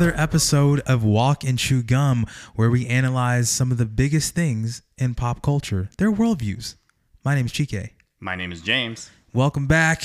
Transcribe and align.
another 0.00 0.18
episode 0.18 0.80
of 0.86 1.04
Walk 1.04 1.44
and 1.44 1.58
Chew 1.58 1.82
Gum, 1.82 2.24
where 2.54 2.70
we 2.70 2.86
analyze 2.86 3.50
some 3.50 3.70
of 3.70 3.76
the 3.76 3.84
biggest 3.84 4.34
things 4.34 4.80
in 4.96 5.14
pop 5.14 5.42
culture, 5.42 5.90
their 5.98 6.10
worldviews. 6.10 6.76
My 7.22 7.34
name 7.34 7.44
is 7.44 7.52
Chike. 7.52 7.90
My 8.18 8.34
name 8.34 8.50
is 8.50 8.62
James. 8.62 9.10
Welcome 9.34 9.66
back. 9.66 10.02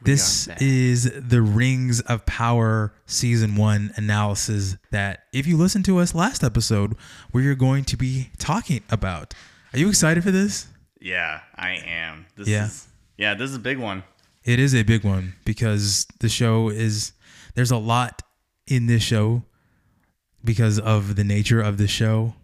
This 0.00 0.46
back. 0.46 0.62
is 0.62 1.12
the 1.14 1.42
Rings 1.42 2.00
of 2.00 2.24
Power 2.24 2.94
Season 3.04 3.54
1 3.56 3.92
analysis 3.96 4.76
that, 4.92 5.24
if 5.30 5.46
you 5.46 5.58
listened 5.58 5.84
to 5.84 5.98
us 5.98 6.14
last 6.14 6.42
episode, 6.42 6.96
we 7.34 7.46
are 7.48 7.54
going 7.54 7.84
to 7.84 7.98
be 7.98 8.30
talking 8.38 8.80
about. 8.88 9.34
Are 9.74 9.78
you 9.78 9.90
excited 9.90 10.24
for 10.24 10.30
this? 10.30 10.68
Yeah, 11.02 11.40
I 11.54 11.72
am. 11.86 12.24
This 12.34 12.48
Yeah. 12.48 12.64
is 12.66 12.88
yeah, 13.18 13.34
this 13.34 13.50
is 13.50 13.56
a 13.56 13.60
big 13.60 13.76
one. 13.76 14.04
It 14.44 14.58
is 14.58 14.74
a 14.74 14.84
big 14.84 15.04
one 15.04 15.34
because 15.44 16.06
the 16.20 16.30
show 16.30 16.70
is 16.70 17.12
there's 17.54 17.70
a 17.70 17.76
lot 17.78 18.22
in 18.66 18.86
this 18.86 19.02
show 19.02 19.42
because 20.44 20.78
of 20.78 21.16
the 21.16 21.24
nature 21.24 21.60
of 21.60 21.78
the 21.78 21.88
show 21.88 22.34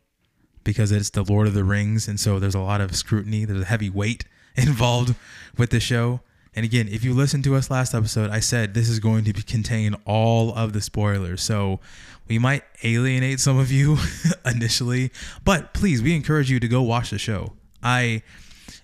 because 0.64 0.92
it's 0.92 1.10
the 1.10 1.24
Lord 1.24 1.46
of 1.46 1.54
the 1.54 1.64
Rings 1.64 2.06
and 2.06 2.18
so 2.18 2.38
there's 2.38 2.54
a 2.54 2.60
lot 2.60 2.80
of 2.80 2.94
scrutiny 2.94 3.44
there's 3.44 3.62
a 3.62 3.66
heavy 3.66 3.90
weight 3.90 4.24
involved 4.56 5.14
with 5.56 5.70
the 5.70 5.80
show. 5.80 6.20
And 6.54 6.64
again 6.64 6.88
if 6.88 7.04
you 7.04 7.14
listened 7.14 7.44
to 7.44 7.54
us 7.54 7.70
last 7.70 7.94
episode 7.94 8.30
I 8.30 8.40
said 8.40 8.74
this 8.74 8.88
is 8.88 9.00
going 9.00 9.24
to 9.24 9.32
contain 9.32 9.96
all 10.04 10.54
of 10.54 10.72
the 10.72 10.80
spoilers. 10.80 11.42
So 11.42 11.80
we 12.28 12.38
might 12.38 12.62
alienate 12.82 13.40
some 13.40 13.58
of 13.58 13.72
you 13.72 13.98
initially 14.46 15.10
but 15.44 15.74
please 15.74 16.02
we 16.02 16.14
encourage 16.14 16.50
you 16.50 16.60
to 16.60 16.68
go 16.68 16.82
watch 16.82 17.10
the 17.10 17.18
show. 17.18 17.54
I 17.82 18.22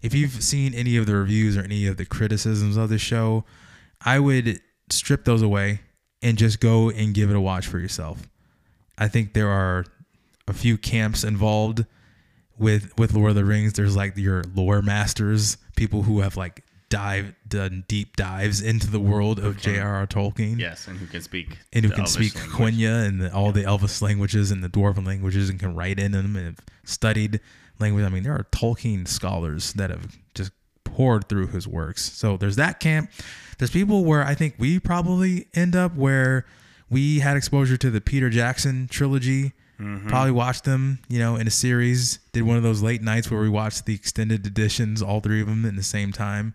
if 0.02 0.14
you've 0.14 0.42
seen 0.42 0.74
any 0.74 0.96
of 0.96 1.06
the 1.06 1.14
reviews 1.14 1.56
or 1.56 1.62
any 1.62 1.86
of 1.86 1.96
the 1.96 2.04
criticisms 2.04 2.76
of 2.76 2.88
the 2.88 2.98
show, 2.98 3.44
I 4.04 4.18
would 4.18 4.60
strip 4.90 5.24
those 5.24 5.42
away 5.42 5.80
and 6.22 6.38
just 6.38 6.60
go 6.60 6.90
and 6.90 7.14
give 7.14 7.30
it 7.30 7.36
a 7.36 7.40
watch 7.40 7.66
for 7.66 7.78
yourself. 7.78 8.28
I 8.96 9.08
think 9.08 9.32
there 9.32 9.48
are 9.48 9.84
a 10.46 10.52
few 10.52 10.76
camps 10.78 11.24
involved 11.24 11.84
with 12.58 12.96
with 12.98 13.14
Lord 13.14 13.30
of 13.30 13.36
the 13.36 13.44
Rings. 13.44 13.74
There's 13.74 13.96
like 13.96 14.16
your 14.16 14.42
lore 14.54 14.82
masters, 14.82 15.56
people 15.76 16.02
who 16.02 16.20
have 16.20 16.36
like 16.36 16.64
dive 16.88 17.34
done 17.46 17.84
deep 17.86 18.16
dives 18.16 18.62
into 18.62 18.90
the 18.90 19.00
world 19.00 19.38
of 19.38 19.58
J.R.R. 19.58 20.06
Tolkien 20.06 20.58
Yes, 20.58 20.88
and 20.88 20.98
who 20.98 21.06
can 21.06 21.20
speak 21.20 21.58
and 21.72 21.84
who 21.84 21.90
can 21.90 22.00
Elvish 22.00 22.32
speak 22.32 22.34
language. 22.34 22.74
Quenya 22.74 23.06
and 23.06 23.20
the, 23.20 23.34
all 23.34 23.52
the 23.52 23.64
Elvish 23.64 24.00
languages 24.00 24.50
and 24.50 24.64
the 24.64 24.68
Dwarven 24.68 25.06
languages 25.06 25.50
and 25.50 25.60
can 25.60 25.74
write 25.74 25.98
in 25.98 26.12
them 26.12 26.34
and 26.36 26.46
have 26.46 26.60
studied 26.84 27.40
language. 27.78 28.04
I 28.04 28.08
mean, 28.08 28.22
there 28.22 28.34
are 28.34 28.46
Tolkien 28.50 29.06
scholars 29.06 29.74
that 29.74 29.90
have 29.90 30.16
just 30.34 30.52
poured 30.94 31.28
through 31.28 31.48
his 31.48 31.66
works. 31.68 32.12
So 32.12 32.36
there's 32.36 32.56
that 32.56 32.80
camp. 32.80 33.10
There's 33.58 33.70
people 33.70 34.04
where 34.04 34.22
I 34.24 34.34
think 34.34 34.54
we 34.58 34.78
probably 34.78 35.46
end 35.54 35.74
up 35.76 35.94
where 35.94 36.44
we 36.90 37.18
had 37.20 37.36
exposure 37.36 37.76
to 37.76 37.90
the 37.90 38.00
Peter 38.00 38.30
Jackson 38.30 38.88
trilogy. 38.88 39.52
Mm-hmm. 39.80 40.08
Probably 40.08 40.32
watched 40.32 40.64
them, 40.64 40.98
you 41.08 41.18
know, 41.18 41.36
in 41.36 41.46
a 41.46 41.50
series. 41.50 42.18
Did 42.32 42.42
one 42.42 42.56
of 42.56 42.62
those 42.62 42.82
late 42.82 43.02
nights 43.02 43.30
where 43.30 43.40
we 43.40 43.48
watched 43.48 43.86
the 43.86 43.94
extended 43.94 44.44
editions, 44.46 45.02
all 45.02 45.20
three 45.20 45.40
of 45.40 45.46
them, 45.46 45.64
in 45.64 45.76
the 45.76 45.82
same 45.84 46.10
time, 46.12 46.54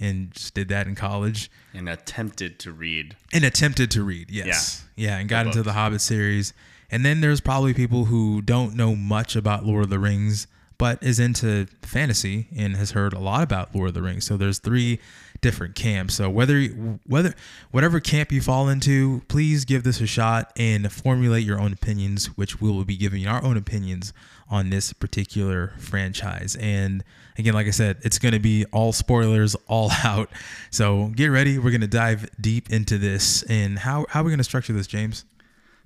and 0.00 0.32
just 0.32 0.54
did 0.54 0.68
that 0.68 0.86
in 0.88 0.94
college 0.94 1.50
and 1.72 1.88
attempted 1.88 2.58
to 2.60 2.72
read. 2.72 3.16
and 3.32 3.44
attempted 3.44 3.90
to 3.92 4.02
read 4.02 4.30
yes 4.30 4.84
yeah, 4.96 5.16
and 5.18 5.28
got 5.28 5.44
The 5.44 5.48
into 5.50 5.62
the 5.62 5.72
hobbit 5.72 6.00
series 6.00 6.52
and 6.90 7.04
then 7.04 7.20
there's 7.22 7.40
probably 7.40 7.72
people 7.72 8.04
who 8.06 8.42
don't 8.42 8.74
know 8.74 8.94
much 8.94 9.36
about 9.36 9.64
lord 9.64 9.84
of 9.84 9.90
the 9.90 9.98
rings 9.98 10.46
but 10.78 11.02
is 11.02 11.18
into 11.18 11.66
fantasy 11.82 12.48
and 12.56 12.76
has 12.76 12.92
heard 12.92 13.12
a 13.12 13.18
lot 13.18 13.42
about 13.42 13.74
lord 13.74 13.88
of 13.88 13.94
the 13.94 14.02
rings. 14.02 14.24
So 14.24 14.36
there's 14.36 14.58
three 14.58 14.98
different 15.40 15.74
camps. 15.74 16.14
So 16.14 16.30
whether 16.30 16.64
whether 17.06 17.34
whatever 17.70 18.00
camp 18.00 18.32
you 18.32 18.40
fall 18.40 18.68
into 18.68 19.22
please 19.28 19.64
give 19.64 19.82
this 19.84 20.00
a 20.00 20.06
shot 20.06 20.52
and 20.56 20.90
formulate 20.90 21.44
your 21.44 21.60
own 21.60 21.72
opinions 21.72 22.26
which 22.36 22.60
we 22.60 22.70
will 22.70 22.84
be 22.84 22.96
giving 22.96 23.26
our 23.26 23.42
own 23.44 23.56
opinions 23.56 24.12
on 24.48 24.70
this 24.70 24.92
particular 24.92 25.74
franchise. 25.78 26.56
And 26.56 27.04
again 27.38 27.54
like 27.54 27.66
i 27.66 27.70
said 27.70 27.98
it's 28.02 28.18
going 28.18 28.32
to 28.32 28.40
be 28.40 28.64
all 28.66 28.92
spoilers 28.92 29.54
all 29.68 29.90
out. 30.04 30.30
So 30.70 31.08
get 31.14 31.28
ready. 31.28 31.58
We're 31.58 31.70
going 31.70 31.80
to 31.80 31.86
dive 31.86 32.28
deep 32.40 32.70
into 32.70 32.98
this. 32.98 33.42
And 33.44 33.78
how, 33.78 34.06
how 34.08 34.20
are 34.20 34.24
we 34.24 34.30
going 34.30 34.38
to 34.38 34.44
structure 34.44 34.72
this 34.72 34.86
james? 34.86 35.24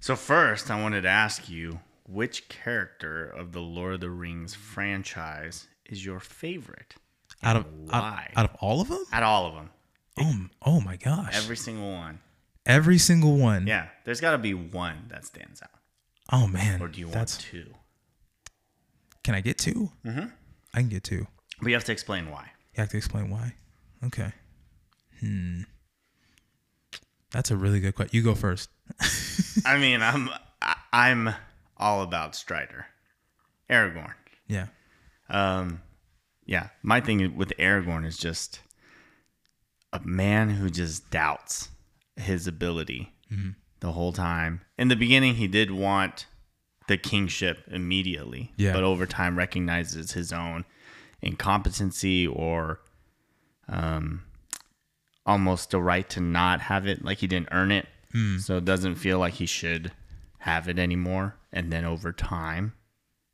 So 0.00 0.16
first, 0.16 0.70
I 0.70 0.80
wanted 0.80 1.02
to 1.02 1.10
ask 1.10 1.50
you 1.50 1.80
which 2.10 2.48
character 2.48 3.24
of 3.26 3.52
the 3.52 3.60
Lord 3.60 3.94
of 3.94 4.00
the 4.00 4.10
Rings 4.10 4.54
franchise 4.54 5.68
is 5.86 6.04
your 6.04 6.20
favorite? 6.20 6.94
out 7.42 7.56
of 7.56 7.64
And 7.66 7.90
out, 7.92 8.02
why? 8.02 8.32
out 8.36 8.44
of 8.50 8.56
all 8.60 8.80
of 8.82 8.88
them 8.88 9.02
At 9.12 9.22
all 9.22 9.46
of 9.46 9.54
them, 9.54 9.70
oh, 10.18 10.46
oh 10.66 10.80
my 10.80 10.96
gosh 10.96 11.34
every 11.36 11.56
single 11.56 11.90
one. 11.92 12.18
every 12.66 12.98
single 12.98 13.36
one. 13.38 13.66
Yeah, 13.66 13.88
there's 14.04 14.20
got 14.20 14.32
to 14.32 14.38
be 14.38 14.52
one 14.54 15.06
that 15.08 15.24
stands 15.24 15.62
out. 15.62 15.70
oh 16.32 16.46
man 16.46 16.82
Or 16.82 16.88
do 16.88 16.98
you 17.00 17.06
want 17.06 17.14
that's 17.14 17.38
two? 17.38 17.66
can 19.24 19.34
i 19.34 19.40
get 19.40 19.56
2 19.58 19.90
mm-hmm. 20.04 20.26
i 20.74 20.78
can 20.80 20.88
get 20.88 21.04
two 21.04 21.26
We 21.62 21.72
have 21.72 21.84
to 21.84 21.92
explain 21.92 22.30
why. 22.30 22.50
you 22.74 22.80
have 22.80 22.88
to 22.90 22.96
explain 22.96 23.30
why 23.30 23.54
okay 24.04 24.32
hmm 25.20 25.62
that's 27.30 27.50
a 27.50 27.56
really 27.56 27.80
good 27.80 27.94
question 27.94 28.10
you 28.16 28.22
go 28.22 28.34
first 28.34 28.68
I 29.64 29.78
mean, 29.78 30.02
I'm 30.02 30.28
I- 30.60 30.76
I'm 30.92 31.34
all 31.80 32.02
about 32.02 32.36
Strider, 32.36 32.86
Aragorn. 33.68 34.14
yeah 34.46 34.66
Um, 35.28 35.80
yeah, 36.46 36.68
my 36.82 37.00
thing 37.00 37.36
with 37.36 37.52
Aragorn 37.58 38.04
is 38.06 38.16
just 38.18 38.60
a 39.92 40.00
man 40.04 40.50
who 40.50 40.68
just 40.70 41.10
doubts 41.10 41.70
his 42.16 42.46
ability 42.46 43.12
the 43.80 43.92
whole 43.92 44.12
time. 44.12 44.60
In 44.78 44.88
the 44.88 44.96
beginning, 44.96 45.36
he 45.36 45.46
did 45.48 45.70
want 45.70 46.26
the 46.88 46.96
kingship 46.98 47.58
immediately, 47.70 48.52
Yeah. 48.56 48.72
but 48.72 48.82
over 48.84 49.06
time 49.06 49.38
recognizes 49.38 50.12
his 50.12 50.32
own 50.32 50.64
incompetency 51.22 52.26
or 52.26 52.80
um, 53.68 54.24
almost 55.24 55.70
the 55.70 55.80
right 55.80 56.08
to 56.10 56.20
not 56.20 56.60
have 56.62 56.86
it, 56.86 57.04
like 57.04 57.18
he 57.18 57.26
didn't 57.28 57.48
earn 57.52 57.70
it. 57.70 57.86
So 58.40 58.56
it 58.56 58.64
doesn't 58.64 58.96
feel 58.96 59.20
like 59.20 59.34
he 59.34 59.46
should 59.46 59.92
have 60.40 60.68
it 60.68 60.78
anymore. 60.78 61.36
And 61.52 61.72
then 61.72 61.84
over 61.84 62.12
time, 62.12 62.74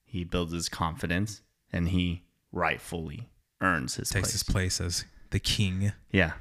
he 0.04 0.24
builds 0.24 0.52
his 0.52 0.68
confidence 0.68 1.42
and 1.72 1.88
he 1.90 2.24
rightfully 2.52 3.28
earns 3.60 3.96
his 3.96 4.08
takes 4.10 4.28
place. 4.28 4.32
his 4.32 4.42
place 4.42 4.80
as 4.80 5.04
the 5.30 5.40
king 5.40 5.92
Yeah, 6.12 6.32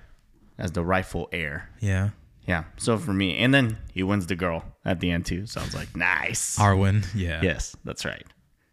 as 0.57 0.71
the 0.71 0.83
rightful 0.83 1.27
heir. 1.31 1.69
yeah 1.79 2.09
Yeah. 2.47 2.65
So 2.77 2.97
for 2.97 3.13
me, 3.13 3.37
and 3.37 3.53
then 3.53 3.77
he 3.93 4.03
wins 4.03 4.27
the 4.27 4.35
girl 4.35 4.63
at 4.85 4.99
the 4.99 5.11
end 5.11 5.25
too. 5.25 5.45
So 5.47 5.61
I 5.61 5.63
was 5.65 5.73
like, 5.75 5.95
nice. 5.95 6.57
arwen 6.57 7.05
yeah 7.15 7.41
Yes, 7.41 7.75
that's 7.83 8.05
right. 8.05 8.25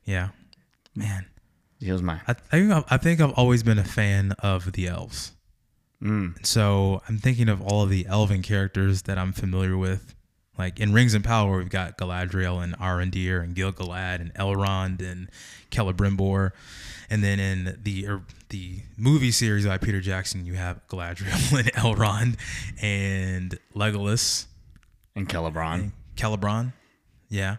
yeah 0.04 0.28
man 0.94 1.26
He 1.80 1.90
was 1.90 2.02
my. 2.02 2.20
I 2.28 2.34
think 2.34 2.70
I've, 2.72 2.84
I 2.90 2.96
think 2.98 3.20
I've 3.20 3.32
always 3.32 3.62
been 3.62 3.78
a 3.78 3.84
fan 3.84 4.32
of 4.38 4.72
the 4.72 4.86
elves. 4.86 5.32
Mm. 6.02 6.44
So 6.46 7.00
I'm 7.08 7.18
thinking 7.18 7.48
of 7.48 7.60
all 7.62 7.82
of 7.82 7.90
the 7.90 8.06
elven 8.06 8.42
characters 8.42 9.02
that 9.02 9.18
I'm 9.18 9.32
familiar 9.32 9.76
with. 9.76 10.14
Like 10.62 10.78
in 10.78 10.92
Rings 10.92 11.12
and 11.12 11.24
Power, 11.24 11.58
we've 11.58 11.68
got 11.68 11.98
Galadriel 11.98 12.62
and 12.62 12.78
Arondir 12.78 13.42
and 13.42 13.52
Gil-galad 13.52 14.20
and 14.20 14.32
Elrond 14.34 15.02
and 15.02 15.28
Celebrimbor, 15.72 16.52
and 17.10 17.24
then 17.24 17.40
in 17.40 17.80
the 17.82 18.06
er, 18.06 18.22
the 18.50 18.82
movie 18.96 19.32
series 19.32 19.66
by 19.66 19.76
Peter 19.76 20.00
Jackson, 20.00 20.46
you 20.46 20.54
have 20.54 20.80
Galadriel 20.86 21.58
and 21.58 21.72
Elrond 21.72 22.36
and 22.80 23.58
Legolas, 23.74 24.46
And 25.16 25.28
Celebron 25.28 25.90
Celebron, 26.14 26.74
yeah, 27.28 27.56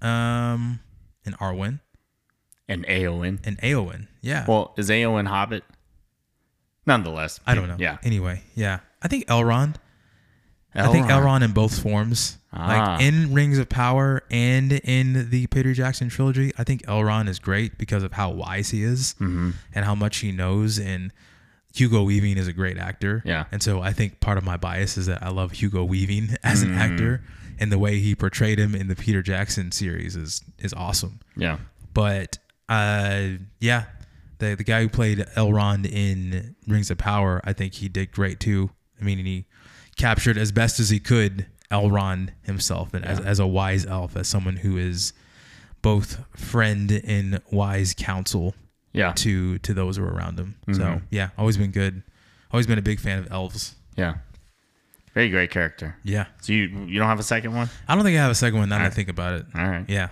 um, 0.00 0.78
and 1.26 1.36
Arwen 1.38 1.80
and 2.68 2.86
Eowyn. 2.86 3.40
and 3.44 3.58
Eowyn, 3.58 4.06
yeah. 4.20 4.44
Well, 4.46 4.74
is 4.76 4.90
Eowyn 4.90 5.26
Hobbit? 5.26 5.64
Nonetheless, 6.86 7.40
I 7.48 7.56
don't 7.56 7.66
know. 7.66 7.78
Yeah. 7.80 7.98
Anyway, 8.04 8.42
yeah. 8.54 8.78
I 9.02 9.08
think 9.08 9.26
Elrond. 9.26 9.74
I 10.74 10.88
think 10.92 11.06
Elrond 11.06 11.42
in 11.44 11.52
both 11.52 11.80
forms. 11.82 12.38
Ah. 12.52 12.66
Like 12.96 13.02
in 13.02 13.32
Rings 13.34 13.58
of 13.58 13.68
Power 13.68 14.22
and 14.30 14.72
in 14.72 15.30
the 15.30 15.46
Peter 15.48 15.72
Jackson 15.72 16.08
trilogy, 16.08 16.52
I 16.58 16.64
think 16.64 16.82
Elrond 16.86 17.28
is 17.28 17.38
great 17.38 17.78
because 17.78 18.02
of 18.02 18.12
how 18.12 18.30
wise 18.30 18.70
he 18.70 18.82
is 18.82 19.14
Mm-hmm. 19.20 19.50
and 19.74 19.84
how 19.84 19.94
much 19.94 20.18
he 20.18 20.30
knows. 20.32 20.78
And 20.78 21.12
Hugo 21.74 22.02
Weaving 22.04 22.36
is 22.36 22.46
a 22.46 22.52
great 22.52 22.78
actor. 22.78 23.22
Yeah. 23.24 23.44
And 23.50 23.62
so 23.62 23.80
I 23.82 23.92
think 23.92 24.20
part 24.20 24.38
of 24.38 24.44
my 24.44 24.56
bias 24.56 24.96
is 24.96 25.06
that 25.06 25.22
I 25.22 25.30
love 25.30 25.52
Hugo 25.52 25.82
Weaving 25.84 26.36
as 26.44 26.62
Mm. 26.62 26.68
an 26.68 26.74
actor, 26.74 27.22
and 27.58 27.70
the 27.72 27.78
way 27.78 27.98
he 28.00 28.14
portrayed 28.14 28.58
him 28.58 28.74
in 28.74 28.88
the 28.88 28.96
Peter 28.96 29.22
Jackson 29.22 29.70
series 29.72 30.14
is 30.16 30.42
is 30.58 30.72
awesome. 30.74 31.20
Yeah. 31.36 31.58
But 31.92 32.38
uh, 32.68 33.28
yeah, 33.60 33.84
the 34.38 34.54
the 34.54 34.64
guy 34.64 34.82
who 34.82 34.88
played 34.88 35.18
Elrond 35.36 35.86
in 35.90 36.54
Rings 36.68 36.90
of 36.90 36.98
Power, 36.98 37.40
I 37.44 37.52
think 37.52 37.74
he 37.74 37.88
did 37.88 38.10
great 38.12 38.38
too. 38.40 38.70
I 39.00 39.04
mean, 39.04 39.18
he 39.24 39.44
captured 39.96 40.36
as 40.38 40.52
best 40.52 40.80
as 40.80 40.90
he 40.90 41.00
could 41.00 41.46
Elrond 41.70 42.30
himself, 42.42 42.94
and 42.94 43.04
as 43.04 43.20
as 43.20 43.38
a 43.38 43.46
wise 43.46 43.84
elf, 43.86 44.16
as 44.16 44.28
someone 44.28 44.56
who 44.56 44.76
is 44.76 45.12
both 45.82 46.24
friend 46.36 47.02
and 47.04 47.40
wise 47.50 47.94
counsel 47.96 48.54
Yeah. 48.92 49.12
to 49.16 49.58
to 49.58 49.74
those 49.74 49.96
who 49.96 50.04
are 50.04 50.12
around 50.12 50.38
him. 50.38 50.56
So 50.72 50.80
mm-hmm. 50.80 51.04
yeah, 51.10 51.30
always 51.36 51.56
been 51.56 51.72
good. 51.72 52.02
Always 52.52 52.66
been 52.66 52.78
a 52.78 52.82
big 52.82 53.00
fan 53.00 53.18
of 53.18 53.30
elves. 53.32 53.74
Yeah. 53.96 54.16
Very 55.14 55.30
great 55.30 55.50
character. 55.50 55.96
Yeah. 56.04 56.26
So 56.42 56.52
you 56.52 56.64
you 56.86 56.98
don't 56.98 57.08
have 57.08 57.20
a 57.20 57.24
second 57.24 57.54
one? 57.54 57.68
I 57.88 57.94
don't 57.94 58.04
think 58.04 58.18
I 58.18 58.22
have 58.22 58.30
a 58.30 58.36
second 58.36 58.58
one 58.58 58.68
now 58.68 58.78
that 58.78 58.86
I 58.86 58.90
think 58.90 59.08
about 59.08 59.40
it. 59.40 59.46
All 59.54 59.66
right. 59.66 59.84
Yeah. 59.88 60.08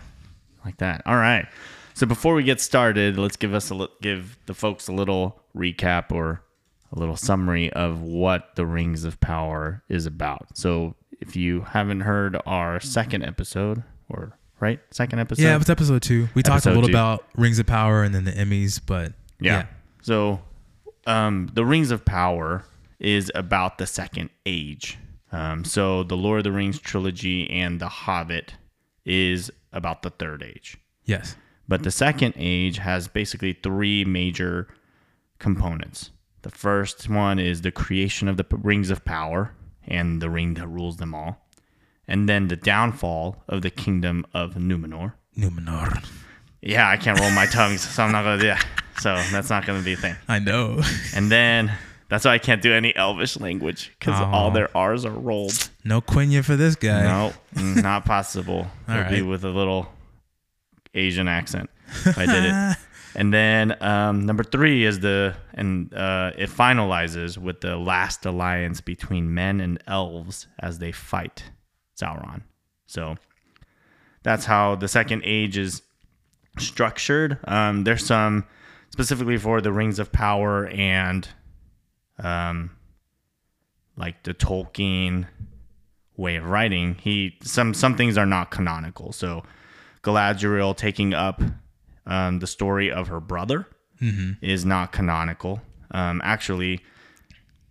like 0.65 0.79
that. 0.79 1.03
All 1.07 1.17
right. 1.17 1.47
So 1.95 2.07
before 2.07 2.35
we 2.35 2.43
get 2.43 2.61
started, 2.61 3.19
let's 3.19 3.37
give 3.37 3.55
us 3.55 3.71
a 3.71 3.89
give 4.01 4.39
the 4.47 4.55
folks 4.55 4.89
a 4.89 4.93
little 4.93 5.41
recap 5.55 6.11
or 6.11 6.43
a 6.93 6.99
little 6.99 7.17
summary 7.17 7.73
of 7.73 8.03
what 8.03 8.55
the 8.57 8.67
Rings 8.67 9.05
of 9.05 9.21
Power 9.21 9.83
is 9.89 10.07
about. 10.07 10.57
So 10.57 10.95
if 11.21 11.37
you 11.37 11.63
haven't 11.63 12.01
heard 12.01 12.37
our 12.47 12.81
second 12.81 13.25
episode, 13.25 13.83
or 14.09 14.37
right 14.61 14.81
second 14.91 15.19
episode, 15.19 15.43
Yeah, 15.43 15.55
it 15.55 15.59
was 15.59 15.71
episode 15.71 16.03
two. 16.03 16.29
We 16.35 16.43
talked 16.43 16.67
a 16.67 16.71
little 16.71 16.85
two. 16.85 16.91
about 16.93 17.25
Rings 17.37 17.59
of 17.59 17.67
Power 17.67 18.03
and 18.03 18.15
then 18.15 18.25
the 18.25 18.33
Emmys, 18.33 18.81
but 18.85 19.13
Yeah. 19.41 19.67
So, 20.03 20.43
um, 21.07 21.49
the 21.55 21.65
Rings 21.65 21.91
of 21.91 22.05
Power 22.05 22.65
is 22.99 23.31
about 23.35 23.79
the 23.79 23.87
Second 23.87 24.31
Age. 24.47 24.99
Um, 25.33 25.65
so 25.65 26.03
the 26.03 26.17
Lord 26.17 26.39
of 26.39 26.45
the 26.45 26.53
Rings 26.53 26.79
trilogy 26.79 27.49
and 27.51 27.81
The 27.81 27.89
Hobbit 27.89 28.55
is 29.05 29.51
about 29.73 30.03
the 30.03 30.11
Third 30.11 30.43
Age. 30.43 30.77
Yes. 31.05 31.37
But 31.67 31.85
the 31.85 31.91
Second 31.91 32.35
Age 32.37 32.79
has 32.79 33.09
basically 33.09 33.55
three 33.55 34.05
major 34.05 34.69
components. 35.39 36.11
The 36.43 36.51
first 36.51 37.09
one 37.09 37.39
is 37.39 37.63
the 37.63 37.71
creation 37.71 38.29
of 38.29 38.37
the 38.37 38.45
Rings 38.51 38.91
of 38.91 39.05
Power 39.05 39.55
and 39.87 40.21
the 40.21 40.29
ring 40.31 40.55
that 40.55 40.67
rules 40.67 40.97
them 40.97 41.15
all, 41.15 41.47
and 42.07 42.29
then 42.29 42.49
the 42.49 42.57
downfall 42.57 43.43
of 43.49 43.63
the 43.63 43.71
kingdom 43.71 44.27
of 44.35 44.55
Numenor. 44.55 45.15
Numenor. 45.37 46.05
Yeah, 46.61 46.89
I 46.89 46.97
can't 46.97 47.19
roll 47.19 47.31
my 47.31 47.47
tongue, 47.47 47.77
so 47.79 48.03
I'm 48.03 48.13
not 48.13 48.23
gonna 48.25 48.41
do 48.41 48.47
that. 48.49 48.65
So 49.01 49.15
that's 49.33 49.51
not 49.51 49.67
gonna 49.67 49.83
be 49.83 49.95
a 49.95 49.97
thing. 49.97 50.15
I 50.29 50.39
know. 50.39 50.81
And 51.15 51.31
then 51.31 51.73
that's 52.09 52.25
why 52.25 52.33
I 52.35 52.39
can't 52.39 52.61
do 52.63 52.73
any 52.73 52.95
Elvish 52.95 53.39
language 53.41 53.93
because 53.99 54.21
all 54.21 54.51
their 54.51 54.75
R's 54.77 55.05
are 55.05 55.11
rolled. 55.11 55.71
no 55.85 56.01
Quenya 56.01 56.45
for 56.45 56.57
this 56.57 56.77
guy. 56.77 57.03
No, 57.05 57.33
not 57.81 58.05
possible. 58.05 58.67
It'll 58.89 59.11
be 59.11 59.23
with 59.23 59.45
a 59.45 59.51
little 59.51 59.89
Asian 60.95 61.27
accent. 61.27 61.71
If 62.05 62.19
I 62.19 62.27
did 62.27 62.45
it. 62.45 62.77
And 63.15 63.33
then 63.33 63.77
um, 63.83 64.25
number 64.27 64.43
three 64.43 64.85
is 64.85 65.01
the 65.01 65.35
and 65.55 65.93
uh, 65.93 66.33
it 66.37 66.49
finalizes 66.49 67.37
with 67.37 67.61
the 67.61 67.77
last 67.77 68.25
alliance 68.25 68.81
between 68.81 69.35
men 69.35 69.61
and 69.61 69.83
elves 69.87 70.47
as 70.59 70.79
they 70.79 70.93
fight 70.93 71.45
Sauron. 72.01 72.43
So 72.87 73.17
that's 74.23 74.45
how 74.47 74.77
the 74.77 74.89
second 74.89 75.23
age 75.25 75.57
is 75.57 75.83
structured. 76.59 77.39
Um, 77.45 77.85
there's 77.85 78.05
some 78.05 78.45
specifically 78.91 79.37
for 79.37 79.61
the 79.61 79.73
Rings 79.73 79.99
of 79.99 80.13
Power 80.13 80.69
and 80.69 81.29
um, 82.19 82.71
like 83.97 84.23
the 84.23 84.35
Tolkien 84.35 85.27
way 86.17 86.37
of 86.37 86.47
writing. 86.47 86.97
He 87.01 87.37
some 87.43 87.75
some 87.75 87.97
things 87.97 88.17
are 88.17 88.27
not 88.27 88.51
canonical. 88.51 89.13
So 89.13 89.43
Galadriel 90.03 90.77
taking 90.77 91.15
up 91.15 91.43
um, 92.07 92.39
the 92.41 92.47
story 92.47 92.91
of 92.91 93.09
her 93.09 93.21
brother 93.21 93.67
is 94.41 94.65
not 94.65 94.91
canonical. 94.93 95.63
Um, 95.93 96.21
actually, 96.25 96.81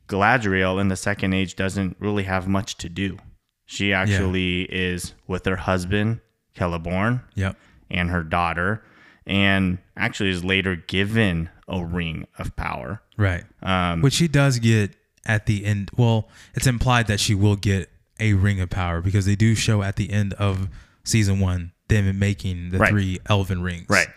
Galadriel 0.07 0.80
in 0.80 0.88
the 0.88 0.95
Second 0.95 1.33
Age 1.33 1.56
doesn't 1.56 1.98
really 2.00 2.24
have 2.24 2.48
much 2.48 2.78
to 2.78 2.89
do. 2.89 3.18
She 3.66 3.94
actually 3.94 4.63
is 4.63 5.13
with 5.28 5.45
her 5.45 5.56
husband 5.56 6.19
Celeborn 6.56 7.22
Yep. 7.36 7.56
and 7.89 8.10
her 8.10 8.24
daughter, 8.24 8.83
and 9.25 9.78
actually 9.95 10.30
is 10.30 10.44
later 10.44 10.75
given 10.75 11.50
a 11.68 11.83
ring 11.83 12.28
of 12.38 12.56
power. 12.56 13.01
Right. 13.18 13.44
Um, 13.62 14.01
Which 14.01 14.13
she 14.13 14.28
does 14.28 14.60
get 14.60 14.92
at 15.25 15.45
the 15.45 15.66
end. 15.66 15.92
Well, 15.95 16.28
it's 16.54 16.68
implied 16.68 17.07
that 17.07 17.19
she 17.19 17.33
will 17.36 17.56
get 17.56 17.89
a 18.19 18.33
ring 18.33 18.60
of 18.60 18.69
power 18.69 19.01
because 19.01 19.25
they 19.25 19.36
do 19.36 19.56
show 19.56 19.81
at 19.81 19.95
the 19.95 20.12
end 20.12 20.33
of 20.33 20.68
season 21.04 21.39
one 21.39 21.72
them 21.88 22.18
making 22.19 22.69
the 22.72 22.78
Right. 22.78 22.89
three 22.89 23.19
elven 23.28 23.62
rings. 23.62 23.86
right, 23.89 24.07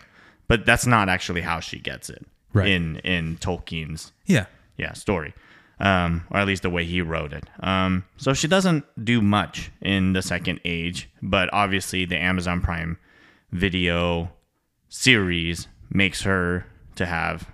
but 0.47 0.65
that's 0.65 0.85
not 0.85 1.09
actually 1.09 1.41
how 1.41 1.59
she 1.59 1.79
gets 1.79 2.09
it. 2.09 2.25
Right. 2.53 2.69
In 2.69 2.97
in 2.99 3.37
Tolkien's 3.37 4.13
Yeah. 4.25 4.45
yeah 4.77 4.93
story 4.93 5.33
um, 5.79 6.23
or 6.31 6.37
at 6.39 6.47
least 6.47 6.61
the 6.63 6.69
way 6.69 6.85
he 6.85 7.01
wrote 7.01 7.33
it 7.33 7.43
um, 7.59 8.05
so 8.15 8.33
she 8.33 8.47
doesn't 8.47 8.85
do 9.03 9.21
much 9.21 9.71
in 9.81 10.13
the 10.13 10.21
second 10.21 10.61
age 10.63 11.09
but 11.21 11.49
obviously 11.51 12.05
the 12.05 12.15
amazon 12.17 12.61
prime 12.61 12.97
video 13.51 14.31
series 14.89 15.67
makes 15.89 16.21
her 16.21 16.65
to 16.95 17.05
have 17.05 17.49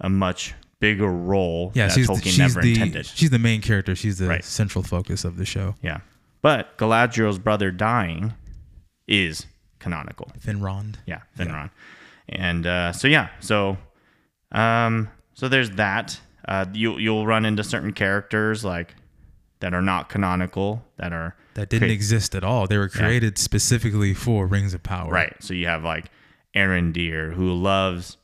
a 0.00 0.10
much 0.10 0.54
bigger 0.80 1.08
role 1.10 1.72
Yeah. 1.74 1.86
that 1.86 1.94
she's 1.94 2.08
tolkien 2.08 2.22
the, 2.22 2.28
she's 2.30 2.38
never 2.38 2.60
the 2.60 2.72
intended 2.74 3.06
she's 3.06 3.30
the 3.30 3.38
main 3.38 3.62
character. 3.62 3.94
She's 3.94 4.18
the 4.18 4.28
Right. 4.28 4.44
central 4.44 4.82
focus 4.84 5.24
of 5.24 5.36
the 5.36 5.44
show. 5.46 5.74
yeah 5.82 6.00
but 6.42 6.76
galadriel's 6.76 7.38
brother 7.38 7.70
dying 7.70 8.34
is 9.06 9.46
canonical 9.82 10.30
Finrond. 10.40 10.94
yeah, 11.06 11.20
Finron. 11.38 11.70
And 12.28 12.66
uh, 12.66 12.92
so 12.92 13.08
yeah, 13.08 13.28
so 13.40 13.76
um, 14.52 15.08
so 15.34 15.48
there's 15.48 15.70
that. 15.72 16.18
Uh, 16.46 16.64
you 16.72 16.98
you'll 16.98 17.26
run 17.26 17.44
into 17.44 17.62
certain 17.64 17.92
characters 17.92 18.64
like 18.64 18.94
that 19.60 19.74
are 19.74 19.82
not 19.82 20.08
canonical 20.08 20.82
that 20.96 21.12
are 21.12 21.36
That 21.54 21.68
didn't 21.68 21.88
crea- 21.88 21.94
exist 21.94 22.34
at 22.34 22.42
all. 22.44 22.66
They 22.66 22.78
were 22.78 22.88
created 22.88 23.38
specifically 23.38 24.12
for 24.14 24.46
Rings 24.46 24.74
of 24.74 24.82
Power. 24.82 25.10
right. 25.10 25.34
So 25.40 25.54
you 25.54 25.66
have 25.66 25.84
like 25.84 26.06
Arondir 26.56 27.32
who 27.34 27.52
loves, 27.52 28.16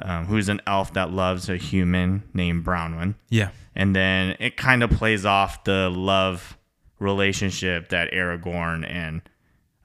um, 0.00 0.26
who's 0.26 0.48
an 0.48 0.60
elf 0.66 0.92
that 0.94 1.10
loves 1.10 1.48
a 1.48 1.56
human 1.56 2.22
named 2.32 2.64
Bronwyn, 2.64 3.14
Yeah. 3.28 3.50
and 3.74 3.94
then 3.94 4.36
it 4.38 4.56
kind 4.56 4.82
of 4.84 4.90
plays 4.90 5.24
off 5.26 5.64
the 5.64 5.90
love 5.90 6.56
relationship 7.00 7.88
that 7.88 8.12
Aragorn 8.12 8.88
and 8.88 9.20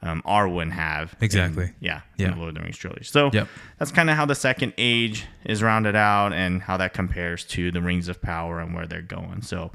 um, 0.01 0.22
Arwen 0.25 0.72
have. 0.72 1.13
in- 1.19 1.25
Exactly. 1.25 1.72
yeah. 1.80 2.01
Yeah. 2.18 2.28
In 2.28 2.31
the 2.34 2.38
Lord 2.40 2.50
of 2.50 2.56
the 2.56 2.62
Rings 2.62 2.78
trilogy. 2.78 3.04
So 3.04 3.30
Yep. 3.34 3.48
that's 3.78 3.92
kind 3.92 4.10
of 4.10 4.16
how 4.16 4.25
the 4.25 4.36
second 4.36 4.74
age 4.78 5.25
is 5.46 5.62
rounded 5.62 5.96
out 5.96 6.31
and 6.34 6.62
how 6.62 6.78
that 6.78 6.94
compares 6.94 7.44
to 7.46 7.69
the 7.72 7.81
Rings 7.81 8.07
of 8.07 8.22
Power 8.22 8.60
and 8.60 8.74
where 8.74 8.88
they're 8.88 9.01
going. 9.01 9.42
So 9.42 9.72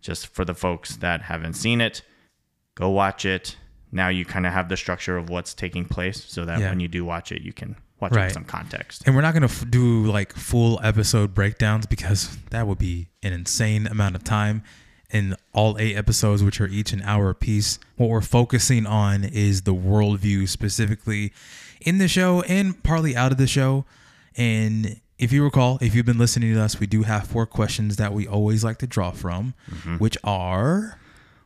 just 0.00 0.28
for 0.28 0.44
the 0.44 0.54
folks 0.54 0.96
that 0.96 1.22
haven't 1.22 1.54
seen 1.54 1.80
it, 1.80 2.02
go 2.76 2.90
watch 2.90 3.24
it. 3.24 3.56
Now 3.90 4.08
you 4.08 4.24
kind 4.24 4.46
of 4.46 4.52
have 4.52 4.68
the 4.68 4.76
structure 4.76 5.16
of 5.16 5.28
what's 5.30 5.52
taking 5.54 5.84
place 5.84 6.24
so 6.24 6.44
that 6.44 6.60
Yeah. 6.60 6.70
when 6.70 6.80
you 6.80 6.88
do 6.88 7.04
watch 7.04 7.32
it, 7.32 7.42
you 7.42 7.52
can 7.52 7.76
watch 7.98 8.12
it 8.12 8.16
Right. 8.16 8.24
with 8.26 8.34
some 8.34 8.44
context. 8.44 9.02
And 9.06 9.16
we're 9.16 9.22
not 9.22 9.32
going 9.32 9.42
to 9.42 9.48
f- 9.52 9.64
do 9.70 10.04
like 10.06 10.32
full 10.34 10.78
episode 10.84 11.34
breakdowns 11.34 11.86
because 11.86 12.36
that 12.50 12.66
would 12.68 12.78
be 12.78 13.08
an 13.22 13.32
insane 13.32 13.86
amount 13.86 14.14
of 14.16 14.22
time. 14.22 14.62
In 15.10 15.36
all 15.52 15.78
eight 15.78 15.96
episodes, 15.96 16.42
which 16.42 16.60
are 16.60 16.66
each 16.66 16.92
an 16.92 17.00
hour 17.02 17.30
apiece, 17.30 17.78
what 17.96 18.08
we're 18.08 18.20
focusing 18.20 18.86
on 18.86 19.22
is 19.22 19.62
the 19.62 19.74
worldview 19.74 20.48
specifically 20.48 21.32
in 21.80 21.98
the 21.98 22.08
show 22.08 22.42
and 22.42 22.82
partly 22.82 23.14
out 23.14 23.30
of 23.30 23.38
the 23.38 23.46
show. 23.46 23.84
And 24.36 25.00
if 25.18 25.32
you 25.32 25.44
recall, 25.44 25.78
if 25.80 25.94
you've 25.94 26.06
been 26.06 26.18
listening 26.18 26.52
to 26.54 26.60
us, 26.60 26.80
we 26.80 26.86
do 26.86 27.04
have 27.04 27.26
four 27.26 27.46
questions 27.46 27.96
that 27.96 28.12
we 28.12 28.26
always 28.26 28.64
like 28.64 28.78
to 28.78 28.86
draw 28.86 29.12
from, 29.12 29.54
mm-hmm. 29.70 29.96
which 29.98 30.18
are 30.24 30.98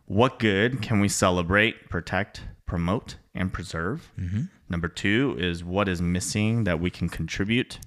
What 0.07 0.39
good 0.39 0.83
can 0.83 0.99
we 0.99 1.09
celebrate, 1.09 1.89
protect, 1.89 2.43
promote, 2.67 3.17
and 3.35 3.53
preserve? 3.53 4.11
Mm-hmm. 4.19 4.45
Number 4.69 4.89
two 4.89 5.37
is 5.39 5.63
what 5.63 5.89
is 5.89 6.01
missing 6.01 6.65
that 6.65 6.81
we 6.81 6.91
can 6.91 7.09
contribute. 7.09 7.79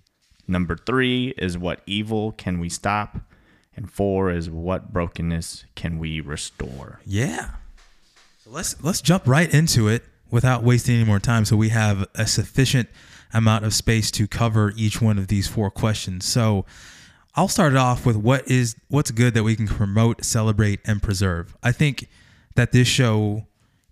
Number 0.47 0.77
three 0.77 1.33
is 1.37 1.57
what 1.57 1.81
evil 1.85 2.31
can 2.31 2.59
we 2.59 2.69
stop? 2.69 3.19
And 3.75 3.91
four 3.91 4.31
is 4.31 4.49
what 4.49 4.93
brokenness 4.93 5.65
can 5.75 5.97
we 5.97 6.21
restore? 6.21 6.99
Yeah. 7.05 7.51
So 8.43 8.51
let's 8.51 8.81
let's 8.83 9.01
jump 9.01 9.27
right 9.27 9.51
into 9.51 9.87
it 9.87 10.03
without 10.29 10.63
wasting 10.63 10.95
any 10.95 11.05
more 11.05 11.19
time 11.19 11.45
so 11.45 11.55
we 11.55 11.69
have 11.69 12.07
a 12.15 12.27
sufficient 12.27 12.89
amount 13.33 13.65
of 13.65 13.73
space 13.73 14.11
to 14.11 14.27
cover 14.27 14.73
each 14.75 15.01
one 15.01 15.17
of 15.17 15.27
these 15.27 15.47
four 15.47 15.71
questions. 15.71 16.25
So 16.25 16.65
I'll 17.35 17.47
start 17.47 17.73
it 17.73 17.77
off 17.77 18.05
with 18.05 18.15
what 18.15 18.47
is 18.49 18.75
what's 18.89 19.11
good 19.11 19.33
that 19.33 19.43
we 19.43 19.55
can 19.55 19.67
promote, 19.67 20.23
celebrate 20.23 20.79
and 20.85 21.01
preserve. 21.01 21.55
I 21.63 21.71
think 21.71 22.07
that 22.55 22.71
this 22.71 22.87
show 22.87 23.47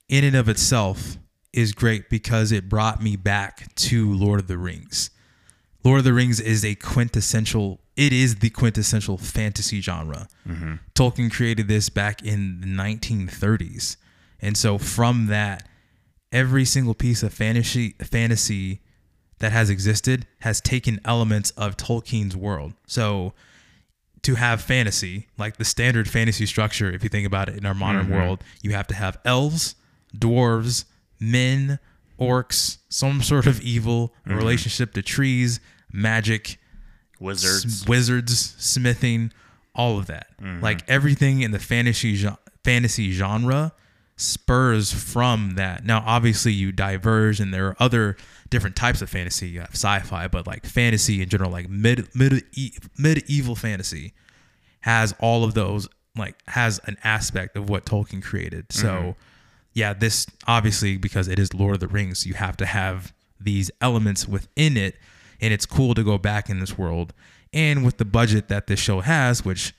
in 0.07 0.23
and 0.23 0.35
of 0.35 0.47
itself 0.47 1.17
is 1.53 1.73
great 1.73 2.09
because 2.09 2.51
it 2.51 2.69
brought 2.69 3.01
me 3.01 3.15
back 3.15 3.73
to 3.75 4.13
Lord 4.13 4.39
of 4.41 4.47
the 4.47 4.57
Rings. 4.57 5.09
Lord 5.83 5.99
of 5.99 6.03
the 6.05 6.13
Rings 6.13 6.39
is 6.39 6.63
a 6.63 6.75
quintessential 6.75 7.80
it 7.95 8.13
is 8.13 8.35
the 8.35 8.49
quintessential 8.49 9.17
fantasy 9.17 9.81
genre. 9.81 10.27
Mm-hmm. 10.47 10.75
Tolkien 10.95 11.31
created 11.31 11.67
this 11.67 11.89
back 11.89 12.23
in 12.23 12.61
the 12.61 12.67
1930s. 12.67 13.97
And 14.39 14.57
so 14.57 14.77
from 14.77 15.27
that 15.27 15.67
every 16.31 16.65
single 16.65 16.93
piece 16.93 17.21
of 17.23 17.33
fantasy 17.33 17.95
fantasy 18.01 18.81
that 19.39 19.51
has 19.51 19.69
existed 19.69 20.25
has 20.39 20.61
taken 20.61 21.01
elements 21.03 21.51
of 21.51 21.75
Tolkien's 21.75 22.35
world. 22.35 22.73
So 22.87 23.33
to 24.21 24.35
have 24.35 24.61
fantasy, 24.61 25.27
like 25.37 25.57
the 25.57 25.65
standard 25.65 26.07
fantasy 26.07 26.45
structure, 26.45 26.91
if 26.91 27.03
you 27.03 27.09
think 27.09 27.27
about 27.27 27.49
it 27.49 27.57
in 27.57 27.65
our 27.65 27.73
modern 27.73 28.05
mm-hmm. 28.05 28.13
world, 28.13 28.43
you 28.61 28.71
have 28.71 28.87
to 28.87 28.95
have 28.95 29.17
elves, 29.25 29.75
dwarves, 30.15 30.85
men, 31.19 31.79
orcs, 32.19 32.77
some 32.87 33.21
sort 33.21 33.47
of 33.47 33.61
evil, 33.61 34.13
a 34.27 34.35
relationship 34.35 34.93
to 34.93 35.01
trees, 35.01 35.59
magic, 35.91 36.57
Wizards. 37.21 37.87
wizards, 37.87 38.55
smithing, 38.57 39.31
all 39.75 39.97
of 39.97 40.07
that. 40.07 40.27
Mm-hmm. 40.41 40.61
Like 40.61 40.87
everything 40.89 41.41
in 41.41 41.51
the 41.51 41.59
fantasy 41.59 42.27
fantasy 42.63 43.11
genre 43.11 43.71
spurs 44.17 44.91
from 44.91 45.55
that. 45.55 45.85
Now, 45.85 46.03
obviously, 46.05 46.51
you 46.53 46.71
diverge, 46.71 47.39
and 47.39 47.53
there 47.53 47.67
are 47.67 47.75
other 47.79 48.17
different 48.49 48.75
types 48.75 49.01
of 49.01 49.09
fantasy. 49.09 49.47
You 49.49 49.61
have 49.61 49.69
sci-fi, 49.71 50.27
but 50.27 50.45
like 50.45 50.65
fantasy 50.65 51.21
in 51.21 51.29
general, 51.29 51.49
like 51.51 51.69
mid, 51.69 52.07
mid 52.13 52.43
medieval 52.97 53.55
fantasy, 53.55 54.13
has 54.81 55.13
all 55.19 55.43
of 55.43 55.53
those. 55.53 55.87
Like 56.17 56.35
has 56.47 56.79
an 56.85 56.97
aspect 57.05 57.55
of 57.55 57.69
what 57.69 57.85
Tolkien 57.85 58.21
created. 58.21 58.65
So, 58.73 58.87
Mm-hmm. 58.89 59.09
yeah, 59.73 59.93
this 59.93 60.27
obviously 60.45 60.97
because 60.97 61.29
it 61.29 61.39
is 61.39 61.53
Lord 61.53 61.75
of 61.75 61.79
the 61.79 61.87
Rings, 61.87 62.25
you 62.25 62.33
have 62.33 62.57
to 62.57 62.65
have 62.65 63.13
these 63.39 63.71
elements 63.79 64.27
within 64.27 64.75
it, 64.75 64.97
and 65.41 65.53
it's 65.53 65.65
cool 65.65 65.93
to 65.95 66.03
go 66.03 66.17
back 66.17 66.49
in 66.49 66.59
this 66.59 66.77
world. 66.77 67.13
And 67.51 67.83
with 67.83 67.97
the 67.97 68.05
budget 68.05 68.47
that 68.47 68.67
this 68.67 68.79
show 68.79 69.01
has, 69.01 69.43
which 69.43 69.73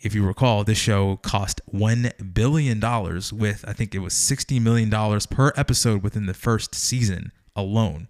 if 0.00 0.14
you 0.14 0.24
recall, 0.24 0.64
this 0.64 0.78
show 0.78 1.16
cost 1.16 1.60
one 1.66 2.12
billion 2.32 2.78
dollars 2.78 3.32
with 3.32 3.64
I 3.66 3.72
think 3.72 3.94
it 3.94 3.98
was 3.98 4.14
sixty 4.14 4.60
million 4.60 4.88
dollars 4.88 5.26
per 5.26 5.52
episode 5.56 6.02
within 6.02 6.26
the 6.26 6.34
first 6.34 6.74
season 6.74 7.32
alone. 7.56 8.08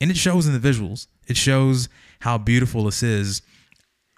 And 0.00 0.10
it 0.10 0.16
shows 0.16 0.46
in 0.46 0.60
the 0.60 0.68
visuals. 0.68 1.06
It 1.28 1.36
shows 1.36 1.88
how 2.20 2.38
beautiful 2.38 2.84
this 2.84 3.02
is. 3.02 3.40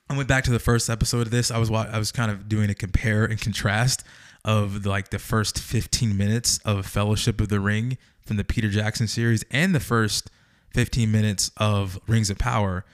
I 0.09 0.17
went 0.17 0.29
back 0.29 0.45
to 0.45 0.51
the 0.51 0.59
first 0.59 0.89
episode 0.89 1.23
of 1.23 1.31
this. 1.31 1.51
I 1.51 1.59
was 1.59 1.71
I 1.71 1.99
was 1.99 2.11
kind 2.11 2.31
of 2.31 2.49
doing 2.49 2.71
a 2.71 2.75
compare 2.75 3.25
and 3.25 3.39
contrast 3.39 4.03
of 4.45 4.85
like 4.85 5.11
the 5.11 5.19
first 5.19 5.59
15 5.59 6.17
minutes 6.17 6.59
of 6.65 6.85
Fellowship 6.87 7.41
of 7.41 7.49
the 7.49 7.61
Ring 7.61 7.97
from 8.27 8.37
the 8.37 8.45
Peter 8.45 8.69
Jackson 8.69 9.07
series 9.07 9.45
and 9.51 9.75
the 9.75 9.81
first 9.81 10.31
15 10.75 11.11
minutes 11.11 11.51
of 11.57 11.99
Rings 12.07 12.29
of 12.31 12.39
Power. 12.39 12.85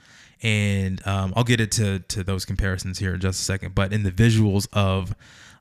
And 0.41 1.05
um, 1.05 1.33
I'll 1.35 1.43
get 1.43 1.59
into 1.59 1.99
to 1.99 2.23
those 2.23 2.45
comparisons 2.45 2.99
here 2.99 3.13
in 3.13 3.19
just 3.19 3.41
a 3.41 3.43
second. 3.43 3.75
But 3.75 3.91
in 3.91 4.03
the 4.03 4.11
visuals 4.11 4.67
of 4.71 5.15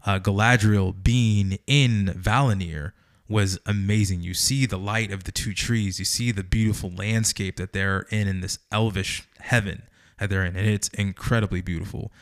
uh, 0.07 0.19
Galadriel 0.21 0.95
being 1.03 1.59
in 1.67 2.15
Valinor 2.17 2.93
was 3.29 3.59
amazing. 3.67 4.23
You 4.23 4.35
see 4.35 4.67
the 4.67 4.79
light 4.79 5.13
of 5.13 5.25
the 5.25 5.33
two 5.33 5.55
trees. 5.55 5.99
You 5.99 6.05
see 6.05 6.31
the 6.33 6.43
beautiful 6.43 6.91
landscape 6.91 7.57
that 7.57 7.73
they're 7.73 8.07
in 8.11 8.27
in 8.29 8.41
this 8.41 8.59
elvish 8.73 9.29
heaven 9.41 9.83
that 10.19 10.31
they're 10.31 10.45
in, 10.45 10.57
and 10.57 10.69
it's 10.69 10.89
incredibly 10.89 11.63
beautiful. 11.63 12.13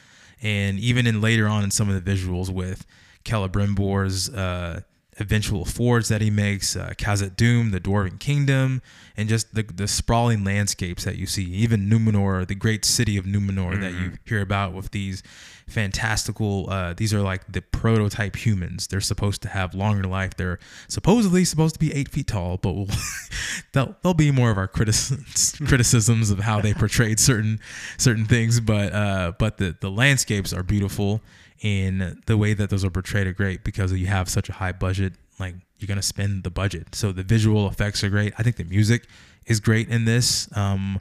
And 0.40 0.78
even 0.78 1.06
in 1.06 1.20
later 1.20 1.48
on 1.48 1.64
in 1.64 1.70
some 1.70 1.88
of 1.88 2.02
the 2.02 2.10
visuals 2.10 2.48
with 2.48 2.86
Celebrimbor's 3.24 4.30
uh, 4.30 4.82
eventual 5.18 5.64
forge 5.64 6.08
that 6.08 6.20
he 6.20 6.30
makes, 6.30 6.76
uh, 6.76 6.92
Khazad-dûm, 6.96 7.72
the 7.72 7.80
Dwarven 7.80 8.18
Kingdom, 8.18 8.82
and 9.16 9.28
just 9.28 9.54
the, 9.54 9.62
the 9.62 9.88
sprawling 9.88 10.44
landscapes 10.44 11.04
that 11.04 11.16
you 11.16 11.26
see. 11.26 11.44
Even 11.44 11.88
Numenor, 11.88 12.46
the 12.46 12.54
great 12.54 12.84
city 12.84 13.16
of 13.16 13.25
Numenor 13.25 13.80
that 13.80 13.92
you 13.92 14.12
hear 14.25 14.40
about 14.40 14.72
with 14.72 14.90
these 14.92 15.22
fantastical. 15.68 16.68
Uh, 16.70 16.94
these 16.94 17.12
are 17.12 17.20
like 17.20 17.50
the 17.50 17.60
prototype 17.60 18.37
humans. 18.37 18.87
They're 18.87 19.00
supposed 19.00 19.42
to 19.42 19.48
have 19.48 19.75
longer 19.75 20.04
life. 20.04 20.37
They're 20.37 20.58
supposedly 20.88 21.44
supposed 21.44 21.75
to 21.75 21.80
be 21.80 21.92
eight 21.92 22.08
feet 22.08 22.26
tall, 22.28 22.56
but 22.56 22.72
we'll, 22.72 22.88
they'll 23.72 23.96
they'll 24.02 24.14
be 24.14 24.30
more 24.30 24.50
of 24.50 24.58
our 24.58 24.68
criticisms 24.68 25.56
criticisms 25.66 26.30
of 26.30 26.40
how 26.40 26.60
they 26.60 26.75
portrayed 26.75 27.20
certain 27.20 27.60
certain 27.98 28.25
things. 28.25 28.60
But 28.60 28.92
uh, 28.92 29.32
but 29.38 29.58
the 29.58 29.76
the 29.78 29.90
landscapes 29.90 30.52
are 30.52 30.62
beautiful, 30.62 31.20
and 31.62 32.20
the 32.26 32.36
way 32.36 32.54
that 32.54 32.70
those 32.70 32.84
are 32.84 32.90
portrayed 32.90 33.26
are 33.26 33.32
great 33.32 33.64
because 33.64 33.92
you 33.92 34.06
have 34.06 34.28
such 34.28 34.48
a 34.48 34.52
high 34.52 34.72
budget. 34.72 35.14
Like 35.38 35.54
you're 35.78 35.86
gonna 35.88 36.02
spend 36.02 36.42
the 36.44 36.50
budget, 36.50 36.94
so 36.94 37.12
the 37.12 37.22
visual 37.22 37.68
effects 37.68 38.02
are 38.02 38.10
great. 38.10 38.32
I 38.38 38.42
think 38.42 38.56
the 38.56 38.64
music 38.64 39.06
is 39.46 39.60
great 39.60 39.88
in 39.88 40.04
this. 40.04 40.48
Um, 40.56 41.00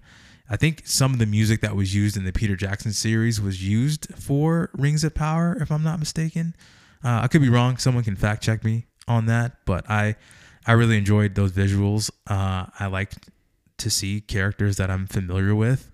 I 0.50 0.56
think 0.56 0.84
some 0.86 1.12
of 1.14 1.20
the 1.20 1.26
music 1.26 1.62
that 1.62 1.76
was 1.76 1.94
used 1.94 2.16
in 2.16 2.24
the 2.24 2.32
Peter 2.32 2.56
Jackson 2.56 2.94
series 2.94 3.42
was 3.42 3.68
used 3.68 4.08
for 4.16 4.70
Rings 4.74 5.04
of 5.04 5.14
Power, 5.14 5.58
if 5.60 5.72
I'm 5.72 5.84
not 5.84 6.00
mistaken. 6.00 6.56
Uh, 7.04 7.22
I 7.24 7.28
could 7.28 7.42
be 7.42 7.50
wrong. 7.50 7.78
Someone 7.78 8.04
can 8.04 8.16
fact 8.16 8.44
check 8.44 8.64
me 8.64 8.86
on 9.08 9.26
that, 9.26 9.58
but 9.66 9.90
I 9.90 10.16
I 10.66 10.74
really 10.74 10.98
enjoyed 10.98 11.36
those 11.36 11.52
visuals. 11.52 12.10
Uh, 12.28 12.68
I 12.80 12.88
liked 12.88 13.30
to 13.78 13.90
see 13.90 14.22
characters 14.22 14.78
that 14.78 14.90
I'm 14.90 15.08
familiar 15.08 15.54
with. 15.56 15.90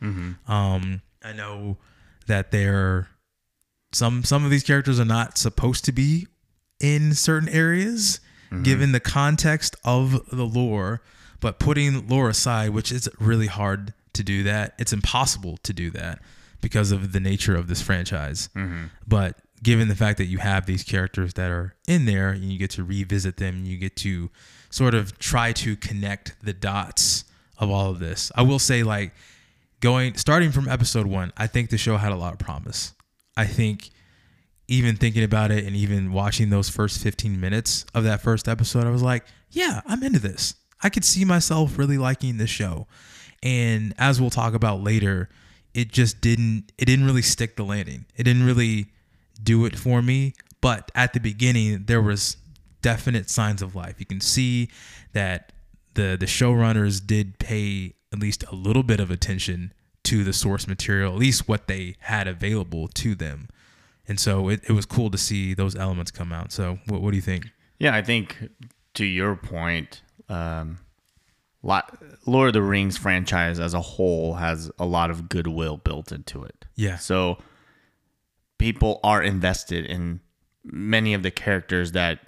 Um, 0.48 1.01
I 1.24 1.34
know 1.34 1.77
that 2.27 2.51
they're 2.51 3.08
some 3.96 4.24
some 4.24 4.44
of 4.44 4.52
these 4.52 4.64
characters 4.64 5.00
are 5.00 5.06
not 5.06 5.38
supposed 5.38 5.86
to 5.86 5.92
be 5.92 6.28
in 6.80 7.14
certain 7.14 7.50
areas 7.50 8.20
mm-hmm. 8.52 8.64
given 8.64 8.92
the 8.92 9.00
context 9.00 9.76
of 9.84 10.30
the 10.30 10.46
lore 10.46 11.02
but 11.40 11.60
putting 11.60 12.08
lore 12.08 12.30
aside 12.30 12.70
which 12.70 12.92
is 12.92 13.10
really 13.20 13.48
hard 13.48 13.94
to 14.14 14.24
do 14.24 14.44
that 14.44 14.74
it's 14.78 14.94
impossible 14.94 15.58
to 15.58 15.74
do 15.74 15.90
that 15.92 16.20
because 16.64 16.92
of 16.92 17.12
the 17.12 17.20
nature 17.20 17.56
of 17.56 17.68
this 17.68 17.82
franchise. 17.82 18.50
Mm-hmm. 18.56 18.86
But 19.06 19.38
given 19.62 19.90
the 19.90 19.96
fact 19.96 20.18
that 20.18 20.26
you 20.26 20.40
have 20.40 20.66
these 20.66 20.84
characters 20.84 21.36
that 21.36 21.52
are 21.52 21.76
in 21.88 22.06
there 22.06 22.30
and 22.30 22.52
you 22.52 22.58
get 22.58 22.70
to 22.72 22.84
revisit 22.84 23.38
them 23.38 23.64
you 23.64 23.78
get 23.78 23.96
to 23.96 24.30
sort 24.70 24.94
of 24.94 25.18
try 25.20 25.54
to 25.54 25.76
connect 25.78 26.36
the 26.44 26.54
dots 26.54 27.24
of 27.58 27.70
all 27.70 27.90
of 27.90 28.00
this 28.00 28.30
i 28.36 28.42
will 28.42 28.60
say 28.60 28.84
like 28.84 29.14
going 29.80 30.18
starting 30.18 30.52
from 30.52 30.68
episode 30.68 31.08
one 31.08 31.32
i 31.38 31.48
think 31.48 31.70
the 31.70 31.78
show 31.78 31.96
had 31.96 32.12
a 32.12 32.16
lot 32.16 32.34
of 32.34 32.40
promise 32.40 32.94
i 33.38 33.46
think 33.46 33.90
even 34.68 34.96
thinking 34.96 35.24
about 35.24 35.52
it 35.52 35.66
and 35.66 35.75
even 35.75 36.12
watching 36.12 36.50
those 36.50 36.70
first 36.70 37.02
15 37.02 37.40
minutes 37.40 37.86
of 37.94 38.04
that 38.04 38.22
first 38.22 38.48
episode, 38.48 38.86
I 38.86 38.90
was 38.90 39.04
like, 39.04 39.25
yeah, 39.52 39.82
I'm 39.86 40.04
into 40.04 40.20
this. 40.20 40.56
I 40.82 40.90
could 40.90 41.06
see 41.06 41.25
myself 41.25 41.78
really 41.78 41.98
liking 41.98 42.38
this 42.38 42.50
show. 42.50 42.88
And 43.42 43.94
as 43.98 44.22
we'll 44.22 44.30
talk 44.30 44.54
about 44.54 44.82
later, 44.82 45.30
it 45.74 45.92
just 45.92 46.22
didn't 46.22 46.72
it 46.78 46.86
didn't 46.86 47.06
really 47.06 47.22
stick 47.22 47.56
the 47.56 47.63
landing. 47.63 48.06
It 48.16 48.24
didn't 48.24 48.46
really 48.46 48.88
do 49.42 49.66
it 49.66 49.78
for 49.78 50.02
me, 50.02 50.34
but 50.62 50.92
at 50.96 51.13
the 51.13 51.20
beginning 51.20 51.86
there 51.86 52.02
was 52.02 52.38
definite 52.82 53.30
signs 53.30 53.62
of 53.62 53.75
life. 53.75 53.96
You 54.00 54.06
can 54.06 54.22
see 54.22 54.70
that 55.13 55.52
the 55.96 56.16
the 56.18 56.25
showrunners 56.25 57.06
did 57.06 57.40
pay 57.40 57.96
at 58.13 58.20
least 58.20 58.44
a 58.50 58.56
little 58.56 58.84
bit 58.84 59.00
of 59.00 59.12
attention 59.12 59.74
to 60.03 60.24
the 60.24 60.33
source 60.33 60.67
material, 60.67 61.13
at 61.13 61.19
least 61.19 61.48
what 61.48 61.67
they 61.67 61.95
had 62.00 62.27
available 62.27 62.88
to 62.89 63.15
them 63.15 63.48
and 64.07 64.19
so 64.19 64.50
it, 64.50 64.62
it 64.67 64.74
was 64.74 64.86
cool 64.86 65.10
to 65.12 65.17
see 65.17 65.53
those 65.53 65.75
elements 65.75 66.12
come 66.12 66.31
out. 66.31 66.51
So 66.51 66.79
what, 66.88 67.01
what 67.01 67.12
do 67.12 67.15
you 67.15 67.22
think? 67.22 67.48
Yeah, 67.79 67.95
I 67.95 68.01
think 68.01 68.50
to 68.95 69.05
your 69.05 69.36
point, 69.36 70.01
um, 70.29 70.79
lot, 71.62 71.98
Lord 72.25 72.50
of 72.50 72.53
the 72.53 72.62
Rings 72.62 72.98
franchise 72.98 73.60
as 73.60 73.74
a 73.74 73.81
whole 73.81 74.36
has 74.36 74.72
a 74.77 74.86
lot 74.86 75.10
of 75.10 75.29
goodwill 75.29 75.77
built 75.77 76.12
into 76.12 76.43
it. 76.43 76.65
Yeah. 76.75 76.98
So 76.98 77.38
people 78.57 79.00
are 79.03 79.24
invested 79.24 79.86
in 79.86 80.19
many 80.63 81.13
of 81.13 81.24
the 81.24 81.31
characters 81.31 81.93
that 81.93 82.19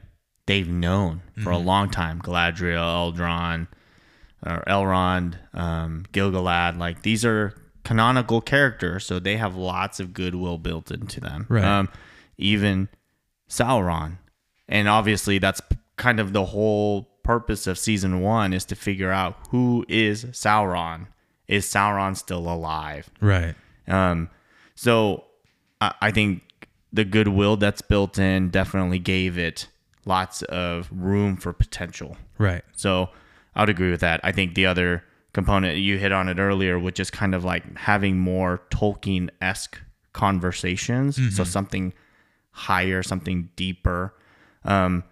they've 0.46 0.68
known 0.68 1.22
for 1.44 1.52
a 1.52 1.58
long 1.58 1.90
time. 1.90 2.22
Galadriel, 2.22 3.14
Eldron, 3.14 3.68
or 4.46 4.64
Elrond, 4.68 5.36
um, 5.54 6.06
Gilgalad. 6.14 6.78
Like 6.78 7.02
these 7.02 7.26
are 7.26 7.54
canonical 7.86 8.42
character, 8.42 9.00
so 9.00 9.20
they 9.20 9.38
have 9.38 9.56
lots 9.56 10.00
of 10.02 10.14
goodwill 10.14 10.58
built 10.58 10.92
into 10.92 11.22
them. 11.22 11.46
Right. 11.48 11.64
Um, 11.64 11.88
even 12.38 12.90
Sauron, 13.48 14.18
and 14.68 14.90
obviously 14.90 15.38
that's 15.38 15.62
kind 15.96 16.20
of 16.20 16.34
the 16.34 16.46
whole 16.46 17.04
purpose 17.24 17.68
of 17.68 17.80
season 17.80 18.20
one 18.22 18.52
is 18.54 18.66
to 18.66 18.76
figure 18.76 19.12
out 19.12 19.38
who 19.52 19.86
is 19.88 20.26
Sauron. 20.26 21.08
Is 21.48 21.66
Sauron 21.66 22.18
still 22.18 22.50
alive? 22.52 23.10
Right. 23.22 23.56
Um, 23.88 24.30
so 24.74 25.24
I, 25.80 25.94
I 26.02 26.12
think 26.12 26.42
the 26.92 27.06
goodwill 27.06 27.56
that's 27.56 27.82
built 27.82 28.18
in 28.18 28.50
definitely 28.50 29.00
gave 29.00 29.38
it 29.38 29.68
lots 30.06 30.42
of 30.44 30.90
room 30.92 31.38
for 31.38 31.54
potential. 31.54 32.18
Right. 32.38 32.64
So 32.76 33.10
I 33.56 33.62
would 33.62 33.70
agree 33.70 33.92
with 33.92 34.02
that. 34.02 34.20
I 34.24 34.32
think 34.32 34.56
the 34.56 34.66
other 34.66 35.04
component 35.36 35.78
you 35.78 35.98
hit 35.98 36.14
on 36.14 36.30
it 36.30 36.40
earlier, 36.40 36.80
which 36.80 36.98
is 36.98 37.12
kind 37.12 37.36
of 37.36 37.44
like 37.44 37.78
having 37.78 38.18
more 38.18 38.62
Tolkien 38.70 39.30
esque 39.42 39.78
conversations. 40.14 41.20
So 41.36 41.44
something 41.44 41.94
higher, 42.52 43.04
something 43.04 43.50
deeper. 43.58 44.16
Um, 44.64 45.04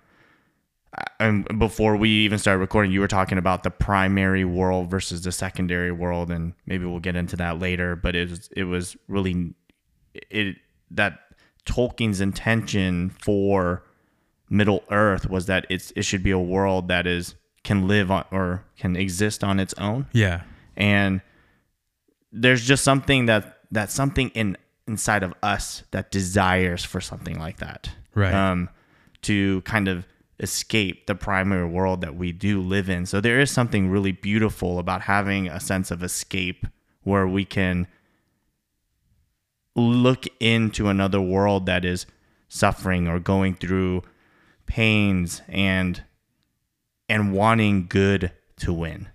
and 1.20 1.46
before 1.60 1.98
we 1.98 2.10
even 2.10 2.40
started 2.40 2.60
recording, 2.60 2.94
you 2.94 3.02
were 3.02 3.08
talking 3.10 3.38
about 3.38 3.64
the 3.64 3.70
primary 3.70 4.46
world 4.46 4.90
versus 4.90 5.24
the 5.24 5.32
secondary 5.34 5.92
world, 5.92 6.32
and 6.32 6.54
maybe 6.66 6.86
we'll 6.86 7.02
get 7.02 7.18
into 7.18 7.36
that 7.36 7.60
later. 7.60 7.98
But 7.98 8.16
it 8.16 8.30
was 8.30 8.50
it 8.56 8.64
was 8.64 8.96
really 9.10 9.54
it 10.14 10.56
that 10.92 11.20
Tolkien's 11.66 12.22
intention 12.22 13.10
for 13.10 13.84
Middle 14.50 14.86
Earth 14.90 15.30
was 15.30 15.48
that 15.48 15.66
it's 15.70 15.92
it 15.98 16.04
should 16.04 16.24
be 16.24 16.32
a 16.32 16.40
world 16.40 16.88
that 16.88 17.08
is 17.08 17.36
can 17.64 17.88
live 17.88 18.12
on 18.12 18.26
or 18.32 18.64
can 18.78 18.96
exist 18.96 19.44
on 19.44 19.60
its 19.60 19.74
own, 19.76 20.06
Yeah. 20.12 20.42
and 20.76 21.22
there's 22.32 22.66
just 22.66 22.84
something 22.84 23.26
that 23.28 23.60
that's 23.72 23.94
something 23.94 24.30
in 24.30 24.58
inside 24.88 25.24
of 25.24 25.34
us 25.42 25.84
that 25.92 26.12
desires 26.12 26.84
for 26.84 27.00
something 27.00 27.40
like 27.40 27.58
that 27.58 27.90
Right. 28.14 28.34
um, 28.34 28.70
to 29.22 29.62
kind 29.62 29.88
of 29.88 30.06
escape 30.40 31.08
the 31.08 31.16
primary 31.16 31.66
world 31.68 32.02
that 32.02 32.16
we 32.16 32.32
do 32.34 32.60
live 32.60 32.90
in. 32.90 33.06
So 33.06 33.22
there 33.22 33.40
is 33.40 33.50
something 33.50 33.90
really 33.90 34.12
beautiful 34.12 34.78
about 34.80 35.02
having 35.04 35.48
a 35.48 35.60
sense 35.60 35.90
of 35.90 36.04
escape 36.04 36.68
where 37.04 37.26
we 37.28 37.46
can 37.46 37.88
look 39.76 40.26
into 40.40 40.90
another 40.90 41.22
world 41.22 41.66
that 41.66 41.86
is 41.86 42.06
suffering 42.50 43.08
or 43.08 43.20
going 43.20 43.56
through 43.56 44.04
pains 44.66 45.42
and 45.48 46.04
and 47.10 47.34
wanting 47.34 47.88
good 47.88 48.32
to 48.58 48.74
win. 48.74 49.10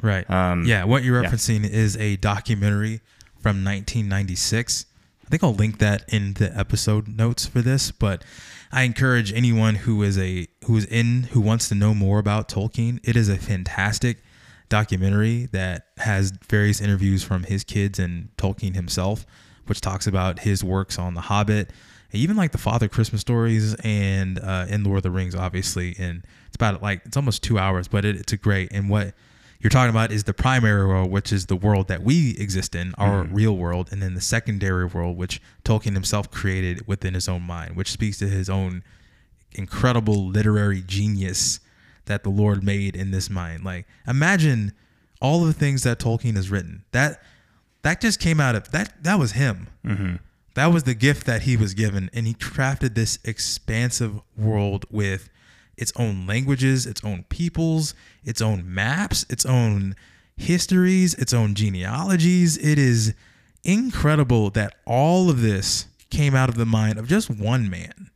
Right. 0.00 0.28
Um, 0.28 0.64
yeah, 0.64 0.84
what 0.84 1.04
you're 1.04 1.22
yeah. 1.22 1.28
referencing 1.28 1.68
is 1.68 1.96
a 1.96 2.16
documentary 2.16 3.00
from 3.38 3.64
1996. 3.64 4.86
I 5.24 5.28
think 5.28 5.44
I'll 5.44 5.54
link 5.54 5.78
that 5.78 6.04
in 6.08 6.34
the 6.34 6.56
episode 6.56 7.08
notes 7.08 7.46
for 7.46 7.62
this, 7.62 7.90
but 7.90 8.24
I 8.72 8.82
encourage 8.82 9.32
anyone 9.32 9.76
who 9.76 10.02
is 10.02 10.18
a 10.18 10.48
who's 10.64 10.84
in 10.86 11.24
who 11.24 11.40
wants 11.40 11.68
to 11.68 11.74
know 11.74 11.94
more 11.94 12.18
about 12.18 12.48
Tolkien. 12.48 13.00
It 13.04 13.16
is 13.16 13.28
a 13.28 13.36
fantastic 13.36 14.22
documentary 14.68 15.46
that 15.52 15.88
has 15.98 16.32
various 16.48 16.80
interviews 16.80 17.22
from 17.22 17.44
his 17.44 17.62
kids 17.62 17.98
and 17.98 18.34
Tolkien 18.36 18.74
himself, 18.74 19.26
which 19.66 19.80
talks 19.80 20.06
about 20.06 20.40
his 20.40 20.64
works 20.64 20.98
on 20.98 21.14
The 21.14 21.22
Hobbit, 21.22 21.70
even 22.12 22.36
like 22.36 22.52
the 22.52 22.58
Father 22.58 22.88
Christmas 22.88 23.20
stories 23.20 23.74
and 23.82 24.38
uh, 24.38 24.66
in 24.68 24.84
Lord 24.84 24.98
of 24.98 25.02
the 25.02 25.10
Rings, 25.10 25.34
obviously. 25.34 25.94
And 25.98 26.24
it's 26.46 26.56
about 26.56 26.82
like 26.82 27.02
it's 27.04 27.16
almost 27.16 27.42
two 27.42 27.58
hours, 27.58 27.88
but 27.88 28.04
it, 28.04 28.16
it's 28.16 28.32
a 28.32 28.36
great 28.36 28.70
and 28.72 28.88
what 28.88 29.14
you're 29.60 29.70
talking 29.70 29.90
about 29.90 30.10
is 30.10 30.24
the 30.24 30.34
primary 30.34 30.84
world, 30.86 31.10
which 31.10 31.32
is 31.32 31.46
the 31.46 31.54
world 31.54 31.86
that 31.86 32.02
we 32.02 32.36
exist 32.36 32.74
in, 32.74 32.94
our 32.98 33.22
real 33.22 33.56
world, 33.56 33.90
and 33.92 34.02
then 34.02 34.14
the 34.14 34.20
secondary 34.20 34.84
world, 34.86 35.16
which 35.16 35.40
Tolkien 35.64 35.94
himself 35.94 36.32
created 36.32 36.88
within 36.88 37.14
his 37.14 37.28
own 37.28 37.42
mind, 37.42 37.76
which 37.76 37.92
speaks 37.92 38.18
to 38.18 38.28
his 38.28 38.50
own 38.50 38.82
incredible 39.52 40.26
literary 40.26 40.82
genius 40.82 41.60
that 42.06 42.24
the 42.24 42.28
Lord 42.28 42.64
made 42.64 42.96
in 42.96 43.12
this 43.12 43.30
mind. 43.30 43.64
Like, 43.64 43.86
imagine 44.04 44.72
all 45.20 45.44
the 45.44 45.52
things 45.52 45.84
that 45.84 46.00
Tolkien 46.00 46.34
has 46.34 46.50
written. 46.50 46.82
That 46.90 47.22
that 47.82 48.00
just 48.00 48.18
came 48.18 48.40
out 48.40 48.56
of 48.56 48.72
that. 48.72 49.04
That 49.04 49.20
was 49.20 49.32
him. 49.32 49.68
That 50.54 50.66
was 50.66 50.82
the 50.84 50.94
gift 50.94 51.26
that 51.26 51.42
he 51.42 51.56
was 51.56 51.74
given, 51.74 52.10
and 52.12 52.26
he 52.26 52.34
crafted 52.34 52.94
this 52.94 53.18
expansive 53.24 54.20
world 54.36 54.84
with 54.90 55.30
its 55.76 55.92
own 55.96 56.26
languages, 56.26 56.86
its 56.86 57.02
own 57.02 57.24
peoples, 57.28 57.94
its 58.22 58.42
own 58.42 58.62
maps, 58.72 59.24
its 59.30 59.46
own 59.46 59.96
histories, 60.36 61.14
its 61.14 61.32
own 61.32 61.54
genealogies. 61.54 62.58
It 62.58 62.78
is 62.78 63.14
incredible 63.64 64.50
that 64.50 64.76
all 64.84 65.30
of 65.30 65.40
this 65.40 65.86
came 66.10 66.34
out 66.34 66.48
of 66.48 66.56
the 66.56 66.66
mind 66.66 66.98
of 66.98 67.08
just 67.08 67.30
one 67.30 67.70
man. 67.70 68.10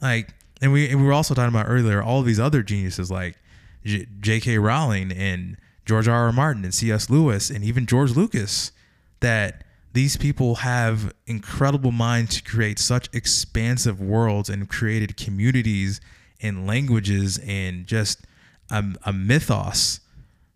Like, 0.00 0.34
and 0.62 0.72
we 0.72 0.88
and 0.88 1.00
we 1.00 1.06
were 1.06 1.12
also 1.12 1.34
talking 1.34 1.54
about 1.54 1.68
earlier 1.68 2.02
all 2.02 2.22
these 2.22 2.40
other 2.40 2.62
geniuses 2.62 3.10
like 3.10 3.36
J- 3.84 4.06
J.K. 4.20 4.58
Rowling 4.58 5.12
and 5.12 5.56
George 5.84 6.08
R. 6.08 6.26
R. 6.26 6.32
Martin 6.32 6.64
and 6.64 6.74
C.S. 6.74 7.10
Lewis 7.10 7.50
and 7.50 7.64
even 7.64 7.86
George 7.86 8.12
Lucas 8.12 8.72
that 9.20 9.64
these 9.92 10.16
people 10.16 10.56
have 10.56 11.12
incredible 11.26 11.90
minds 11.92 12.36
to 12.36 12.42
create 12.42 12.78
such 12.78 13.08
expansive 13.12 14.00
worlds 14.00 14.48
and 14.48 14.68
created 14.68 15.16
communities 15.16 16.00
and 16.40 16.66
languages 16.66 17.38
and 17.46 17.86
just 17.86 18.24
a, 18.70 18.84
a 19.04 19.12
mythos 19.12 20.00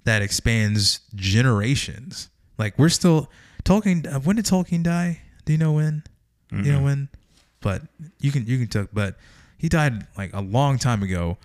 that 0.04 0.22
expands 0.22 1.00
generations. 1.14 2.28
Like 2.58 2.78
we're 2.78 2.88
still 2.90 3.28
Tolkien. 3.64 4.06
uh, 4.12 4.20
When 4.20 4.36
did 4.36 4.44
Tolkien 4.44 4.82
die? 4.82 5.22
Do 5.44 5.52
you 5.52 5.58
know 5.58 5.72
when? 5.72 6.04
Do 6.50 6.58
you 6.58 6.72
know 6.72 6.82
when? 6.84 7.08
But 7.60 7.82
you 8.20 8.30
can 8.30 8.46
you 8.46 8.58
can 8.58 8.68
talk. 8.68 8.90
But 8.92 9.16
he 9.58 9.68
died 9.68 10.06
like 10.16 10.32
a 10.32 10.40
long 10.40 10.78
time 10.78 11.02
ago, 11.02 11.36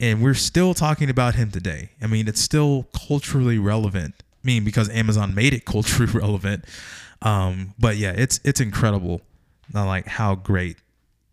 and 0.00 0.22
we're 0.22 0.32
still 0.34 0.72
talking 0.72 1.10
about 1.10 1.34
him 1.34 1.50
today. 1.50 1.90
I 2.00 2.06
mean, 2.06 2.26
it's 2.28 2.40
still 2.40 2.88
culturally 3.06 3.58
relevant. 3.58 4.22
I 4.44 4.46
mean, 4.46 4.64
because 4.64 4.88
Amazon 4.90 5.34
made 5.34 5.54
it 5.54 5.64
culturally 5.64 6.12
relevant. 6.20 6.64
Um, 7.22 7.74
but 7.78 7.96
yeah, 7.96 8.12
it's 8.12 8.38
it's 8.44 8.60
incredible. 8.60 9.22
Not 9.72 9.86
like 9.86 10.06
how 10.06 10.34
great 10.34 10.76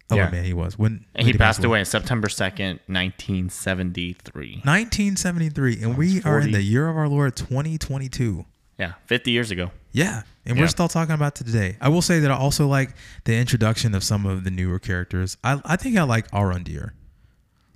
of 0.10 0.18
Yeah. 0.18 0.30
a 0.30 0.32
man 0.32 0.46
he 0.46 0.54
was. 0.54 0.78
When, 0.78 0.92
when 0.94 1.06
And 1.16 1.26
he 1.28 1.34
did 1.34 1.40
passed 1.40 1.64
away 1.64 1.80
on 1.80 1.86
September 1.86 2.28
2nd, 2.30 2.80
1973. 2.88 4.62
1973, 4.64 5.82
and 5.84 5.98
we 5.98 6.22
are 6.24 6.40
in 6.40 6.52
the 6.52 6.62
year 6.62 6.88
of 6.90 6.96
our 6.98 7.08
Lord 7.10 7.36
2022. 7.36 8.46
Yeah, 8.80 8.94
50 9.06 9.32
years 9.32 9.52
ago. 9.52 9.72
Yeah, 9.92 10.24
and 10.46 10.56
Yeah. 10.58 10.64
we're 10.64 10.68
still 10.70 10.88
talking 10.88 11.14
about 11.14 11.36
today. 11.36 11.78
I 11.82 11.90
will 11.90 12.02
say 12.02 12.20
that 12.20 12.32
I 12.32 12.36
also 12.36 12.68
like 12.68 12.96
the 13.26 13.36
introduction 13.36 13.94
of 13.94 14.04
some 14.04 14.26
of 14.26 14.44
the 14.44 14.50
newer 14.52 14.80
characters. 14.80 15.38
I, 15.44 15.62
I 15.66 15.76
think 15.76 15.98
I 15.98 16.04
like 16.04 16.30
Arundir. 16.32 16.92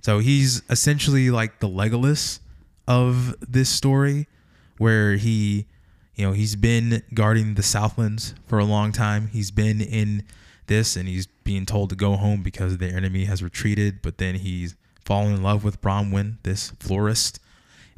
So 0.00 0.18
he's 0.20 0.62
essentially 0.70 1.30
like 1.30 1.60
the 1.60 1.68
Legolas 1.68 2.40
of 2.88 3.34
this 3.40 3.68
story, 3.68 4.26
where 4.78 5.14
he, 5.14 5.66
you 6.14 6.26
know, 6.26 6.32
he's 6.32 6.56
been 6.56 7.02
guarding 7.14 7.54
the 7.54 7.62
Southlands 7.62 8.34
for 8.46 8.58
a 8.58 8.64
long 8.64 8.92
time. 8.92 9.28
He's 9.28 9.50
been 9.50 9.80
in 9.80 10.24
this, 10.66 10.96
and 10.96 11.08
he's 11.08 11.26
being 11.44 11.66
told 11.66 11.90
to 11.90 11.96
go 11.96 12.16
home 12.16 12.42
because 12.42 12.78
the 12.78 12.88
enemy 12.88 13.24
has 13.26 13.42
retreated. 13.42 14.02
But 14.02 14.18
then 14.18 14.36
he's 14.36 14.76
fallen 15.04 15.34
in 15.34 15.42
love 15.42 15.64
with 15.64 15.80
Bronwyn, 15.80 16.38
this 16.42 16.72
florist. 16.80 17.38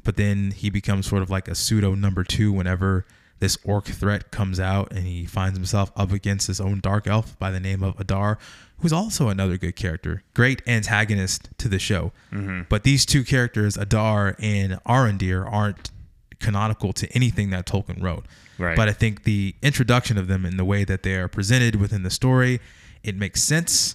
But 0.05 0.17
then 0.17 0.53
he 0.53 0.71
becomes 0.71 1.07
sort 1.07 1.23
of 1.23 1.31
like 1.31 1.49
a 1.49 1.55
pseudo 1.55 1.95
number 1.95 2.25
two 2.25 2.53
whenever 2.53 3.07
this 3.41 3.59
orc 3.65 3.87
threat 3.87 4.31
comes 4.31 4.59
out, 4.59 4.91
and 4.93 5.07
he 5.07 5.25
finds 5.25 5.57
himself 5.57 5.93
up 5.97 6.13
against 6.13 6.47
his 6.47 6.61
own 6.61 6.81
dark 6.81 7.07
elf 7.07 7.39
by 7.39 7.51
the 7.51 7.61
name 7.61 7.83
of 7.83 7.99
Adar, 8.01 8.39
who's 8.79 8.93
also 8.93 9.29
another 9.29 9.57
good 9.57 9.77
character, 9.77 10.23
great 10.35 10.63
antagonist 10.67 11.49
to 11.59 11.69
the 11.69 11.79
show. 11.79 12.13
Mm-hmm. 12.33 12.63
But 12.69 12.83
these 12.83 13.07
two 13.07 13.25
characters, 13.25 13.77
Adar 13.77 14.37
and 14.41 14.81
Arondir, 14.85 15.51
aren't 15.51 15.91
canonical 16.41 16.93
to 16.95 17.09
anything 17.15 17.51
that 17.51 17.67
Tolkien 17.67 18.03
wrote. 18.03 18.25
Right. 18.59 18.77
But 18.77 18.89
I 18.89 18.93
think 18.93 19.25
the 19.25 19.55
introduction 19.63 20.19
of 20.19 20.27
them 20.29 20.45
and 20.45 20.59
the 20.59 20.65
way 20.65 20.85
that 20.85 21.03
they 21.03 21.15
are 21.17 21.29
presented 21.29 21.77
within 21.77 22.03
the 22.03 22.11
story, 22.11 22.61
it 23.03 23.17
makes 23.17 23.43
sense. 23.43 23.95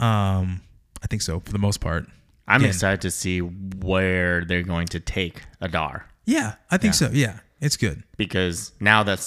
Um, 0.00 0.62
I 1.02 1.06
think 1.08 1.22
so 1.22 1.40
for 1.40 1.52
the 1.52 1.58
most 1.58 1.80
part. 1.80 2.06
I'm 2.46 2.60
Again, 2.60 2.70
excited 2.70 3.00
to 3.02 3.10
see 3.10 3.38
where 3.40 4.44
they're 4.44 4.62
going 4.62 4.86
to 4.88 5.00
take 5.00 5.42
Adar 5.60 6.06
Yeah, 6.26 6.54
I 6.70 6.76
think 6.76 6.92
Yeah. 6.94 6.98
so. 6.98 7.10
Yeah, 7.12 7.38
it's 7.60 7.76
good. 7.76 8.02
because 8.16 8.72
now 8.80 9.02
that 9.04 9.20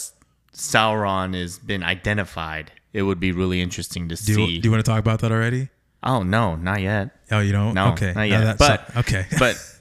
Sauron 0.54 1.34
has 1.40 1.58
been 1.60 1.84
identified, 1.84 2.72
it 2.94 3.04
would 3.04 3.20
be 3.20 3.32
really 3.32 3.62
interesting 3.62 4.08
to 4.10 4.16
Do 4.16 4.34
see. 4.34 4.46
you, 4.46 4.62
do 4.62 4.68
you 4.68 4.72
want 4.72 4.84
to 4.86 4.90
talk 4.92 5.00
about 5.00 5.20
that 5.22 5.32
already? 5.32 5.70
oh 6.04 6.22
no, 6.24 6.56
not 6.56 6.80
yet. 6.82 7.10
Oh, 7.32 7.40
you 7.40 7.52
don't? 7.52 7.74
No, 7.74 7.90
okay. 7.94 8.14
not 8.14 8.30
yet. 8.30 8.58
that- 8.58 8.60
but 8.60 8.98
okay. 8.98 9.26
but 9.40 9.56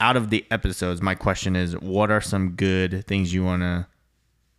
out 0.00 0.16
of 0.16 0.30
the 0.30 0.44
episodes, 0.50 1.02
my 1.02 1.14
question 1.14 1.56
is, 1.56 1.76
what 1.78 2.10
are 2.10 2.20
some 2.20 2.50
good 2.52 3.06
things 3.06 3.32
you 3.34 3.44
want 3.44 3.62
to? 3.62 3.86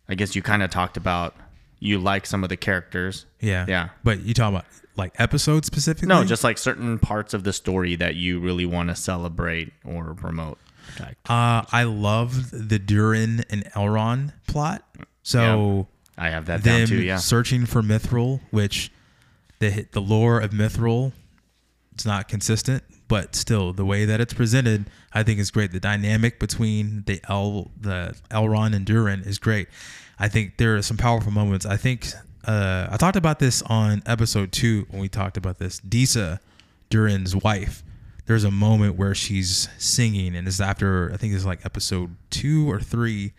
I 0.08 0.14
guess 0.14 0.36
you 0.36 0.42
kind 0.42 0.62
of 0.62 0.70
talked 0.70 0.96
about. 0.96 1.34
You 1.80 1.98
like 1.98 2.24
some 2.24 2.42
of 2.42 2.48
the 2.48 2.56
characters. 2.56 3.26
yeah, 3.40 3.66
Yeah. 3.68 3.88
But 4.02 4.20
you 4.20 4.32
talking 4.32 4.56
about 4.56 4.66
like 4.96 5.12
episodes 5.18 5.66
specifically? 5.66 6.08
No, 6.08 6.24
just 6.24 6.44
like 6.44 6.56
certain 6.56 6.98
parts 6.98 7.34
of 7.34 7.44
the 7.44 7.52
story 7.52 7.94
that 7.96 8.14
you 8.14 8.38
really 8.40 8.64
want 8.64 8.88
to 8.90 8.94
celebrate 8.94 9.72
or 9.84 10.14
promote. 10.14 10.58
Uh, 11.28 11.64
I 11.72 11.82
love 11.84 12.50
the 12.50 12.78
Durin 12.78 13.44
and 13.50 13.64
Elrond 13.72 14.32
plot. 14.46 14.84
So 15.22 15.88
I 16.16 16.30
have 16.30 16.46
that 16.46 16.62
down 16.62 16.80
them 16.80 16.88
too. 16.88 17.02
Yeah. 17.02 17.16
searching 17.16 17.66
for 17.66 17.82
Mithril, 17.82 18.40
which 18.50 18.92
the 19.58 19.86
the 19.92 20.00
lore 20.00 20.40
of 20.40 20.52
Mithril, 20.52 21.12
it's 21.92 22.06
not 22.06 22.28
consistent, 22.28 22.82
but 23.08 23.34
still 23.36 23.72
the 23.72 23.84
way 23.84 24.04
that 24.04 24.20
it's 24.20 24.32
presented, 24.34 24.86
I 25.12 25.22
think 25.22 25.38
is 25.38 25.50
great. 25.50 25.72
The 25.72 25.80
dynamic 25.80 26.38
between 26.38 27.04
the 27.06 27.20
El 27.28 27.70
the 27.80 28.14
Elrond 28.30 28.74
and 28.74 28.84
Durin 28.86 29.20
is 29.20 29.38
great. 29.38 29.68
I 30.18 30.28
think 30.28 30.56
there 30.56 30.76
are 30.76 30.82
some 30.82 30.96
powerful 30.96 31.32
moments. 31.32 31.66
I 31.66 31.76
think 31.76 32.08
uh, 32.46 32.88
I 32.90 32.96
talked 32.96 33.16
about 33.16 33.38
this 33.38 33.62
on 33.62 34.02
episode 34.06 34.52
two 34.52 34.86
when 34.90 35.00
we 35.00 35.08
talked 35.08 35.36
about 35.36 35.58
this. 35.58 35.78
Disa, 35.80 36.40
Durin's 36.90 37.34
wife. 37.34 37.82
There's 38.26 38.44
a 38.44 38.50
moment 38.50 38.96
where 38.96 39.14
she's 39.14 39.68
singing, 39.76 40.34
and 40.34 40.48
it's 40.48 40.60
after 40.60 41.12
I 41.12 41.16
think 41.18 41.34
it's 41.34 41.44
like 41.44 41.64
episode 41.66 42.16
two 42.30 42.70
or 42.70 42.80
three, 42.80 43.32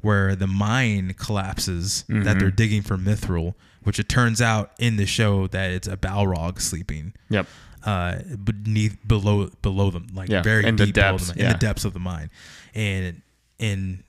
where 0.00 0.36
the 0.36 0.46
mine 0.46 1.14
collapses 1.18 2.04
that 2.08 2.38
they're 2.38 2.50
digging 2.52 2.82
for 2.82 2.96
Mithril, 2.96 3.54
which 3.82 3.98
it 3.98 4.08
turns 4.08 4.40
out 4.40 4.70
in 4.78 4.96
the 4.96 5.06
show 5.06 5.48
that 5.48 5.72
it's 5.72 5.88
a 5.88 5.96
Balrog 5.96 6.60
sleeping 6.60 7.14
Yep. 7.30 7.46
Uh, 7.84 8.18
beneath 8.44 8.96
below 9.06 9.50
below 9.62 9.90
them, 9.90 10.08
like 10.14 10.28
Yeah, 10.28 10.42
very 10.42 10.64
in 10.66 10.76
the 10.76 10.86
deep 10.86 10.94
below 10.94 11.12
depths, 11.12 11.28
them, 11.28 11.38
in 11.38 11.44
the 11.52 11.58
depths 11.58 11.84
of 11.84 11.92
the 11.92 12.00
mind. 12.00 12.30
and 12.74 13.22
and 13.60 14.02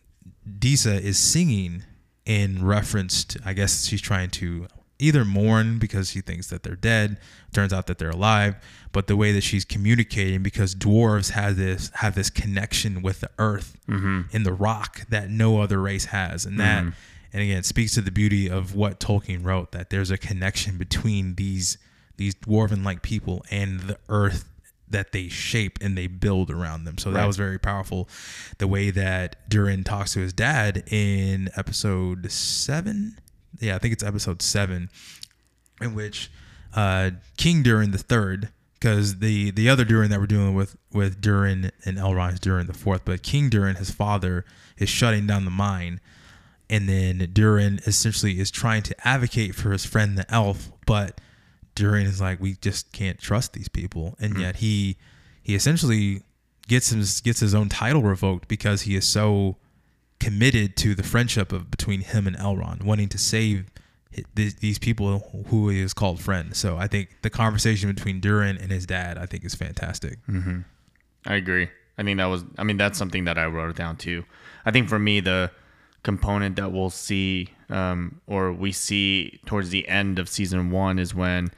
Disa 0.60 0.95
is 1.01 1.17
singing 1.17 1.84
in 2.25 2.63
reference 2.65 3.23
to, 3.25 3.39
I 3.45 3.53
guess 3.53 3.86
she's 3.86 4.01
trying 4.01 4.29
to 4.32 4.67
either 4.99 5.23
mourn 5.23 5.79
because 5.79 6.12
she 6.12 6.21
thinks 6.21 6.47
that 6.47 6.63
they're 6.63 6.75
dead. 6.75 7.17
Turns 7.53 7.71
out 7.71 7.88
that 7.88 7.97
they're 7.99 8.10
alive, 8.10 8.55
but 8.91 9.08
the 9.08 9.15
way 9.15 9.32
that 9.32 9.41
she's 9.41 9.63
communicating 9.65 10.43
because 10.43 10.75
dwarves 10.75 11.32
have 11.32 11.55
this 11.55 11.89
have 11.95 12.15
this 12.15 12.29
connection 12.29 13.01
with 13.01 13.21
the 13.21 13.29
earth 13.39 13.75
in 13.88 14.43
the 14.43 14.53
rock 14.53 15.08
that 15.10 15.29
no 15.29 15.62
other 15.62 15.79
race 15.82 16.05
has, 16.05 16.45
and 16.45 16.60
that 16.60 16.84
and 17.34 17.41
again 17.43 17.58
it 17.60 17.65
speaks 17.65 17.93
to 17.95 18.01
the 18.01 18.12
beauty 18.12 18.49
of 18.49 18.75
what 18.75 18.99
Tolkien 18.99 19.43
wrote 19.45 19.71
that 19.71 19.89
there's 19.89 20.12
a 20.12 20.17
connection 20.17 20.77
between 20.77 21.36
these 21.36 21.77
these 22.19 22.36
dwarven 22.36 22.86
like 22.86 23.01
people 23.01 23.43
and 23.49 23.79
the 23.79 23.97
earth 24.10 24.45
that 24.89 25.12
they 25.12 25.27
shape 25.27 25.79
and 25.82 25.97
they 25.97 26.08
build 26.08 26.51
around 26.51 26.84
them. 26.84 26.97
So 26.97 27.12
that 27.12 27.25
was 27.25 27.38
very 27.38 27.58
powerful. 27.58 28.10
The 28.58 28.67
way 28.67 28.91
that 28.91 29.49
Durin 29.49 29.84
talks 29.84 30.13
to 30.13 30.19
his 30.19 30.34
dad 30.34 30.84
in 30.91 31.49
episode 31.55 32.32
seven. 32.32 33.17
Yeah, 33.60 33.75
I 33.75 33.79
think 33.79 33.93
it's 33.93 34.03
episode 34.03 34.41
seven, 34.41 34.89
in 35.82 35.95
which 35.95 36.32
uh, 36.75 37.12
King 37.38 37.63
Durin 37.63 37.91
the 37.91 37.97
third 37.97 38.49
because 38.79 39.19
the 39.19 39.51
the 39.51 39.69
other 39.69 39.84
Durin 39.86 40.10
that 40.12 40.19
we're 40.19 40.27
dealing 40.27 40.55
with 40.55 40.75
with 40.91 41.21
Durin 41.21 41.71
and 41.86 41.97
Elrond 41.97 42.34
is 42.34 42.39
Durin 42.39 42.67
the 42.67 42.73
fourth, 42.73 43.03
but 43.05 43.23
King 43.23 43.49
Durin, 43.49 43.75
his 43.75 43.91
father, 43.91 44.45
is 44.77 44.89
shutting 44.89 45.27
down 45.27 45.45
the 45.45 45.51
mine, 45.51 45.99
and 46.69 46.88
then 46.88 47.29
Durin 47.34 47.79
essentially 47.86 48.39
is 48.39 48.49
trying 48.51 48.84
to 48.84 49.08
advocate 49.08 49.55
for 49.55 49.71
his 49.71 49.86
friend 49.86 50.17
the 50.17 50.32
elf, 50.34 50.71
but 50.86 51.19
Durin 51.79 52.05
is 52.05 52.19
like, 52.19 52.39
we 52.39 52.55
just 52.61 52.91
can't 52.91 53.17
trust 53.19 53.53
these 53.53 53.69
people, 53.69 54.15
and 54.19 54.37
yet 54.39 54.57
he 54.57 54.97
he 55.41 55.55
essentially 55.55 56.21
gets 56.67 56.89
his 56.89 57.21
gets 57.21 57.39
his 57.39 57.55
own 57.55 57.69
title 57.69 58.01
revoked 58.03 58.47
because 58.47 58.83
he 58.83 58.95
is 58.95 59.07
so 59.07 59.55
committed 60.19 60.75
to 60.75 60.93
the 60.93 61.03
friendship 61.03 61.51
of 61.51 61.71
between 61.71 62.01
him 62.01 62.27
and 62.27 62.35
Elrond, 62.35 62.83
wanting 62.83 63.07
to 63.09 63.17
save 63.17 63.71
th- 64.35 64.57
these 64.57 64.77
people 64.77 65.19
who 65.47 65.69
he 65.69 65.79
is 65.79 65.93
called 65.93 66.19
friends. 66.21 66.57
So 66.57 66.77
I 66.77 66.87
think 66.87 67.21
the 67.21 67.29
conversation 67.29 67.91
between 67.93 68.19
Durin 68.19 68.57
and 68.57 68.71
his 68.71 68.85
dad, 68.85 69.17
I 69.17 69.25
think, 69.25 69.45
is 69.45 69.55
fantastic. 69.55 70.19
I 71.25 71.35
agree. 71.35 71.69
I 71.97 72.03
think 72.03 72.17
that 72.17 72.25
was. 72.25 72.43
I 72.57 72.63
mean, 72.63 72.77
that's 72.77 72.97
something 72.97 73.25
that 73.25 73.37
I 73.37 73.45
wrote 73.45 73.75
down 73.75 73.97
too. 73.97 74.25
I 74.65 74.71
think 74.71 74.89
for 74.89 74.99
me, 74.99 75.21
the 75.21 75.51
component 76.03 76.55
that 76.57 76.71
we'll 76.71 76.89
see, 76.89 77.49
um, 77.69 78.21
or 78.27 78.53
we 78.53 78.71
see 78.71 79.39
towards 79.45 79.69
the 79.69 79.87
end 79.87 80.19
of 80.19 80.29
season 80.29 80.71
one, 80.71 80.99
is 80.99 81.13
when 81.13 81.49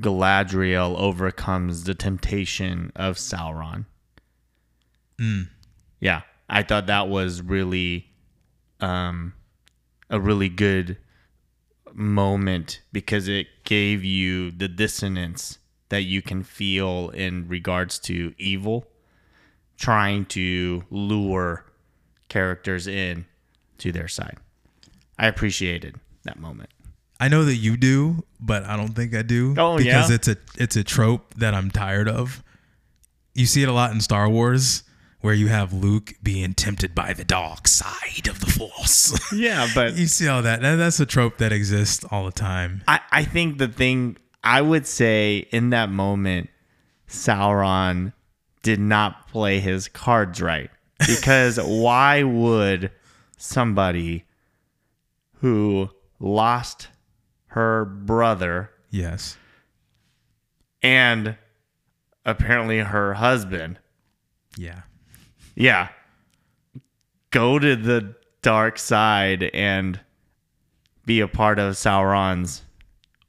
Galadriel 0.00 0.98
overcomes 0.98 1.84
the 1.84 1.94
temptation 1.94 2.92
of 2.96 3.16
Sauron. 3.16 3.86
Yeah, 6.00 6.22
I 6.48 6.62
thought 6.62 6.86
that 6.86 7.08
was 7.08 7.42
really, 7.42 8.06
um, 8.80 9.34
a 10.10 10.20
really 10.20 10.48
good 10.48 10.98
moment 11.92 12.80
because 12.92 13.28
it 13.28 13.46
gave 13.64 14.04
you 14.04 14.50
the 14.50 14.68
dissonance 14.68 15.58
that 15.88 16.02
you 16.02 16.22
can 16.22 16.42
feel 16.42 17.10
in 17.10 17.46
regards 17.48 17.98
to 18.00 18.34
evil 18.36 18.86
trying 19.76 20.24
to 20.26 20.84
lure 20.90 21.64
characters 22.28 22.86
in 22.86 23.26
to 23.78 23.92
their 23.92 24.08
side. 24.08 24.38
I 25.18 25.26
appreciated 25.26 25.96
that 26.24 26.38
moment. 26.38 26.70
I 27.20 27.28
know 27.28 27.44
that 27.44 27.56
you 27.56 27.76
do, 27.76 28.24
but 28.40 28.64
I 28.64 28.76
don't 28.76 28.94
think 28.94 29.14
I 29.14 29.22
do. 29.22 29.54
Oh, 29.56 29.76
because 29.76 30.10
yeah? 30.10 30.14
it's 30.14 30.28
a 30.28 30.36
it's 30.58 30.76
a 30.76 30.84
trope 30.84 31.34
that 31.34 31.54
I'm 31.54 31.70
tired 31.70 32.08
of. 32.08 32.42
You 33.34 33.46
see 33.46 33.62
it 33.62 33.68
a 33.68 33.72
lot 33.72 33.92
in 33.92 34.00
Star 34.00 34.28
Wars 34.28 34.84
where 35.24 35.32
you 35.34 35.48
have 35.48 35.72
Luke 35.72 36.12
being 36.22 36.52
tempted 36.52 36.94
by 36.94 37.14
the 37.14 37.24
dark 37.24 37.66
side 37.66 38.28
of 38.28 38.40
the 38.40 38.46
Force. 38.46 39.18
Yeah, 39.32 39.66
but 39.74 39.96
you 39.96 40.06
see 40.06 40.28
all 40.28 40.42
that. 40.42 40.60
that. 40.60 40.76
That's 40.76 41.00
a 41.00 41.06
trope 41.06 41.38
that 41.38 41.50
exists 41.50 42.04
all 42.10 42.26
the 42.26 42.30
time. 42.30 42.84
I, 42.86 43.00
I 43.10 43.24
think 43.24 43.56
the 43.56 43.66
thing 43.66 44.18
I 44.44 44.60
would 44.60 44.86
say 44.86 45.48
in 45.50 45.70
that 45.70 45.88
moment, 45.88 46.50
Sauron 47.08 48.12
did 48.62 48.80
not 48.80 49.28
play 49.28 49.60
his 49.60 49.88
cards 49.88 50.42
right. 50.42 50.70
Because 51.06 51.58
why 51.64 52.22
would 52.22 52.90
somebody 53.38 54.24
who 55.40 55.88
lost 56.20 56.88
her 57.54 57.84
brother 57.84 58.70
Yes. 58.90 59.36
and 60.82 61.36
apparently 62.24 62.78
her 62.78 63.14
husband, 63.14 63.78
Yeah. 64.56 64.82
yeah, 65.54 65.88
go 67.30 67.58
to 67.58 67.76
the 67.76 68.14
dark 68.42 68.78
side 68.78 69.44
and 69.54 70.00
be 71.06 71.20
a 71.20 71.28
part 71.28 71.58
of 71.58 71.74
Sauron's 71.74 72.62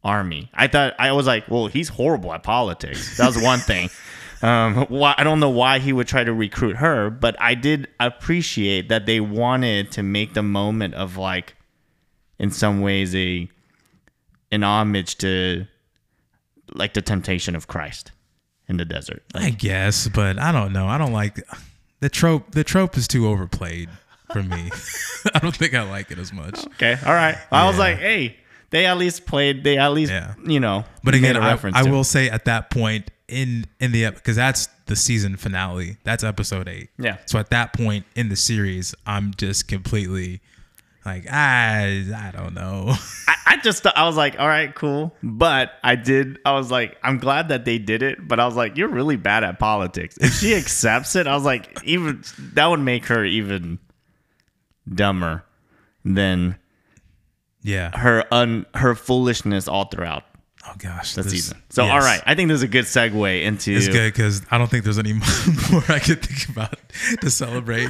army. 0.04 0.50
I 0.54 0.68
thought 0.68 0.94
I 1.00 1.12
was 1.14 1.28
like, 1.28 1.50
well, 1.50 1.68
he's 1.68 1.90
horrible 1.90 2.34
at 2.34 2.44
politics. 2.44 3.18
That 3.18 3.28
was 3.28 3.42
one 3.42 3.60
thing. 3.60 3.90
Um, 4.42 4.86
why, 4.90 5.16
I 5.18 5.24
don't 5.24 5.40
know 5.40 5.50
why 5.50 5.80
he 5.80 5.92
would 5.94 6.08
try 6.08 6.24
to 6.24 6.34
recruit 6.34 6.76
her, 6.76 7.10
but 7.10 7.36
I 7.42 7.56
did 7.56 7.88
appreciate 8.00 8.90
that 8.90 9.06
they 9.08 9.20
wanted 9.20 9.92
to 9.94 10.04
make 10.04 10.34
the 10.36 10.44
moment 10.44 10.94
of 10.94 11.16
like, 11.18 11.56
in 12.38 12.52
some 12.52 12.82
ways, 12.82 13.16
a 13.16 13.50
an 14.52 14.64
homage 14.64 15.18
to 15.20 15.66
like 16.74 16.94
the 16.94 17.02
temptation 17.02 17.56
of 17.56 17.68
Christ 17.68 18.12
in 18.68 18.78
the 18.78 18.86
desert. 18.86 19.24
Like, 19.34 19.44
I 19.44 19.50
guess, 19.52 20.08
but 20.08 20.40
I 20.40 20.52
don't 20.52 20.74
know. 20.74 20.88
I 20.88 20.98
don't 20.98 21.14
like 21.14 21.40
the 22.00 22.10
trope. 22.10 22.52
The 22.52 22.64
trope 22.64 22.98
is 22.98 23.08
too 23.08 23.28
overplayed 23.28 23.90
for 24.32 24.42
me. 24.44 24.72
I 25.34 25.40
don't 25.40 25.56
think 25.56 25.74
I 25.74 25.84
like 25.90 26.12
it 26.12 26.18
as 26.20 26.34
much. 26.34 26.66
Okay. 26.68 26.98
All 27.06 27.14
right. 27.14 27.38
I 27.52 27.68
was 27.68 27.78
like, 27.78 27.98
hey, 27.98 28.36
they 28.72 28.86
at 28.88 28.98
least 28.98 29.26
played. 29.26 29.64
They 29.64 29.78
at 29.78 29.90
least, 29.94 30.12
Yeah. 30.12 30.34
you 30.46 30.60
know. 30.60 30.86
But 31.04 31.14
again, 31.16 31.34
made 31.34 31.40
a 31.40 31.44
I, 31.46 31.52
reference 31.52 31.78
I 31.78 31.82
it. 31.88 31.92
will 31.92 32.04
say 32.04 32.30
at 32.30 32.46
that 32.46 32.70
point 32.72 33.12
in 33.28 33.66
in 33.80 33.92
the 33.92 34.10
because 34.12 34.36
that's 34.36 34.68
the 34.88 34.96
season 34.96 35.36
finale. 35.38 35.98
That's 36.04 36.24
episode 36.24 36.68
eight. 36.68 36.90
Yeah. 36.98 37.18
So 37.26 37.40
at 37.40 37.50
that 37.52 37.74
point 37.74 38.06
in 38.16 38.30
the 38.30 38.36
series, 38.36 38.94
I'm 39.06 39.34
just 39.38 39.68
completely 39.68 40.42
like 41.06 41.26
I 41.32 42.06
I 42.16 42.32
don't 42.36 42.54
know. 42.54 42.94
I, 43.28 43.36
I 43.46 43.58
just 43.58 43.86
I 43.86 44.06
was 44.06 44.18
like, 44.18 44.40
all 44.40 44.48
right, 44.48 44.74
cool. 44.74 45.14
But 45.22 45.72
I 45.84 45.96
did. 45.96 46.40
I 46.46 46.54
was 46.54 46.72
like, 46.72 46.98
I'm 47.04 47.20
glad 47.20 47.50
that 47.50 47.64
they 47.66 47.78
did 47.78 48.02
it. 48.04 48.28
But 48.28 48.40
I 48.40 48.46
was 48.46 48.56
like, 48.56 48.76
you're 48.78 48.90
really 48.90 49.16
bad 49.16 49.44
at 49.44 49.60
politics. 49.60 50.18
If 50.20 50.34
she 50.34 50.56
accepts 50.56 51.16
it, 51.16 51.28
I 51.28 51.36
was 51.36 51.44
like, 51.46 51.84
even 51.84 52.24
that 52.54 52.66
would 52.68 52.80
make 52.80 53.06
her 53.06 53.24
even 53.24 53.80
dumber 54.92 55.44
than 56.04 56.58
yeah. 57.62 57.98
her 57.98 58.26
un 58.32 58.66
her 58.76 58.96
foolishness 58.96 59.68
all 59.68 59.86
throughout 59.86 60.24
Oh 60.68 60.74
gosh. 60.78 61.14
the 61.14 61.24
this- 61.24 61.32
season. 61.32 61.62
So 61.70 61.84
yes. 61.84 61.92
all 61.94 62.00
right, 62.00 62.22
I 62.26 62.34
think 62.36 62.50
this 62.50 62.58
is 62.58 62.64
a 62.64 62.68
good 62.68 62.86
segue 62.86 63.44
into 63.44 63.72
It's 63.76 63.88
good 63.88 64.12
because 64.14 64.42
I 64.50 64.58
don't 64.58 64.70
think 64.70 64.84
there's 64.84 65.00
any 65.00 65.14
more 65.72 65.84
I 65.90 66.00
could 66.00 66.24
think 66.24 66.50
about 66.50 66.78
to 67.22 67.30
celebrate. 67.30 67.90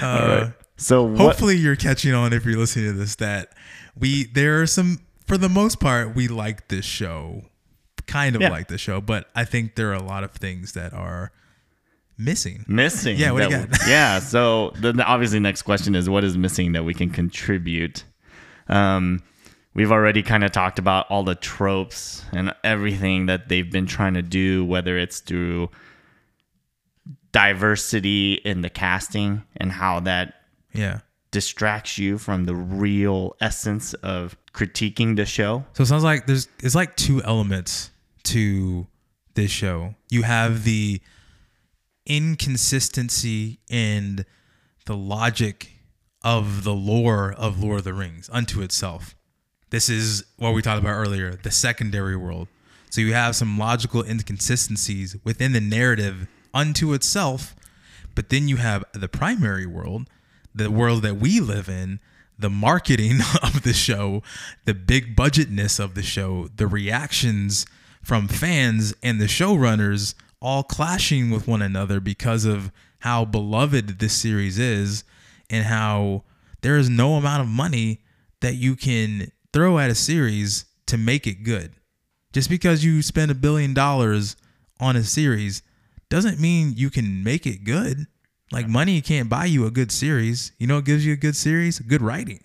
Uh, 0.00 0.50
So 0.80 1.02
what, 1.04 1.18
hopefully 1.20 1.56
you're 1.56 1.76
catching 1.76 2.14
on 2.14 2.32
if 2.32 2.44
you're 2.44 2.56
listening 2.58 2.92
to 2.92 2.98
this 2.98 3.16
that 3.16 3.52
we 3.98 4.24
there 4.24 4.60
are 4.62 4.66
some 4.66 4.98
for 5.26 5.36
the 5.38 5.48
most 5.48 5.78
part 5.80 6.14
we 6.14 6.26
like 6.28 6.68
this 6.68 6.84
show 6.84 7.44
kind 8.06 8.34
of 8.34 8.42
Yeah. 8.42 8.50
like 8.50 8.66
the 8.68 8.78
show 8.78 9.00
but 9.00 9.28
i 9.36 9.44
think 9.44 9.76
there 9.76 9.90
are 9.90 9.94
a 9.94 10.02
lot 10.02 10.24
of 10.24 10.32
things 10.32 10.72
that 10.72 10.92
are 10.92 11.30
missing 12.18 12.64
missing. 12.66 13.16
Yeah, 13.16 13.30
what 13.32 13.48
do 13.48 13.56
you 13.56 13.60
that- 13.62 13.70
got? 13.70 13.88
yeah. 13.88 14.18
So 14.18 14.72
the 14.80 14.92
the 14.92 15.04
obviously 15.04 15.38
next 15.40 15.62
question 15.62 15.94
is 15.94 16.08
what 16.08 16.22
is 16.24 16.36
missing 16.36 16.72
that 16.72 16.84
we 16.84 16.92
can 16.94 17.08
contribute. 17.10 18.04
Um, 18.68 19.22
we've 19.74 19.90
already 19.92 20.22
kind 20.22 20.44
of 20.44 20.52
talked 20.52 20.78
about 20.78 21.06
all 21.10 21.22
the 21.24 21.34
tropes 21.34 22.22
and 22.32 22.52
everything 22.62 23.26
that 23.26 23.48
they've 23.48 23.70
been 23.70 23.86
trying 23.86 24.14
to 24.14 24.22
do, 24.22 24.64
whether 24.66 24.98
it's 24.98 25.20
through 25.20 25.70
diversity 27.32 28.34
in 28.34 28.60
the 28.62 28.70
casting 28.70 29.42
and 29.56 29.72
how 29.72 30.00
that 30.00 30.34
yeah. 30.72 31.00
distracts 31.30 31.98
you 31.98 32.18
from 32.18 32.44
the 32.44 32.54
real 32.54 33.36
essence 33.40 33.94
of 33.94 34.36
critiquing 34.52 35.16
the 35.16 35.26
show. 35.26 35.64
so 35.72 35.82
it 35.82 35.86
sounds 35.86 36.04
like 36.04 36.26
there's 36.26 36.48
it's 36.62 36.74
like 36.74 36.96
two 36.96 37.22
elements 37.22 37.90
to 38.24 38.86
this 39.34 39.50
show. 39.50 39.94
You 40.10 40.22
have 40.22 40.64
the 40.64 41.00
inconsistency 42.06 43.60
and 43.70 44.24
the 44.86 44.96
logic 44.96 45.70
of 46.22 46.64
the 46.64 46.74
lore 46.74 47.32
of 47.32 47.62
lord 47.62 47.78
of 47.78 47.84
the 47.84 47.94
rings 47.94 48.28
unto 48.32 48.60
itself. 48.62 49.14
This 49.70 49.88
is 49.88 50.24
what 50.36 50.52
we 50.52 50.62
talked 50.62 50.80
about 50.82 50.94
earlier 50.94 51.36
the 51.36 51.50
secondary 51.50 52.16
world. 52.16 52.48
So 52.90 53.00
you 53.00 53.14
have 53.14 53.36
some 53.36 53.56
logical 53.56 54.02
inconsistencies 54.02 55.16
within 55.22 55.52
the 55.52 55.60
narrative 55.60 56.26
unto 56.52 56.92
itself 56.92 57.54
but 58.14 58.28
then 58.28 58.48
you 58.48 58.56
have 58.56 58.84
the 58.92 59.08
primary 59.08 59.66
world 59.66 60.08
the 60.54 60.70
world 60.70 61.02
that 61.02 61.16
we 61.16 61.40
live 61.40 61.68
in 61.68 62.00
the 62.38 62.50
marketing 62.50 63.18
of 63.42 63.62
the 63.62 63.72
show 63.72 64.22
the 64.64 64.74
big 64.74 65.14
budgetness 65.14 65.78
of 65.78 65.94
the 65.94 66.02
show 66.02 66.48
the 66.56 66.66
reactions 66.66 67.66
from 68.02 68.28
fans 68.28 68.94
and 69.02 69.20
the 69.20 69.26
showrunners 69.26 70.14
all 70.40 70.62
clashing 70.62 71.30
with 71.30 71.46
one 71.46 71.62
another 71.62 72.00
because 72.00 72.44
of 72.44 72.72
how 73.00 73.24
beloved 73.24 73.98
this 73.98 74.14
series 74.14 74.58
is 74.58 75.04
and 75.48 75.66
how 75.66 76.22
there 76.62 76.76
is 76.76 76.88
no 76.88 77.14
amount 77.14 77.42
of 77.42 77.48
money 77.48 78.00
that 78.40 78.54
you 78.54 78.76
can 78.76 79.30
throw 79.52 79.78
at 79.78 79.90
a 79.90 79.94
series 79.94 80.64
to 80.86 80.96
make 80.96 81.26
it 81.26 81.42
good. 81.42 81.72
Just 82.32 82.48
because 82.48 82.84
you 82.84 83.02
spend 83.02 83.30
a 83.30 83.34
billion 83.34 83.74
dollars 83.74 84.36
on 84.78 84.96
a 84.96 85.02
series 85.02 85.62
doesn't 86.08 86.40
mean 86.40 86.74
you 86.76 86.90
can 86.90 87.22
make 87.22 87.46
it 87.46 87.64
good. 87.64 88.06
Like 88.52 88.68
money 88.68 89.00
can't 89.00 89.28
buy 89.28 89.44
you 89.44 89.66
a 89.66 89.70
good 89.70 89.92
series. 89.92 90.52
You 90.58 90.66
know 90.66 90.78
it 90.78 90.84
gives 90.84 91.06
you 91.06 91.12
a 91.12 91.16
good 91.16 91.36
series? 91.36 91.78
Good 91.78 92.02
writing. 92.02 92.42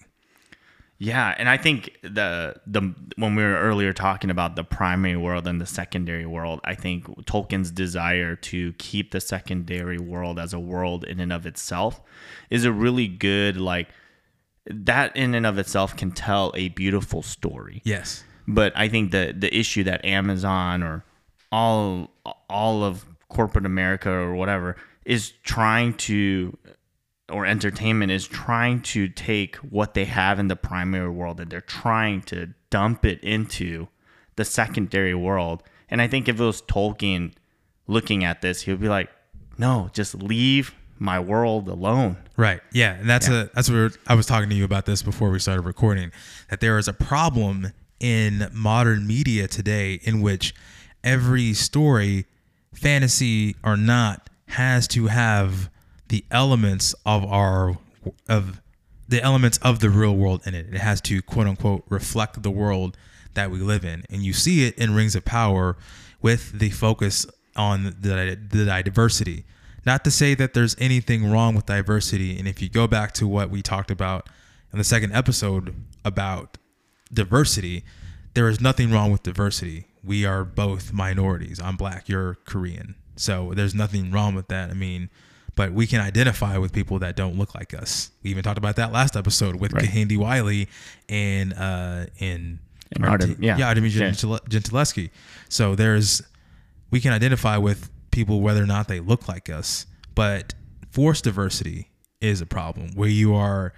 Yeah, 0.97 1.35
and 1.37 1.49
I 1.49 1.57
think 1.57 1.97
the 2.03 2.55
the 2.65 2.93
when 3.17 3.35
we 3.35 3.43
were 3.43 3.57
earlier 3.57 3.91
talking 3.91 4.29
about 4.29 4.55
the 4.55 4.63
primary 4.63 5.17
world 5.17 5.45
and 5.45 5.59
the 5.59 5.65
secondary 5.65 6.25
world, 6.25 6.61
I 6.63 6.75
think 6.75 7.05
Tolkien's 7.25 7.69
desire 7.69 8.35
to 8.37 8.71
keep 8.73 9.11
the 9.11 9.19
secondary 9.19 9.97
world 9.97 10.39
as 10.39 10.53
a 10.53 10.59
world 10.59 11.03
in 11.03 11.19
and 11.19 11.33
of 11.33 11.45
itself 11.45 12.01
is 12.49 12.63
a 12.63 12.71
really 12.71 13.07
good 13.09 13.57
like 13.57 13.89
that 14.67 15.15
in 15.17 15.35
and 15.35 15.45
of 15.45 15.57
itself 15.57 15.97
can 15.97 16.11
tell 16.11 16.53
a 16.55 16.69
beautiful 16.69 17.21
story. 17.21 17.81
Yes. 17.83 18.23
But 18.47 18.71
I 18.75 18.87
think 18.87 19.11
the 19.11 19.35
the 19.37 19.53
issue 19.53 19.83
that 19.83 20.05
Amazon 20.05 20.81
or 20.81 21.03
all 21.51 22.11
all 22.49 22.83
of 22.85 23.05
corporate 23.27 23.65
America 23.65 24.09
or 24.09 24.33
whatever 24.33 24.77
is 25.05 25.33
trying 25.43 25.93
to 25.93 26.57
or 27.31 27.45
entertainment 27.45 28.11
is 28.11 28.27
trying 28.27 28.81
to 28.81 29.07
take 29.07 29.55
what 29.57 29.93
they 29.95 30.05
have 30.05 30.37
in 30.37 30.47
the 30.47 30.55
primary 30.55 31.09
world 31.09 31.39
and 31.39 31.49
they're 31.49 31.61
trying 31.61 32.21
to 32.21 32.53
dump 32.69 33.03
it 33.03 33.19
into 33.23 33.87
the 34.35 34.45
secondary 34.45 35.15
world. 35.15 35.63
And 35.89 36.01
I 36.01 36.07
think 36.07 36.27
if 36.27 36.39
it 36.39 36.43
was 36.43 36.61
Tolkien 36.61 37.33
looking 37.87 38.23
at 38.23 38.41
this, 38.41 38.61
he 38.61 38.71
would 38.71 38.81
be 38.81 38.89
like, 38.89 39.09
"No, 39.57 39.89
just 39.93 40.15
leave 40.15 40.73
my 40.99 41.19
world 41.19 41.67
alone." 41.67 42.17
Right. 42.37 42.61
Yeah, 42.71 42.93
and 42.93 43.09
that's 43.09 43.27
a 43.27 43.49
that's 43.53 43.69
what 43.69 43.97
I 44.07 44.15
was 44.15 44.25
talking 44.25 44.49
to 44.49 44.55
you 44.55 44.65
about 44.65 44.85
this 44.85 45.01
before 45.01 45.29
we 45.29 45.39
started 45.39 45.61
recording. 45.61 46.11
That 46.49 46.59
there 46.59 46.77
is 46.77 46.87
a 46.87 46.93
problem 46.93 47.71
in 47.99 48.49
modern 48.51 49.07
media 49.07 49.47
today 49.47 49.95
in 50.03 50.21
which 50.21 50.53
every 51.03 51.53
story, 51.53 52.25
fantasy 52.73 53.55
or 53.63 53.77
not, 53.77 54.29
has 54.47 54.87
to 54.89 55.07
have 55.07 55.69
the 56.07 56.23
elements 56.31 56.93
of 57.05 57.25
our 57.25 57.77
of 58.29 58.61
the 59.07 59.21
elements 59.21 59.57
of 59.59 59.79
the 59.79 59.89
real 59.89 60.15
world 60.15 60.41
in 60.45 60.53
it. 60.53 60.67
It 60.73 60.79
has 60.79 61.01
to 61.01 61.21
quote 61.21 61.47
unquote 61.47 61.83
reflect 61.89 62.41
the 62.41 62.51
world 62.51 62.97
that 63.33 63.51
we 63.51 63.59
live 63.59 63.83
in, 63.83 64.03
and 64.09 64.23
you 64.23 64.33
see 64.33 64.65
it 64.65 64.77
in 64.77 64.93
Rings 64.95 65.15
of 65.15 65.25
Power 65.25 65.77
with 66.21 66.59
the 66.59 66.69
focus 66.69 67.25
on 67.55 67.83
the, 67.99 68.37
the 68.49 68.65
diversity. 68.65 69.45
Not 69.85 70.03
to 70.05 70.11
say 70.11 70.33
that 70.35 70.53
there's 70.53 70.75
anything 70.79 71.29
wrong 71.31 71.53
with 71.55 71.67
diversity, 71.67 72.37
and 72.39 72.47
if 72.47 72.61
you 72.61 72.69
go 72.69 72.87
back 72.87 73.13
to 73.13 73.27
what 73.27 73.49
we 73.49 73.61
talked 73.61 73.91
about 73.91 74.27
in 74.71 74.79
the 74.79 74.83
second 74.83 75.13
episode 75.13 75.75
about 76.03 76.57
diversity, 77.13 77.83
there 78.33 78.49
is 78.49 78.59
nothing 78.59 78.91
wrong 78.91 79.11
with 79.11 79.21
diversity. 79.21 79.85
We 80.03 80.25
are 80.25 80.43
both 80.43 80.91
minorities. 80.91 81.59
I'm 81.59 81.75
black, 81.75 82.09
you're 82.09 82.35
Korean. 82.45 82.95
So 83.15 83.53
there's 83.55 83.73
nothing 83.75 84.11
wrong 84.11 84.35
with 84.35 84.47
that. 84.49 84.69
I 84.69 84.73
mean, 84.73 85.09
but 85.55 85.71
we 85.71 85.87
can 85.87 86.01
identify 86.01 86.57
with 86.57 86.73
people 86.73 86.99
that 86.99 87.15
don't 87.15 87.37
look 87.37 87.55
like 87.55 87.73
us. 87.73 88.11
We 88.23 88.29
even 88.31 88.43
talked 88.43 88.57
about 88.57 88.75
that 88.75 88.91
last 88.91 89.15
episode 89.15 89.55
with 89.55 89.71
Right. 89.73 89.85
Kehinde 89.85 90.17
Wiley 90.17 90.67
and 91.07 91.53
uh 91.53 92.05
in 92.17 92.59
And 92.91 93.05
Artem- 93.05 93.37
yeah. 93.41 93.57
yeah, 93.57 93.67
Artemis 93.69 93.95
Yeah. 93.95 94.09
Gentileschi. 94.11 95.11
So 95.49 95.75
there's 95.75 96.21
we 96.91 96.99
can 96.99 97.13
identify 97.13 97.57
with 97.57 97.89
people 98.11 98.41
whether 98.41 98.61
or 98.61 98.67
not 98.67 98.87
they 98.87 98.99
look 98.99 99.27
like 99.27 99.49
us, 99.49 99.85
but 100.13 100.53
forced 100.91 101.23
diversity 101.23 101.89
is 102.21 102.41
a 102.41 102.45
problem 102.45 102.91
where 102.95 103.09
you 103.09 103.33
are 103.35 103.73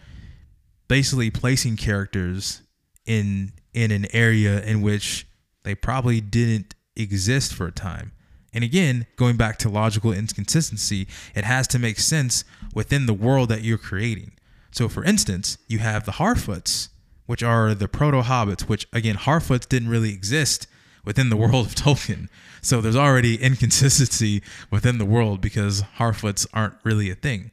basically 0.87 1.29
placing 1.29 1.75
characters 1.77 2.61
in 3.05 3.51
in 3.73 3.91
an 3.91 4.05
area 4.13 4.61
in 4.63 4.81
which 4.81 5.27
they 5.63 5.75
probably 5.75 6.21
didn't 6.21 6.73
exist 6.95 7.53
for 7.53 7.67
a 7.67 7.71
time. 7.71 8.11
And 8.53 8.63
again, 8.63 9.05
going 9.15 9.37
back 9.37 9.57
to 9.59 9.69
logical 9.69 10.11
inconsistency, 10.11 11.07
it 11.35 11.43
has 11.43 11.67
to 11.69 11.79
make 11.79 11.99
sense 11.99 12.43
within 12.73 13.05
the 13.05 13.13
world 13.13 13.49
that 13.49 13.61
you're 13.61 13.77
creating. 13.77 14.31
So 14.71 14.87
for 14.87 15.03
instance, 15.03 15.57
you 15.67 15.79
have 15.79 16.05
the 16.05 16.13
Harfoots, 16.13 16.89
which 17.25 17.43
are 17.43 17.73
the 17.73 17.87
proto 17.87 18.21
hobbits, 18.21 18.61
which 18.61 18.87
again, 18.93 19.15
Harfoots 19.15 19.67
didn't 19.67 19.89
really 19.89 20.13
exist 20.13 20.67
within 21.03 21.29
the 21.29 21.37
world 21.43 21.65
of 21.67 21.75
Tolkien. 21.75 22.29
So 22.61 22.81
there's 22.81 22.95
already 22.95 23.41
inconsistency 23.41 24.41
within 24.71 24.97
the 24.97 25.05
world 25.05 25.41
because 25.41 25.83
Harfoots 25.97 26.47
aren't 26.53 26.75
really 26.83 27.09
a 27.09 27.15
thing. 27.15 27.51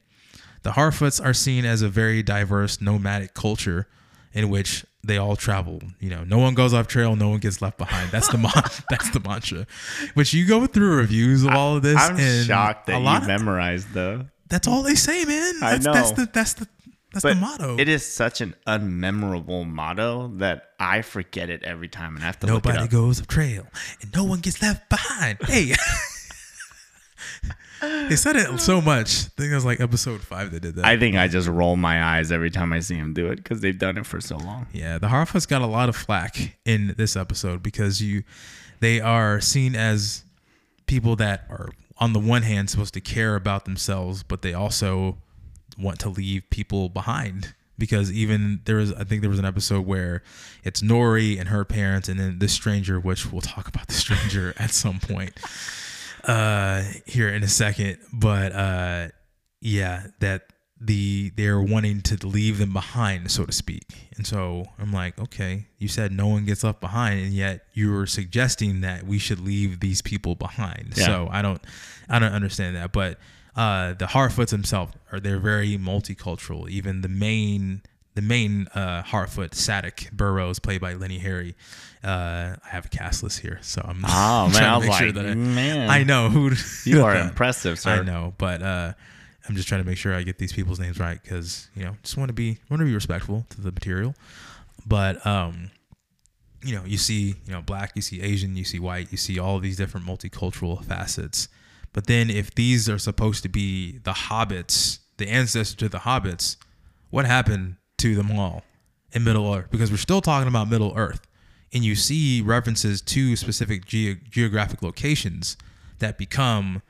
The 0.63 0.73
Harfoots 0.73 1.23
are 1.23 1.35
seen 1.35 1.65
as 1.65 1.83
a 1.83 1.89
very 1.89 2.23
diverse 2.23 2.81
nomadic 2.81 3.35
culture 3.35 3.87
in 4.33 4.49
which 4.49 4.85
they 5.07 5.17
all 5.19 5.37
travel. 5.37 5.81
You 6.01 6.11
know, 6.11 6.25
no 6.25 6.39
one 6.39 6.55
goes 6.55 6.73
off 6.75 6.87
trail, 6.89 7.17
no 7.17 7.29
one 7.29 7.39
gets 7.41 7.61
left 7.63 7.79
behind. 7.79 8.11
That's 8.11 8.29
the 8.29 8.39
mon- 8.47 8.53
that's 8.91 9.11
the 9.11 9.21
mantra. 9.21 9.67
Which 10.15 10.33
you 10.35 10.47
go 10.47 10.67
through 10.67 10.97
reviews 10.97 11.45
of 11.45 11.51
all 11.51 11.77
of 11.77 11.83
this, 11.83 11.97
I'm 12.01 12.17
and 12.19 12.47
shocked 12.47 12.87
that 12.87 12.97
a 12.97 12.99
you 12.99 13.05
lot 13.05 13.23
of, 13.23 13.29
memorized 13.29 13.93
though. 13.93 14.27
that's 14.49 14.67
all 14.69 14.83
they 14.83 14.95
say, 14.95 15.25
man. 15.25 15.55
I 15.63 15.79
That's, 15.79 15.85
That's 15.87 16.11
the 16.13 16.29
that's 16.33 16.53
the 16.55 16.69
that's 17.13 17.23
But 17.23 17.35
the 17.35 17.41
motto. 17.41 17.77
it 17.79 17.89
is 17.89 18.05
such 18.05 18.41
an 18.41 18.57
unmemorable 18.67 19.67
motto 19.67 20.33
that 20.39 20.71
I 20.81 21.03
forget 21.03 21.49
it 21.49 21.63
every 21.63 21.89
time 21.89 22.17
and 22.17 22.25
I 22.25 22.27
have 22.27 22.41
to 22.41 22.47
look 22.49 22.65
Nobody 22.65 22.89
goes 22.89 23.21
off 23.21 23.29
trail, 23.29 23.67
and 24.01 24.13
no 24.15 24.25
one 24.25 24.41
gets 24.41 24.61
left 24.63 24.89
behind. 24.89 25.39
Hey. 25.43 25.75
they 28.09 28.17
said 28.17 28.37
it 28.37 28.61
so 28.61 28.81
much. 28.81 29.27
I 29.27 29.29
think 29.37 29.53
it 29.53 29.55
was 29.55 29.65
like 29.65 29.81
episode 29.81 30.21
five 30.21 30.51
that 30.53 30.61
did 30.61 30.77
that. 30.77 30.85
I 30.85 30.99
think 30.99 31.17
I 31.17 31.29
just 31.29 31.49
roll 31.49 31.77
my 31.77 32.03
eyes 32.03 32.33
every 32.33 32.51
time 32.51 32.73
I 32.73 32.81
see 32.81 32.95
him 32.95 33.15
do 33.15 33.29
it 33.29 33.37
because 33.37 33.61
they've 33.61 33.79
done 33.79 33.99
it 33.99 34.07
for 34.07 34.21
so 34.21 34.37
long. 34.37 34.67
Yeah, 34.73 34.99
the 34.99 35.09
Harfoots 35.09 35.49
got 35.49 35.63
a 35.63 35.67
lot 35.67 35.89
of 35.89 35.97
flack 35.97 36.57
in 36.65 36.95
this 36.97 37.17
episode 37.17 37.63
because 37.63 38.01
you 38.01 38.25
they 38.81 39.01
are 39.01 39.41
seen 39.41 39.75
as 39.75 40.25
people 40.87 41.17
that 41.17 41.45
are 41.49 41.71
on 41.99 42.13
the 42.13 42.19
one 42.19 42.43
hand 42.43 42.71
supposed 42.71 42.95
to 42.95 43.01
care 43.01 43.37
about 43.37 43.65
themselves, 43.65 44.23
but 44.23 44.43
they 44.43 44.53
also 44.53 45.19
want 45.79 45.99
to 46.01 46.09
leave 46.09 46.43
people 46.51 46.89
behind. 46.89 47.55
Because 47.77 48.13
even 48.13 48.61
there 48.67 48.77
was, 48.77 48.93
I 48.93 49.03
think 49.03 49.21
there 49.21 49.31
was 49.31 49.41
an 49.41 49.45
episode 49.45 49.85
where 49.85 50.23
it's 50.63 50.81
Nori 50.81 51.41
and 51.41 51.49
her 51.49 51.65
parents, 51.65 52.09
and 52.09 52.21
then 52.21 52.39
this 52.39 52.53
stranger, 52.53 53.01
which 53.01 53.33
we'll 53.33 53.41
talk 53.41 53.67
about 53.67 53.89
the 53.89 53.95
stranger 53.95 54.55
at 54.59 54.71
some 54.71 55.01
point 55.01 55.33
uh 56.29 56.83
here 57.07 57.29
in 57.29 57.43
a 57.43 57.49
second 57.49 57.99
but 58.13 58.53
uh 58.53 59.09
yeah 59.61 60.07
that 60.21 60.43
the 60.81 61.31
they're 61.37 61.61
wanting 61.61 62.01
to 62.03 62.27
leave 62.27 62.59
them 62.59 62.73
behind 62.73 63.31
so 63.31 63.45
to 63.47 63.53
speak. 63.53 64.09
And 64.17 64.27
so 64.27 64.67
i'm 64.79 64.93
like 64.93 65.19
okay 65.19 65.67
you 65.79 65.89
said 65.89 66.13
no 66.13 66.27
one 66.27 66.45
gets 66.45 66.63
left 66.65 66.81
behind 66.81 67.21
and 67.21 67.33
yet 67.33 67.67
you're 67.73 68.07
suggesting 68.07 68.81
that 68.83 69.05
we 69.05 69.19
should 69.19 69.41
leave 69.41 69.81
these 69.81 70.03
people 70.03 70.35
behind. 70.35 70.95
Yeah. 70.97 71.05
so 71.07 71.29
i 71.31 71.43
don't 71.43 71.63
i 72.09 72.19
don't 72.19 72.33
understand 72.33 72.77
that 72.77 72.93
but 72.93 73.19
uh 73.57 73.95
the 73.95 74.07
harfoots 74.07 74.49
themselves 74.51 74.93
are 75.13 75.21
they're 75.21 75.39
very 75.39 75.79
multicultural. 75.79 76.69
Even 76.69 77.01
the 77.03 77.09
main 77.09 77.83
the 78.15 78.23
main 78.23 78.67
uh 78.75 79.03
harfoot 79.03 79.51
Sadoc 79.51 80.11
Burrows 80.13 80.59
played 80.59 80.81
by 80.81 80.95
Lenny 80.95 81.19
Henry 81.19 81.55
uh 82.05 82.55
i 82.65 82.69
have 82.69 82.87
a 82.87 82.89
cast 82.89 83.23
list 83.23 83.41
here 83.41 83.59
so 83.63 83.81
i'm 83.85 84.05
Oh, 84.07 84.49
man, 84.49 84.53
trying 84.53 84.53
to 84.53 84.67
I 84.69 84.77
was 84.79 84.87
make 84.89 84.97
sure 84.99 85.07
like, 85.07 85.15
that 85.17 85.27
I- 85.27 85.35
man. 85.35 85.91
I 85.91 86.03
know 86.05 86.29
who 86.29 86.53
You 86.85 87.03
are 87.05 87.17
impressive, 87.29 87.79
sir. 87.79 88.01
I 88.01 88.03
know, 88.03 88.35
but 88.39 88.63
uh, 88.63 88.93
I'm 89.49 89.57
just 89.57 89.69
trying 89.69 89.83
to 89.83 89.87
make 89.87 89.99
sure 89.99 90.15
I 90.15 90.23
get 90.23 90.39
these 90.39 90.53
people's 90.53 90.79
names 90.81 90.99
right 90.99 91.21
because 91.23 91.69
you 91.75 91.85
know 91.85 91.97
just 92.03 92.17
want 92.17 92.29
to 92.29 92.33
be 92.35 92.59
want 92.71 92.81
to 92.81 92.87
be 92.87 92.95
respectful 92.95 93.47
to 93.51 93.61
the 93.61 93.73
material. 93.73 94.15
But 94.87 95.25
um, 95.27 95.71
you 96.63 96.75
know, 96.75 96.83
you 96.87 96.97
see 96.99 97.35
you 97.47 97.53
know 97.53 97.61
black, 97.63 97.93
you 97.95 98.03
see 98.03 98.21
Asian, 98.23 98.57
you 98.57 98.65
see 98.65 98.79
white, 98.79 99.11
you 99.11 99.19
see 99.19 99.39
all 99.39 99.59
these 99.59 99.77
different 99.77 100.07
multicultural 100.07 100.83
facets. 100.85 101.49
But 101.93 102.07
then 102.07 102.29
if 102.31 102.55
these 102.55 102.89
are 102.89 102.99
supposed 102.99 103.43
to 103.45 103.49
be 103.49 103.99
the 103.99 104.13
hobbits, 104.13 104.99
the 105.19 105.29
ancestor 105.29 105.77
to 105.77 105.89
the 105.89 105.99
hobbits, 105.99 106.57
what 107.11 107.25
happened 107.27 107.77
to 107.99 108.15
them 108.15 108.31
all 108.33 108.63
in 109.13 109.25
Middle 109.25 109.53
Earth? 109.53 109.69
Because 109.71 109.91
we're 109.91 109.97
still 109.97 110.21
talking 110.21 110.49
about 110.49 110.69
Middle 110.69 110.93
Earth, 110.97 111.27
and 111.73 111.85
you 111.85 111.95
see 111.95 112.41
references 112.41 113.01
to 113.03 113.37
specific 113.37 113.85
ge- 113.85 114.19
geographic 114.31 114.83
locations 114.83 115.57
that 115.99 116.19
become 116.19 116.83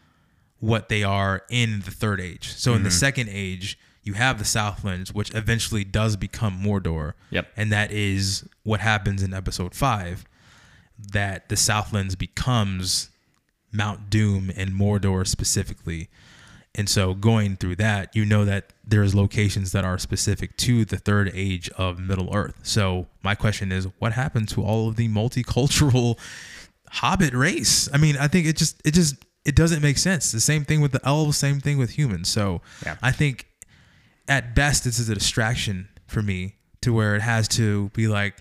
what 0.61 0.89
they 0.89 1.03
are 1.03 1.43
in 1.51 1.81
the 1.81 1.91
third 1.91 2.21
age. 2.21 2.53
So 2.55 2.75
in 2.75 2.83
the 2.83 2.89
mm-hmm. 2.89 2.97
second 2.97 3.29
age, 3.31 3.79
you 4.03 4.13
have 4.15 4.39
the 4.39 4.45
Southlands, 4.45 5.13
which 5.15 5.35
eventually 5.35 5.83
does 5.83 6.17
become 6.17 6.63
Mordor. 6.63 7.15
Yep. 7.31 7.49
And 7.57 7.73
that 7.73 7.91
is 7.91 8.47
what 8.63 8.81
happens 8.81 9.23
in 9.23 9.33
episode 9.33 9.75
five, 9.75 10.25
that 11.13 11.49
the 11.49 11.57
Southlands 11.57 12.15
becomes 12.15 13.11
Mount 13.73 14.11
Doom 14.11 14.53
and 14.57 14.73
Mordor 14.73 15.27
specifically. 15.27 16.09
And 16.75 16.89
so 16.89 17.15
going 17.15 17.57
through 17.57 17.77
that, 17.77 18.15
you 18.15 18.25
know 18.27 18.45
that 18.45 18.74
there's 18.87 19.15
locations 19.15 19.73
that 19.73 19.85
are 19.85 19.99
specific 19.99 20.57
to 20.59 20.85
the 20.85 20.97
third 20.99 21.31
age 21.35 21.71
of 21.71 21.99
Middle 21.99 22.35
Earth. 22.35 22.61
So 22.63 23.07
my 23.23 23.35
question 23.35 23.73
is, 23.73 23.87
what 23.99 24.13
happened 24.13 24.49
to 24.51 24.63
all 24.63 24.89
of 24.89 24.97
the 24.97 25.09
multicultural 25.09 26.19
Hobbit 26.91 27.35
race? 27.35 27.89
I 27.93 27.97
mean, 27.97 28.17
I 28.17 28.29
think 28.29 28.47
it 28.47 28.57
just 28.57 28.81
it 28.87 28.93
just 28.95 29.17
it 29.45 29.57
doesn't 29.57 29.83
make 29.83 29.99
sense. 29.99 30.33
The 30.33 30.41
same 30.41 30.65
thing 30.65 30.81
with 30.81 30.93
the 30.93 31.01
elves, 31.07 31.37
same 31.37 31.61
thing 31.61 31.79
with 31.79 31.91
humans. 31.91 32.29
So 32.29 32.61
Yeah. 32.85 32.97
I 33.03 33.11
think 33.11 33.47
at 34.29 34.55
best 34.55 34.85
this 34.85 34.99
is 34.99 35.09
a 35.09 35.15
distraction 35.15 35.89
for 36.07 36.23
me 36.23 36.57
to 36.83 36.93
where 36.93 37.15
it 37.17 37.23
has 37.23 37.49
to 37.49 37.89
be 37.91 38.09
like 38.09 38.37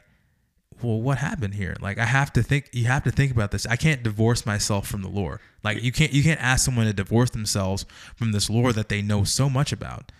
well 0.81 1.01
what 1.01 1.17
happened 1.17 1.53
here 1.53 1.75
like 1.81 1.97
i 1.97 2.05
have 2.05 2.31
to 2.31 2.43
think 2.43 2.69
you 2.73 2.85
have 2.85 3.03
to 3.03 3.11
think 3.11 3.31
about 3.31 3.51
this 3.51 3.65
i 3.67 3.75
can't 3.75 4.03
divorce 4.03 4.45
myself 4.45 4.87
from 4.87 5.01
the 5.01 5.07
lore 5.07 5.39
like 5.63 5.81
you 5.81 5.91
can't 5.91 6.11
you 6.11 6.23
can't 6.23 6.41
ask 6.41 6.65
someone 6.65 6.85
to 6.85 6.93
divorce 6.93 7.29
themselves 7.29 7.85
from 8.15 8.31
this 8.31 8.49
lore 8.49 8.73
that 8.73 8.89
they 8.89 9.01
know 9.01 9.23
so 9.23 9.49
much 9.49 9.71
about 9.71 10.11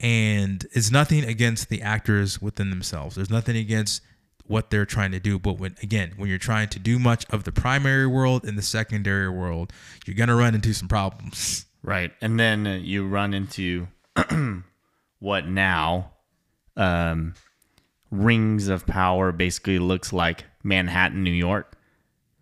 and 0.00 0.66
it's 0.72 0.90
nothing 0.90 1.24
against 1.24 1.68
the 1.68 1.82
actors 1.82 2.40
within 2.42 2.70
themselves 2.70 3.16
there's 3.16 3.30
nothing 3.30 3.56
against 3.56 4.02
what 4.46 4.70
they're 4.70 4.86
trying 4.86 5.10
to 5.10 5.18
do 5.18 5.38
but 5.38 5.58
when 5.58 5.74
again 5.82 6.12
when 6.16 6.28
you're 6.28 6.38
trying 6.38 6.68
to 6.68 6.78
do 6.78 6.98
much 6.98 7.24
of 7.30 7.44
the 7.44 7.52
primary 7.52 8.06
world 8.06 8.44
and 8.44 8.56
the 8.56 8.62
secondary 8.62 9.28
world 9.28 9.72
you're 10.06 10.14
going 10.16 10.28
to 10.28 10.34
run 10.34 10.54
into 10.54 10.72
some 10.72 10.86
problems 10.88 11.66
Right. 11.86 12.12
And 12.20 12.38
then 12.38 12.66
uh, 12.66 12.74
you 12.74 13.06
run 13.06 13.32
into 13.32 13.86
what 15.20 15.46
now 15.46 16.10
um, 16.76 17.34
Rings 18.10 18.68
of 18.68 18.86
Power 18.86 19.30
basically 19.30 19.78
looks 19.78 20.12
like 20.12 20.44
Manhattan, 20.64 21.22
New 21.22 21.30
York. 21.30 21.72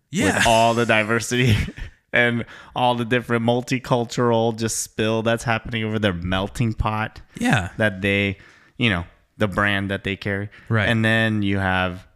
Yeah. 0.09 0.37
with 0.37 0.47
all 0.47 0.73
the 0.73 0.85
diversity 0.85 1.55
and 2.15 2.45
all 2.75 2.95
the 2.95 3.05
different 3.05 3.45
multicultural 3.45 4.55
just 4.57 4.79
spill 4.79 5.21
that's 5.21 5.43
happening 5.43 5.83
over 5.83 5.99
their 5.99 6.13
melting 6.13 6.73
pot 6.73 7.21
Yeah. 7.39 7.69
that 7.77 8.01
they, 8.01 8.37
you 8.77 8.89
know, 8.89 9.05
the 9.37 9.47
brand 9.47 9.91
that 9.91 10.03
they 10.03 10.15
carry. 10.15 10.49
Right. 10.69 10.87
And 10.89 11.03
then 11.03 11.41
you 11.43 11.59
have 11.59 12.07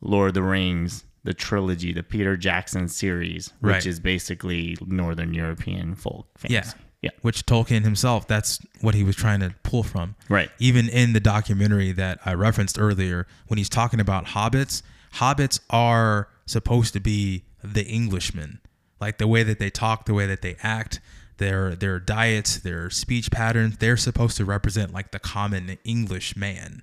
Lord 0.00 0.28
of 0.28 0.34
the 0.34 0.42
Rings, 0.42 1.04
the 1.24 1.34
trilogy, 1.34 1.92
the 1.92 2.02
Peter 2.02 2.36
Jackson 2.36 2.88
series, 2.88 3.52
which 3.60 3.72
Right. 3.72 3.86
is 3.86 4.00
basically 4.00 4.76
Northern 4.86 5.34
European 5.34 5.94
folk 5.94 6.26
Yeah. 6.48 6.64
Yeah. 7.00 7.10
Which 7.20 7.46
Tolkien 7.46 7.82
himself, 7.82 8.28
that's 8.28 8.60
what 8.80 8.94
he 8.94 9.02
was 9.02 9.16
trying 9.16 9.40
to 9.40 9.52
pull 9.64 9.82
from. 9.82 10.14
Right. 10.28 10.50
Even 10.60 10.88
in 10.88 11.14
the 11.14 11.20
documentary 11.20 11.90
that 11.92 12.20
I 12.24 12.34
referenced 12.34 12.78
earlier, 12.78 13.26
when 13.48 13.58
he's 13.58 13.68
talking 13.68 13.98
about 13.98 14.26
hobbits, 14.26 14.82
hobbits 15.16 15.58
are 15.68 16.28
supposed 16.46 16.92
to 16.92 17.00
be 17.00 17.42
the 17.64 17.84
Englishmen. 17.92 18.60
Like 19.02 19.18
the 19.18 19.26
way 19.26 19.42
that 19.42 19.58
they 19.58 19.68
talk, 19.70 20.06
the 20.06 20.14
way 20.14 20.26
that 20.26 20.40
they 20.42 20.56
act, 20.62 21.00
their 21.38 21.74
their 21.74 21.98
diets, 21.98 22.56
their 22.58 22.88
speech 22.88 23.30
patterns, 23.30 23.76
they're 23.78 23.96
supposed 23.98 24.36
to 24.38 24.44
represent 24.44 24.94
like 24.94 25.10
the 25.10 25.18
common 25.18 25.76
English 25.84 26.36
man 26.36 26.82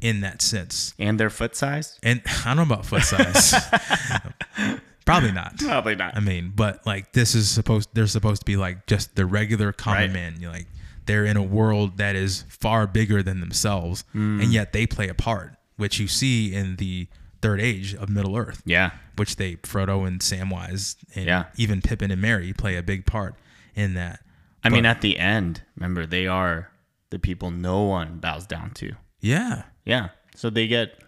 in 0.00 0.20
that 0.20 0.42
sense. 0.42 0.92
And 0.98 1.18
their 1.18 1.30
foot 1.30 1.56
size? 1.56 1.98
And 2.02 2.20
I 2.44 2.54
don't 2.54 2.56
know 2.68 2.74
about 2.74 2.84
foot 2.86 3.02
size. 3.02 3.54
Probably 5.06 5.30
not. 5.32 5.56
Probably 5.58 5.94
not. 5.94 6.16
I 6.16 6.20
mean, 6.20 6.52
but 6.54 6.84
like 6.84 7.12
this 7.12 7.34
is 7.34 7.48
supposed 7.48 7.88
they're 7.94 8.08
supposed 8.08 8.42
to 8.42 8.44
be 8.44 8.56
like 8.56 8.86
just 8.86 9.14
the 9.14 9.24
regular 9.24 9.72
common 9.72 10.00
Right. 10.02 10.12
man. 10.12 10.34
You're 10.40 10.50
like 10.50 10.66
they're 11.06 11.24
in 11.24 11.36
a 11.36 11.42
world 11.42 11.98
that 11.98 12.16
is 12.16 12.44
far 12.48 12.86
bigger 12.88 13.22
than 13.22 13.38
themselves, 13.40 14.04
Mm. 14.14 14.42
and 14.42 14.52
yet 14.52 14.72
they 14.72 14.86
play 14.86 15.08
a 15.08 15.14
part, 15.14 15.54
which 15.76 16.00
you 16.00 16.08
see 16.08 16.52
in 16.52 16.76
the 16.76 17.06
third 17.42 17.60
age 17.60 17.94
of 17.94 18.08
Middle 18.08 18.36
Earth, 18.36 18.62
Yeah. 18.64 18.90
which 19.16 19.36
they 19.36 19.56
Frodo 19.56 20.06
and 20.06 20.20
Samwise 20.20 20.96
and 21.14 21.26
Yeah. 21.26 21.44
even 21.56 21.80
Pippin 21.82 22.10
and 22.10 22.20
Merry 22.20 22.52
play 22.52 22.76
a 22.76 22.82
big 22.82 23.06
part 23.06 23.34
in 23.74 23.94
that. 23.94 24.20
I 24.64 24.68
mean, 24.68 24.84
at 24.86 25.00
the 25.00 25.18
end, 25.18 25.62
remember, 25.76 26.06
they 26.06 26.26
are 26.26 26.70
the 27.10 27.18
people 27.18 27.50
no 27.50 27.82
one 27.82 28.18
bows 28.18 28.46
down 28.46 28.70
to. 28.74 28.92
yeah, 29.20 29.64
Yeah. 29.84 30.08
So 30.34 30.50
they 30.50 30.66
get, 30.66 31.02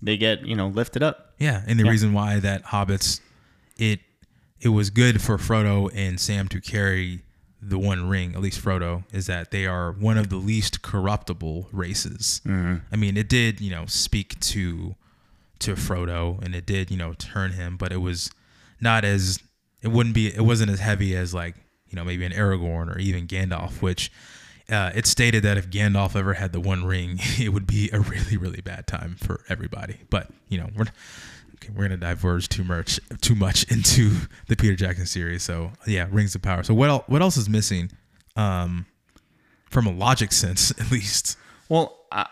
they 0.00 0.16
get, 0.16 0.46
you 0.46 0.54
know, 0.56 0.68
lifted 0.68 1.02
up. 1.02 1.34
Yeah, 1.38 1.62
and 1.66 1.78
the 1.78 1.84
Yeah. 1.84 1.90
reason 1.90 2.12
why 2.12 2.38
that 2.40 2.64
hobbits 2.66 3.20
it 3.76 4.00
it 4.60 4.68
was 4.68 4.88
good 4.88 5.20
for 5.20 5.36
Frodo 5.36 5.90
and 5.94 6.18
Sam 6.18 6.48
to 6.48 6.60
carry 6.60 7.22
the 7.60 7.78
one 7.78 8.08
ring, 8.08 8.34
at 8.34 8.40
least 8.40 8.62
Frodo, 8.62 9.04
is 9.12 9.26
that 9.26 9.50
they 9.50 9.66
are 9.66 9.92
one 9.92 10.16
of 10.16 10.28
the 10.30 10.36
least 10.36 10.80
corruptible 10.80 11.68
races. 11.72 12.40
Mm-hmm. 12.46 12.76
I 12.92 12.96
mean, 12.96 13.16
it 13.18 13.28
did, 13.28 13.60
you 13.60 13.70
know, 13.70 13.84
speak 13.86 14.38
to 14.40 14.94
to 15.64 15.74
Frodo 15.74 16.42
and 16.42 16.54
it 16.54 16.66
did, 16.66 16.90
you 16.90 16.96
know, 16.96 17.14
turn 17.14 17.52
him, 17.52 17.76
but 17.76 17.92
it 17.92 17.98
was 17.98 18.30
not 18.80 19.04
as 19.04 19.38
it 19.82 19.88
wouldn't 19.88 20.14
be 20.14 20.28
it 20.28 20.42
wasn't 20.42 20.70
as 20.70 20.80
heavy 20.80 21.16
as 21.16 21.34
like, 21.34 21.56
you 21.88 21.96
know, 21.96 22.04
maybe 22.04 22.24
an 22.24 22.32
Aragorn 22.32 22.94
or 22.94 22.98
even 22.98 23.26
Gandalf, 23.26 23.82
which 23.82 24.10
uh, 24.70 24.90
it 24.94 25.06
stated 25.06 25.42
that 25.42 25.56
if 25.56 25.68
Gandalf 25.68 26.16
ever 26.16 26.34
had 26.34 26.52
the 26.52 26.60
One 26.60 26.84
Ring, 26.84 27.18
it 27.38 27.52
would 27.52 27.66
be 27.66 27.90
a 27.92 28.00
really, 28.00 28.36
really 28.36 28.60
bad 28.60 28.86
time 28.86 29.16
for 29.18 29.40
everybody. 29.48 29.98
But 30.10 30.28
you 30.48 30.58
know, 30.58 30.68
we're 30.76 30.86
okay, 31.56 31.70
we're 31.74 31.84
gonna 31.84 31.96
diverge 31.96 32.48
too 32.48 32.64
much, 32.64 33.00
too 33.20 33.34
much 33.34 33.64
into 33.72 34.12
the 34.48 34.56
Peter 34.56 34.76
Jackson 34.76 35.06
series. 35.06 35.42
So 35.42 35.72
yeah, 35.86 36.08
Rings 36.10 36.34
of 36.34 36.42
Power. 36.42 36.62
So 36.62 36.74
what? 36.74 37.08
What 37.08 37.22
else 37.22 37.36
is 37.36 37.48
missing? 37.48 37.90
Um, 38.36 38.86
from 39.70 39.86
a 39.86 39.92
logic 39.92 40.32
sense, 40.32 40.70
at 40.80 40.90
least. 40.90 41.36
Well, 41.68 41.98
I, 42.12 42.26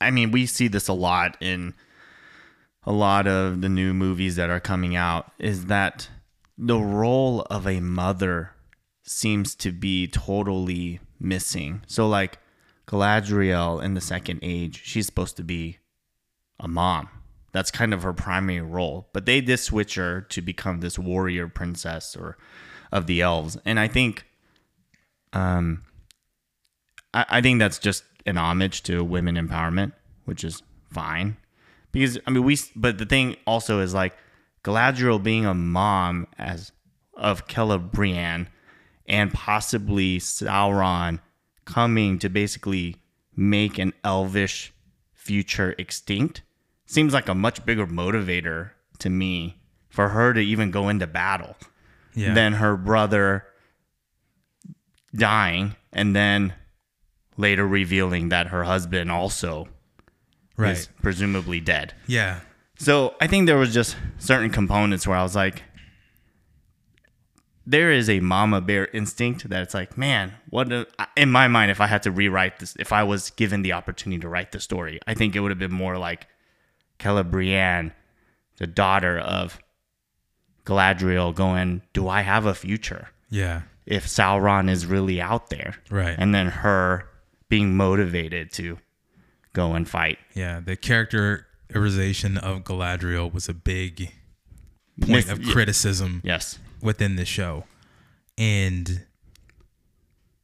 I, 0.00 0.10
mean, 0.10 0.30
we 0.30 0.46
see 0.46 0.68
this 0.68 0.88
a 0.88 0.92
lot 0.92 1.36
in 1.40 1.74
a 2.84 2.92
lot 2.92 3.26
of 3.26 3.60
the 3.60 3.68
new 3.68 3.92
movies 3.92 4.36
that 4.36 4.50
are 4.50 4.60
coming 4.60 4.96
out. 4.96 5.32
Is 5.38 5.66
that 5.66 6.08
the 6.56 6.78
role 6.78 7.42
of 7.42 7.66
a 7.66 7.80
mother 7.80 8.52
seems 9.04 9.54
to 9.56 9.72
be 9.72 10.06
totally 10.06 11.00
missing. 11.20 11.82
So, 11.86 12.08
like 12.08 12.38
Galadriel 12.86 13.82
in 13.82 13.94
the 13.94 14.00
Second 14.00 14.40
Age, 14.42 14.82
she's 14.84 15.06
supposed 15.06 15.36
to 15.36 15.44
be 15.44 15.78
a 16.60 16.68
mom. 16.68 17.08
That's 17.52 17.70
kind 17.70 17.94
of 17.94 18.02
her 18.02 18.12
primary 18.12 18.60
role. 18.60 19.08
But 19.12 19.26
they 19.26 19.40
did 19.40 19.58
switch 19.58 19.94
her 19.94 20.20
to 20.20 20.42
become 20.42 20.80
this 20.80 20.98
warrior 20.98 21.48
princess 21.48 22.14
or 22.16 22.36
of 22.92 23.06
the 23.06 23.20
elves, 23.20 23.56
and 23.64 23.78
I 23.78 23.88
think. 23.88 24.24
Um, 25.32 25.82
I, 27.12 27.26
I 27.28 27.40
think 27.42 27.58
that's 27.58 27.78
just 27.78 28.02
an 28.28 28.36
homage 28.38 28.82
to 28.84 29.02
women 29.02 29.34
empowerment, 29.36 29.92
which 30.24 30.44
is 30.44 30.62
fine. 30.92 31.36
Because 31.92 32.18
I 32.26 32.30
mean, 32.30 32.44
we. 32.44 32.56
But 32.76 32.98
the 32.98 33.06
thing 33.06 33.36
also 33.46 33.80
is 33.80 33.94
like 33.94 34.14
Galadriel 34.62 35.22
being 35.22 35.46
a 35.46 35.54
mom 35.54 36.26
as 36.38 36.72
of 37.14 37.46
Celebrian, 37.48 38.46
and 39.06 39.32
possibly 39.32 40.18
Sauron 40.18 41.20
coming 41.64 42.18
to 42.20 42.28
basically 42.28 42.96
make 43.36 43.78
an 43.78 43.92
elvish 44.04 44.72
future 45.12 45.74
extinct 45.78 46.42
seems 46.86 47.12
like 47.12 47.28
a 47.28 47.34
much 47.34 47.64
bigger 47.66 47.86
motivator 47.86 48.70
to 48.98 49.10
me 49.10 49.60
for 49.90 50.08
her 50.10 50.32
to 50.32 50.40
even 50.40 50.70
go 50.70 50.88
into 50.88 51.06
battle 51.06 51.54
Yeah. 52.14 52.32
than 52.34 52.54
her 52.54 52.76
brother 52.76 53.44
dying 55.14 55.76
and 55.92 56.14
then 56.14 56.54
later 57.38 57.66
revealing 57.66 58.28
that 58.28 58.48
her 58.48 58.64
husband 58.64 59.10
also 59.10 59.66
right. 60.58 60.72
is 60.72 60.88
presumably 61.00 61.60
dead. 61.60 61.94
Yeah. 62.06 62.40
So 62.76 63.14
I 63.20 63.26
think 63.26 63.46
there 63.46 63.56
was 63.56 63.72
just 63.72 63.96
certain 64.18 64.50
components 64.50 65.06
where 65.06 65.16
I 65.16 65.22
was 65.22 65.34
like, 65.34 65.62
there 67.64 67.90
is 67.90 68.08
a 68.08 68.20
mama 68.20 68.60
bear 68.60 68.88
instinct 68.92 69.48
that 69.48 69.62
it's 69.62 69.74
like, 69.74 69.96
man, 69.96 70.34
what 70.50 70.72
a, 70.72 70.86
in 71.16 71.30
my 71.30 71.48
mind, 71.48 71.70
if 71.70 71.80
I 71.80 71.86
had 71.86 72.02
to 72.04 72.10
rewrite 72.10 72.58
this, 72.58 72.74
if 72.78 72.92
I 72.92 73.04
was 73.04 73.30
given 73.30 73.62
the 73.62 73.72
opportunity 73.72 74.20
to 74.20 74.28
write 74.28 74.52
the 74.52 74.60
story, 74.60 75.00
I 75.06 75.14
think 75.14 75.34
it 75.36 75.40
would 75.40 75.50
have 75.50 75.58
been 75.58 75.72
more 75.72 75.98
like 75.98 76.26
Celebrian, 76.98 77.92
the 78.56 78.66
daughter 78.66 79.18
of 79.18 79.58
Galadriel, 80.64 81.34
going, 81.34 81.82
do 81.92 82.08
I 82.08 82.22
have 82.22 82.46
a 82.46 82.54
future? 82.54 83.08
Yeah. 83.30 83.62
if 83.88 84.06
Sauron 84.06 84.68
is 84.68 84.84
really 84.84 85.20
out 85.20 85.48
there. 85.48 85.74
Right. 85.90 86.14
And 86.16 86.34
then 86.34 86.48
her 86.48 87.07
being 87.48 87.76
motivated 87.76 88.52
to 88.52 88.78
go 89.52 89.74
and 89.74 89.88
fight. 89.88 90.18
Yeah. 90.34 90.60
The 90.60 90.76
characterization 90.76 92.36
of 92.38 92.64
Galadriel 92.64 93.32
was 93.32 93.48
a 93.48 93.54
big 93.54 94.10
point 95.00 95.10
Myth- 95.26 95.32
of 95.32 95.42
criticism 95.44 96.20
Yes. 96.24 96.58
within 96.82 97.16
the 97.16 97.24
show. 97.24 97.64
And 98.36 99.04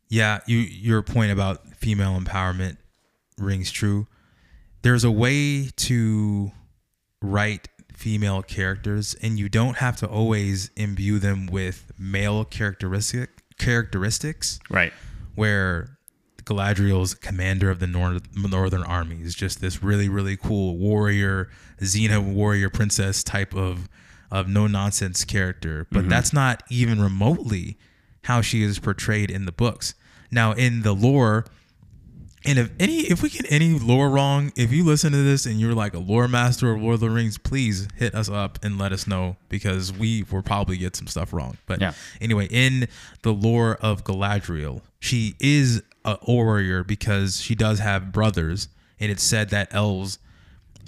yeah, 0.08 0.40
you 0.46 0.58
your 0.58 1.02
point 1.02 1.32
about 1.32 1.76
female 1.76 2.18
empowerment 2.18 2.76
rings 3.38 3.70
true. 3.70 4.06
There's 4.82 5.04
a 5.04 5.10
way 5.10 5.66
to 5.76 6.52
write 7.22 7.68
female 7.92 8.42
characters 8.42 9.14
and 9.22 9.38
you 9.38 9.48
don't 9.48 9.76
have 9.78 9.96
to 9.96 10.06
always 10.06 10.70
imbue 10.76 11.18
them 11.18 11.46
with 11.46 11.90
male 11.98 12.44
characteristic 12.44 13.30
characteristics 13.58 14.58
Right. 14.68 14.92
where 15.36 15.98
Galadriel's 16.44 17.14
commander 17.14 17.70
of 17.70 17.80
the 17.80 17.86
Nor- 17.86 18.20
Northern 18.36 18.82
armies, 18.82 19.34
just 19.34 19.60
this 19.60 19.82
really, 19.82 20.08
really 20.08 20.36
cool 20.36 20.76
warrior, 20.76 21.48
Xena 21.80 22.22
warrior 22.22 22.70
princess 22.70 23.22
type 23.22 23.54
of 23.54 23.88
of 24.30 24.48
no 24.48 24.66
nonsense 24.66 25.24
character. 25.24 25.86
But 25.90 26.00
mm-hmm. 26.00 26.08
that's 26.08 26.32
not 26.32 26.62
even 26.68 27.00
remotely 27.00 27.78
how 28.24 28.40
she 28.40 28.62
is 28.62 28.78
portrayed 28.78 29.30
in 29.30 29.44
the 29.44 29.52
books. 29.52 29.94
Now, 30.30 30.52
in 30.52 30.82
the 30.82 30.92
lore, 30.92 31.44
and 32.44 32.58
if 32.58 32.70
any, 32.80 33.00
if 33.02 33.22
we 33.22 33.30
get 33.30 33.50
any 33.50 33.78
lore 33.78 34.10
wrong, 34.10 34.52
if 34.56 34.72
you 34.72 34.84
listen 34.84 35.12
to 35.12 35.22
this 35.22 35.46
and 35.46 35.60
you're 35.60 35.74
like 35.74 35.94
a 35.94 35.98
lore 35.98 36.26
master 36.28 36.72
of 36.72 36.82
Lord 36.82 36.94
of 36.94 37.00
the 37.00 37.10
Rings, 37.10 37.38
please 37.38 37.88
hit 37.96 38.14
us 38.14 38.28
up 38.28 38.58
and 38.62 38.76
let 38.76 38.92
us 38.92 39.06
know 39.06 39.36
because 39.48 39.92
we 39.92 40.24
will 40.24 40.42
probably 40.42 40.76
get 40.76 40.96
some 40.96 41.06
stuff 41.06 41.32
wrong. 41.32 41.56
But 41.66 41.80
Yeah. 41.80 41.92
anyway, 42.20 42.48
in 42.50 42.88
the 43.22 43.32
lore 43.32 43.76
of 43.76 44.04
Galadriel, 44.04 44.82
she 45.00 45.36
is 45.38 45.82
a 46.04 46.18
warrior 46.26 46.84
because 46.84 47.40
she 47.40 47.54
does 47.54 47.78
have 47.78 48.12
brothers, 48.12 48.68
and 49.00 49.10
it's 49.10 49.22
said 49.22 49.50
that 49.50 49.68
elves 49.74 50.18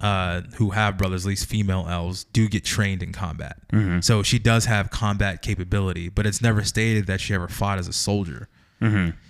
uh, 0.01 0.43
who 0.57 0.71
have 0.71 0.99
brothers, 0.99 1.25
at 1.25 1.29
least 1.31 1.47
female 1.47 1.87
elves, 1.89 2.25
do 2.25 2.49
get 2.49 2.65
trained 2.65 3.03
in 3.03 3.13
combat. 3.13 3.57
So 4.03 4.23
she 4.23 4.39
does 4.39 4.67
have 4.67 4.91
combat 4.91 5.41
capability, 5.41 6.11
but 6.11 6.27
it's 6.27 6.43
never 6.43 6.63
stated 6.65 7.07
that 7.07 7.21
she 7.21 7.33
ever 7.35 7.49
fought 7.49 7.79
as 7.79 7.89
a 7.89 7.93
soldier. 7.95 8.49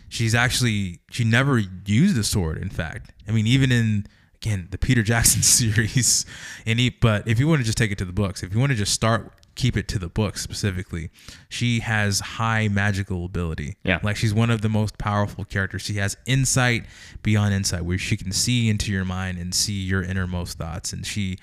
She's 0.09 0.35
actually 0.35 0.99
she 1.11 1.23
never 1.25 1.59
used 1.59 2.19
a 2.19 2.25
sword. 2.25 2.59
In 2.59 2.69
fact, 2.71 3.13
I 3.29 3.33
mean, 3.33 3.47
even 3.47 3.71
in 3.71 4.07
again 4.35 4.67
the 4.71 4.79
Peter 4.79 5.03
Jackson 5.03 5.43
series, 5.61 6.27
and 6.65 6.81
he, 6.81 6.91
but 6.91 7.27
if 7.29 7.39
you 7.39 7.47
want 7.47 7.61
to 7.61 7.65
just 7.65 7.79
take 7.79 7.93
it 7.93 7.99
to 7.99 8.05
the 8.05 8.13
books, 8.13 8.43
if 8.43 8.53
you 8.53 8.59
want 8.59 8.71
to 8.71 8.77
just 8.77 8.93
start 8.93 9.33
keep 9.57 9.77
it 9.77 9.89
to 9.89 9.99
the 9.99 10.09
book 10.09 10.39
specifically. 10.39 11.11
She 11.49 11.81
has 11.81 12.21
high 12.21 12.69
magical 12.69 13.25
ability. 13.25 13.77
Yeah. 13.83 13.99
Like 14.03 14.17
she's 14.17 14.33
one 14.33 14.51
of 14.51 14.61
the 14.61 14.69
most 14.69 14.99
powerful 14.99 15.45
characters. 15.45 15.83
She 15.83 15.95
has 15.95 16.17
insight 16.27 16.85
beyond 17.23 17.55
insight 17.55 17.85
where 17.85 17.99
she 17.99 18.17
can 18.17 18.31
see 18.31 18.69
into 18.69 18.93
your 18.93 19.05
mind 19.05 19.39
and 19.39 19.55
see 19.55 19.83
your 19.83 20.03
innermost 20.03 20.59
thoughts 20.59 20.93
and 20.93 21.05
she 21.05 21.39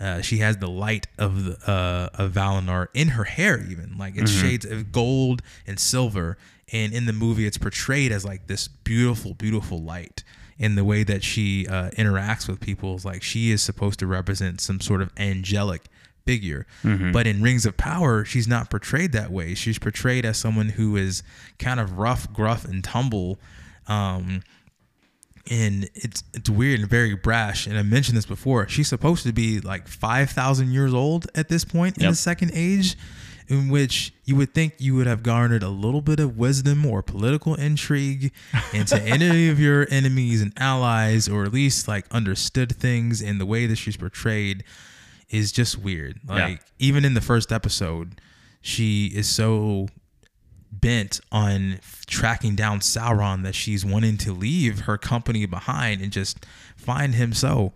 uh, 0.00 0.20
she 0.20 0.38
has 0.38 0.58
the 0.58 0.68
light 0.68 1.08
of 1.18 1.44
the 1.44 1.70
uh, 1.70 2.08
of 2.14 2.32
Valinor 2.32 2.88
in 2.94 3.08
her 3.08 3.24
hair 3.24 3.60
even. 3.60 3.96
Like 3.98 4.16
it's 4.16 4.30
shades 4.30 4.64
of 4.64 4.90
gold 4.90 5.42
and 5.66 5.78
silver 5.78 6.38
and 6.72 6.92
in 6.92 7.06
the 7.06 7.12
movie 7.12 7.46
it's 7.46 7.58
portrayed 7.58 8.12
as 8.12 8.24
like 8.24 8.46
this 8.46 8.68
beautiful 8.68 9.34
beautiful 9.34 9.82
light 9.82 10.24
in 10.58 10.74
the 10.74 10.84
way 10.84 11.04
that 11.04 11.22
she 11.22 11.66
uh, 11.68 11.90
interacts 11.90 12.48
with 12.48 12.60
people 12.60 12.96
is 12.96 13.04
like 13.04 13.22
she 13.22 13.50
is 13.50 13.62
supposed 13.62 13.98
to 14.00 14.06
represent 14.06 14.60
some 14.60 14.80
sort 14.80 15.00
of 15.00 15.10
angelic 15.16 15.84
figure. 16.28 16.66
But 17.12 17.26
in 17.26 17.42
Rings 17.42 17.64
of 17.66 17.74
Power, 17.76 18.24
she's 18.24 18.46
not 18.46 18.68
portrayed 18.70 19.12
that 19.12 19.30
way. 19.30 19.54
She's 19.54 19.78
portrayed 19.78 20.24
as 20.26 20.36
someone 20.36 20.68
who 20.78 20.96
is 20.96 21.22
kind 21.58 21.80
of 21.80 21.98
rough, 21.98 22.30
gruff, 22.32 22.64
and 22.70 22.84
tumble. 22.84 23.38
Um, 23.86 24.42
and 25.50 25.88
it's 25.94 26.22
it's 26.34 26.50
weird 26.50 26.80
and 26.80 26.88
very 26.90 27.14
brash. 27.14 27.66
And 27.66 27.78
I 27.78 27.82
mentioned 27.82 28.16
this 28.18 28.26
before. 28.26 28.68
She's 28.68 28.88
supposed 28.88 29.22
to 29.24 29.32
be 29.32 29.60
like 29.60 29.88
five 29.88 30.30
thousand 30.30 30.72
years 30.72 30.92
old 30.92 31.26
at 31.34 31.48
this 31.48 31.64
point 31.64 31.96
in 31.98 32.04
the 32.10 32.16
Second 32.30 32.50
Age, 32.52 32.96
in 33.48 33.70
which 33.70 34.12
you 34.26 34.36
would 34.36 34.52
think 34.52 34.74
you 34.78 34.94
would 34.96 35.06
have 35.06 35.22
garnered 35.22 35.62
a 35.62 35.70
little 35.70 36.02
bit 36.02 36.20
of 36.20 36.36
wisdom 36.36 36.84
or 36.84 37.02
political 37.02 37.54
intrigue 37.54 38.30
into 38.74 39.00
any 39.02 39.48
of 39.48 39.58
your 39.58 39.86
enemies 39.90 40.42
and 40.42 40.52
allies, 40.58 41.28
or 41.30 41.44
at 41.46 41.52
least 41.52 41.88
like 41.88 42.04
understood 42.10 42.76
things. 42.76 43.22
in 43.22 43.38
the 43.38 43.46
way 43.46 43.64
that 43.66 43.76
she's 43.76 43.96
portrayed 43.96 44.64
is 45.30 45.52
just 45.52 45.78
weird. 45.78 46.20
Like 46.26 46.60
even 46.78 47.04
in 47.04 47.14
the 47.14 47.20
first 47.20 47.52
episode, 47.52 48.20
she 48.60 49.06
is 49.06 49.28
so 49.28 49.88
bent 50.70 51.20
on 51.32 51.80
tracking 52.06 52.54
down 52.54 52.80
Sauron 52.80 53.42
that 53.42 53.54
she's 53.54 53.84
wanting 53.84 54.16
to 54.18 54.32
leave 54.32 54.80
her 54.80 54.98
company 54.98 55.46
behind 55.46 56.02
and 56.02 56.12
just 56.12 56.44
find 56.76 57.14
him 57.14 57.32
so. 57.32 57.72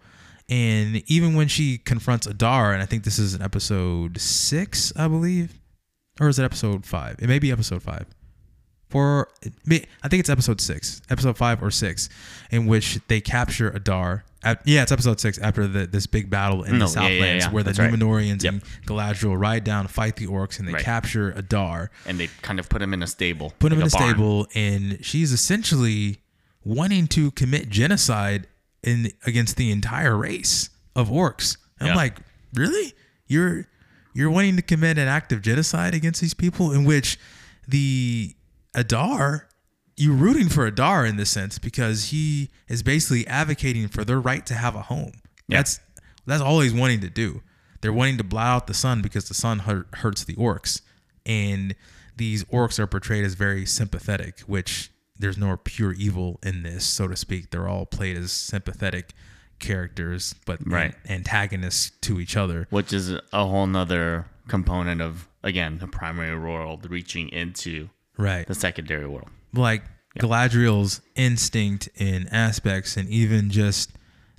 And 0.48 1.02
even 1.10 1.34
when 1.34 1.48
she 1.48 1.78
confronts 1.78 2.26
Adar, 2.26 2.72
and 2.72 2.82
I 2.82 2.86
think 2.86 3.04
this 3.04 3.18
is 3.18 3.34
in 3.34 3.42
episode 3.42 4.20
six, 4.20 4.92
I 4.96 5.08
believe, 5.08 5.58
or 6.20 6.28
is 6.28 6.38
it 6.38 6.44
episode 6.44 6.84
five? 6.84 7.16
It 7.20 7.28
may 7.28 7.38
be 7.38 7.50
episode 7.50 7.82
five. 7.82 8.06
For 8.90 9.28
I 9.46 10.08
think 10.08 10.20
it's 10.20 10.28
episode 10.28 10.60
six, 10.60 11.00
episode 11.08 11.38
five 11.38 11.62
or 11.62 11.70
six, 11.70 12.10
in 12.50 12.66
which 12.66 12.98
they 13.08 13.22
capture 13.22 13.70
Adar. 13.70 14.24
At, 14.44 14.60
yeah, 14.66 14.82
it's 14.82 14.90
episode 14.92 15.20
six 15.20 15.38
after 15.38 15.66
the, 15.68 15.86
this 15.86 16.06
big 16.06 16.28
battle 16.30 16.64
in 16.64 16.78
No, 16.78 16.86
the 16.88 17.00
yeah, 17.00 17.08
yeah, 17.08 17.08
Southlands 17.18 17.44
yeah, 17.44 17.50
where 17.52 17.62
the 17.62 17.68
that's 17.68 17.78
right. 17.78 17.90
Yep. 18.44 18.54
and 18.54 18.62
Galadriel 18.86 19.38
ride 19.40 19.64
down, 19.64 19.86
fight 19.86 20.16
the 20.16 20.26
orcs, 20.26 20.58
and 20.58 20.66
they 20.68 20.72
Right. 20.72 20.82
capture 20.84 21.30
Adar 21.32 21.90
And 22.06 22.18
they 22.18 22.28
kind 22.42 22.58
of 22.58 22.68
put 22.68 22.82
him 22.82 22.92
in 22.92 23.02
a 23.02 23.06
stable. 23.06 23.52
put 23.58 23.72
him 23.72 23.78
like 23.80 23.86
in 23.92 23.94
a 23.94 23.98
barn. 23.98 24.10
stable, 24.14 24.46
and 24.54 24.98
she's 25.04 25.32
essentially 25.32 26.18
wanting 26.64 27.06
to 27.08 27.30
commit 27.32 27.68
genocide 27.68 28.46
in 28.82 29.12
against 29.26 29.56
the 29.56 29.70
entire 29.70 30.16
race 30.16 30.70
of 30.96 31.08
orcs. 31.08 31.56
And 31.78 31.90
I'm 31.90 31.96
like, 31.96 32.18
really? 32.54 32.94
You're 33.28 33.66
you're 34.14 34.30
wanting 34.30 34.56
to 34.56 34.62
commit 34.62 34.98
an 34.98 35.08
act 35.08 35.32
of 35.32 35.40
genocide 35.40 35.94
against 35.94 36.20
these 36.20 36.34
people 36.34 36.70
in 36.72 36.84
which 36.84 37.18
the 37.66 38.34
Adar 38.74 39.48
you're 40.02 40.14
rooting 40.14 40.48
for 40.48 40.66
Adar 40.66 41.06
in 41.06 41.16
this 41.16 41.30
sense 41.30 41.58
because 41.58 42.06
he 42.10 42.50
is 42.68 42.82
basically 42.82 43.26
advocating 43.26 43.88
for 43.88 44.04
their 44.04 44.20
right 44.20 44.44
to 44.46 44.54
have 44.54 44.74
a 44.74 44.82
home. 44.82 45.12
Yeah. 45.48 45.58
That's 45.58 45.80
that's 46.26 46.42
all 46.42 46.60
he's 46.60 46.74
wanting 46.74 47.00
to 47.00 47.10
do. 47.10 47.42
They're 47.80 47.92
wanting 47.92 48.16
to 48.18 48.24
blot 48.24 48.46
out 48.46 48.66
the 48.68 48.74
sun 48.74 49.02
because 49.02 49.26
the 49.28 49.34
sun 49.34 49.60
hurt, 49.60 49.88
hurts 49.94 50.22
the 50.24 50.34
orcs, 50.34 50.80
and 51.26 51.74
these 52.16 52.44
orcs 52.44 52.78
are 52.78 52.86
portrayed 52.86 53.24
as 53.24 53.34
very 53.34 53.66
sympathetic, 53.66 54.40
which 54.40 54.90
there's 55.18 55.36
no 55.38 55.56
pure 55.56 55.92
evil 55.92 56.38
in 56.44 56.62
this, 56.62 56.84
so 56.84 57.08
to 57.08 57.16
speak. 57.16 57.50
They're 57.50 57.68
all 57.68 57.86
played 57.86 58.16
as 58.16 58.30
sympathetic 58.32 59.12
characters, 59.58 60.34
but 60.46 60.58
Right. 60.66 60.94
antagonists 61.08 61.90
to 62.02 62.20
each 62.20 62.36
other. 62.36 62.66
Which 62.70 62.92
is 62.92 63.10
a 63.10 63.46
whole 63.46 63.66
nother 63.66 64.26
component 64.48 65.00
of, 65.00 65.28
again, 65.42 65.78
the 65.78 65.86
primary 65.88 66.38
world 66.38 66.88
reaching 66.90 67.28
into 67.30 67.90
Right. 68.16 68.46
the 68.46 68.54
secondary 68.54 69.06
world. 69.06 69.30
like 69.54 69.84
Galadriel's 70.18 71.00
instinct 71.14 71.88
in 71.96 72.28
aspects 72.28 72.96
and 72.96 73.08
even 73.08 73.50
just 73.50 73.92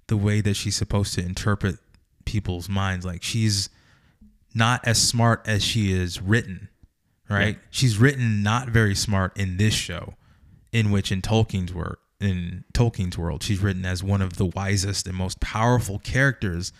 the 0.07 0.17
way 0.17 0.41
that 0.41 0.55
she's 0.55 0.75
supposed 0.75 1.13
to 1.15 1.21
interpret 1.21 1.77
people's 2.25 2.69
minds. 2.69 3.05
Like 3.05 3.23
she's 3.23 3.69
not 4.53 4.87
as 4.87 5.01
smart 5.01 5.41
as 5.45 5.63
she 5.63 5.91
is 5.91 6.21
written 6.21 6.69
right? 7.29 7.55
Yeah. 7.55 7.67
she's 7.69 7.97
written 7.97 8.43
not 8.43 8.69
very 8.69 8.95
smart 8.95 9.37
in 9.37 9.57
this 9.57 9.73
show 9.73 10.13
in 10.71 10.91
which 10.91 11.11
in 11.11 11.21
Tolkien's 11.21 11.73
work 11.73 11.99
in 12.19 12.63
Tolkien's 12.73 13.17
world 13.17 13.43
she's 13.43 13.59
written 13.59 13.85
as 13.85 14.03
one 14.03 14.21
of 14.21 14.37
the 14.37 14.45
wisest 14.45 15.07
and 15.07 15.15
most 15.15 15.39
powerful 15.39 15.99
characters 15.99 16.71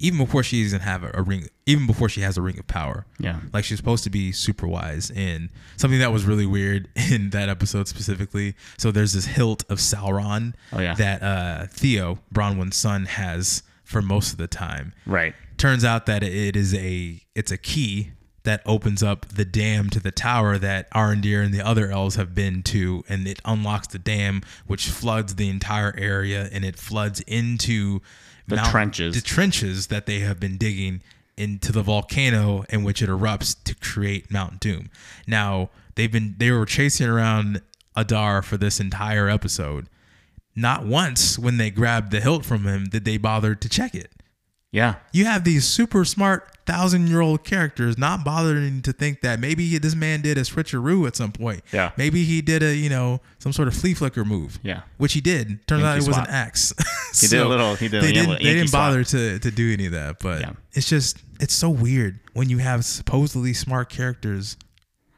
even 0.00 0.18
before 0.18 0.42
she 0.42 0.56
even 0.56 0.80
have 0.80 1.02
a, 1.04 1.10
a 1.14 1.22
ring 1.22 1.48
even 1.66 1.86
before 1.86 2.08
she 2.08 2.20
has 2.22 2.36
a 2.36 2.42
ring 2.42 2.58
of 2.58 2.66
power 2.66 3.06
Yeah. 3.18 3.38
like 3.52 3.64
she's 3.64 3.76
supposed 3.78 4.02
to 4.04 4.10
be 4.10 4.32
super 4.32 4.66
wise 4.66 5.10
and 5.14 5.50
something 5.76 6.00
that 6.00 6.12
was 6.12 6.24
really 6.24 6.46
weird 6.46 6.88
in 7.10 7.30
that 7.30 7.48
episode 7.48 7.86
specifically 7.86 8.54
so 8.78 8.90
there's 8.90 9.12
this 9.12 9.26
hilt 9.26 9.64
of 9.70 9.78
sauron 9.78 10.54
Oh, 10.72 10.80
yeah. 10.80 10.94
that 10.94 11.22
uh 11.22 11.66
theo 11.70 12.18
bronwyn's 12.32 12.76
son 12.76 13.04
has 13.06 13.62
for 13.84 14.02
most 14.02 14.32
of 14.32 14.38
the 14.38 14.48
time 14.48 14.92
Right. 15.06 15.34
turns 15.58 15.84
out 15.84 16.06
that 16.06 16.22
it 16.22 16.56
is 16.56 16.74
a 16.74 17.20
it's 17.34 17.52
a 17.52 17.58
key 17.58 18.12
that 18.42 18.62
opens 18.64 19.02
up 19.02 19.26
the 19.28 19.44
dam 19.44 19.90
to 19.90 20.00
the 20.00 20.10
tower 20.10 20.56
that 20.56 20.90
Arondir 20.92 21.44
and 21.44 21.52
the 21.52 21.60
other 21.60 21.90
elves 21.90 22.16
have 22.16 22.34
been 22.34 22.62
to, 22.62 23.04
and 23.06 23.28
it 23.28 23.38
unlocks 23.44 23.88
the 23.88 23.98
dam, 23.98 24.40
which 24.66 24.88
floods 24.88 25.34
the 25.34 25.50
entire 25.50 25.94
area, 25.98 26.48
and 26.50 26.64
it 26.64 26.76
floods 26.76 27.20
into 27.26 28.00
The 28.50 28.68
trenches. 28.70 29.14
the 29.14 29.20
trenches 29.20 29.86
that 29.88 30.06
they 30.06 30.20
have 30.20 30.40
been 30.40 30.56
digging 30.56 31.02
into 31.36 31.72
the 31.72 31.82
volcano, 31.82 32.64
in 32.68 32.84
which 32.84 33.00
it 33.00 33.08
erupts 33.08 33.56
to 33.64 33.74
create 33.76 34.30
Mount 34.30 34.60
Doom. 34.60 34.90
Now 35.26 35.70
they've 35.94 36.12
been 36.12 36.34
they 36.38 36.50
were 36.50 36.66
chasing 36.66 37.06
around 37.06 37.62
Adar 37.96 38.42
for 38.42 38.56
this 38.56 38.80
entire 38.80 39.28
episode. 39.28 39.88
Not 40.54 40.84
once 40.84 41.38
when 41.38 41.56
they 41.56 41.70
grabbed 41.70 42.10
the 42.10 42.20
hilt 42.20 42.44
from 42.44 42.64
him 42.64 42.86
did 42.86 43.04
they 43.04 43.16
bother 43.16 43.54
to 43.54 43.68
check 43.68 43.94
it 43.94 44.12
Yeah. 44.72 44.96
you 45.12 45.24
have 45.24 45.42
these 45.44 45.66
super 45.66 46.04
smart 46.04 46.46
thousand 46.64 47.08
year 47.08 47.20
old 47.20 47.42
characters 47.42 47.98
not 47.98 48.24
bothering 48.24 48.82
to 48.82 48.92
think 48.92 49.22
that 49.22 49.40
maybe 49.40 49.76
this 49.78 49.96
man 49.96 50.20
did 50.20 50.38
a 50.38 50.42
switcheroo 50.42 51.08
at 51.08 51.16
some 51.16 51.32
point. 51.32 51.62
Yeah. 51.72 51.90
Maybe 51.96 52.22
he 52.22 52.40
did 52.40 52.62
a, 52.62 52.74
you 52.76 52.88
know, 52.88 53.20
some 53.40 53.52
sort 53.52 53.66
of 53.66 53.74
flea 53.74 53.94
flicker 53.94 54.24
move. 54.24 54.60
Yeah. 54.62 54.82
Which 54.98 55.12
he 55.14 55.20
did. 55.20 55.66
Turns 55.66 55.82
out 55.82 55.86
it 55.98 56.02
Yankee 56.02 56.06
was 56.06 56.16
swap. 56.16 56.28
an 56.28 56.34
axe. 56.34 56.72
He 57.20 57.26
did 57.26 57.40
a 57.40 57.48
little- 57.48 57.74
he 57.74 57.88
did 57.88 58.04
a 58.04 58.06
They 58.06 58.12
didn't, 58.12 58.28
Yankee 58.30 58.44
they 58.44 58.54
didn't 58.54 58.68
swap. 58.68 58.90
bother 58.90 59.02
to, 59.02 59.38
to 59.40 59.50
do 59.50 59.72
any 59.72 59.86
of 59.86 59.92
that. 59.92 60.20
But 60.20 60.42
Yeah. 60.42 60.52
it's 60.74 60.88
just, 60.88 61.18
it's 61.40 61.52
so 61.54 61.68
weird 61.68 62.20
when 62.34 62.48
you 62.48 62.58
have 62.58 62.84
supposedly 62.84 63.52
smart 63.52 63.88
characters 63.88 64.56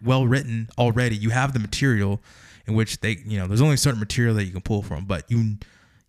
well 0.02 0.26
written 0.26 0.70
already. 0.78 1.14
You 1.16 1.28
have 1.30 1.52
the 1.52 1.58
material 1.58 2.22
in 2.66 2.72
which 2.72 3.00
they, 3.00 3.18
you 3.26 3.38
know, 3.38 3.46
there's 3.46 3.60
only 3.60 3.76
certain 3.76 4.00
material 4.00 4.34
that 4.36 4.44
you 4.44 4.52
can 4.52 4.62
pull 4.62 4.80
from, 4.82 5.04
but 5.04 5.30
you, 5.30 5.56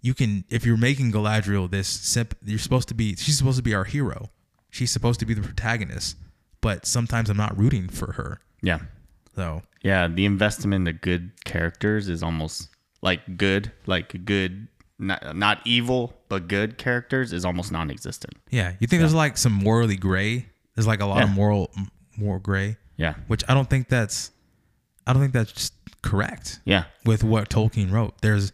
you 0.03 0.13
can, 0.13 0.43
if 0.49 0.65
you're 0.65 0.77
making 0.77 1.11
Galadriel 1.11 1.71
this 1.71 1.87
simp, 1.87 2.35
you're 2.43 2.59
supposed 2.59 2.87
to 2.89 2.93
be, 2.93 3.15
she's 3.15 3.37
supposed 3.37 3.57
to 3.57 3.63
be 3.63 3.73
our 3.73 3.85
hero. 3.85 4.29
She's 4.69 4.91
supposed 4.91 5.19
to 5.21 5.25
be 5.25 5.33
the 5.33 5.41
protagonist, 5.41 6.17
but 6.61 6.85
sometimes 6.85 7.29
I'm 7.31 7.37
not 7.37 7.57
rooting 7.57 7.87
for 7.89 8.11
her. 8.13 8.39
Yeah. 8.61 8.79
So 9.35 9.63
Yeah. 9.81 10.07
The 10.07 10.25
investment 10.25 10.73
in 10.75 10.83
the 10.83 10.93
good 10.93 11.31
characters 11.45 12.09
is 12.09 12.21
almost 12.21 12.69
like 13.01 13.37
good, 13.37 13.71
like 13.87 14.23
good, 14.25 14.67
not, 14.99 15.35
not 15.35 15.59
evil, 15.65 16.13
but 16.29 16.47
good 16.47 16.77
characters 16.77 17.33
is 17.33 17.43
almost 17.45 17.71
non 17.71 17.89
existent. 17.89 18.33
yeah, 18.51 18.73
you 18.79 18.87
think 18.87 18.99
there's 19.01 19.13
like 19.13 19.37
some 19.37 19.53
morally 19.53 19.95
gray? 19.97 20.47
There's 20.75 20.87
like 20.87 21.01
a 21.01 21.05
lot 21.05 21.23
of 21.23 21.29
moral, 21.29 21.71
moral 22.17 22.39
gray, 22.39 22.77
Yeah. 22.97 23.15
which 23.27 23.43
I 23.49 23.53
don't 23.53 23.69
think 23.69 23.89
that's, 23.89 24.31
I 25.05 25.13
don't 25.13 25.21
think 25.21 25.33
that's 25.33 25.71
correct. 26.01 26.59
Yeah. 26.65 26.85
with 27.05 27.23
what 27.23 27.49
Tolkien 27.49 27.91
wrote. 27.91 28.21
There's 28.21 28.51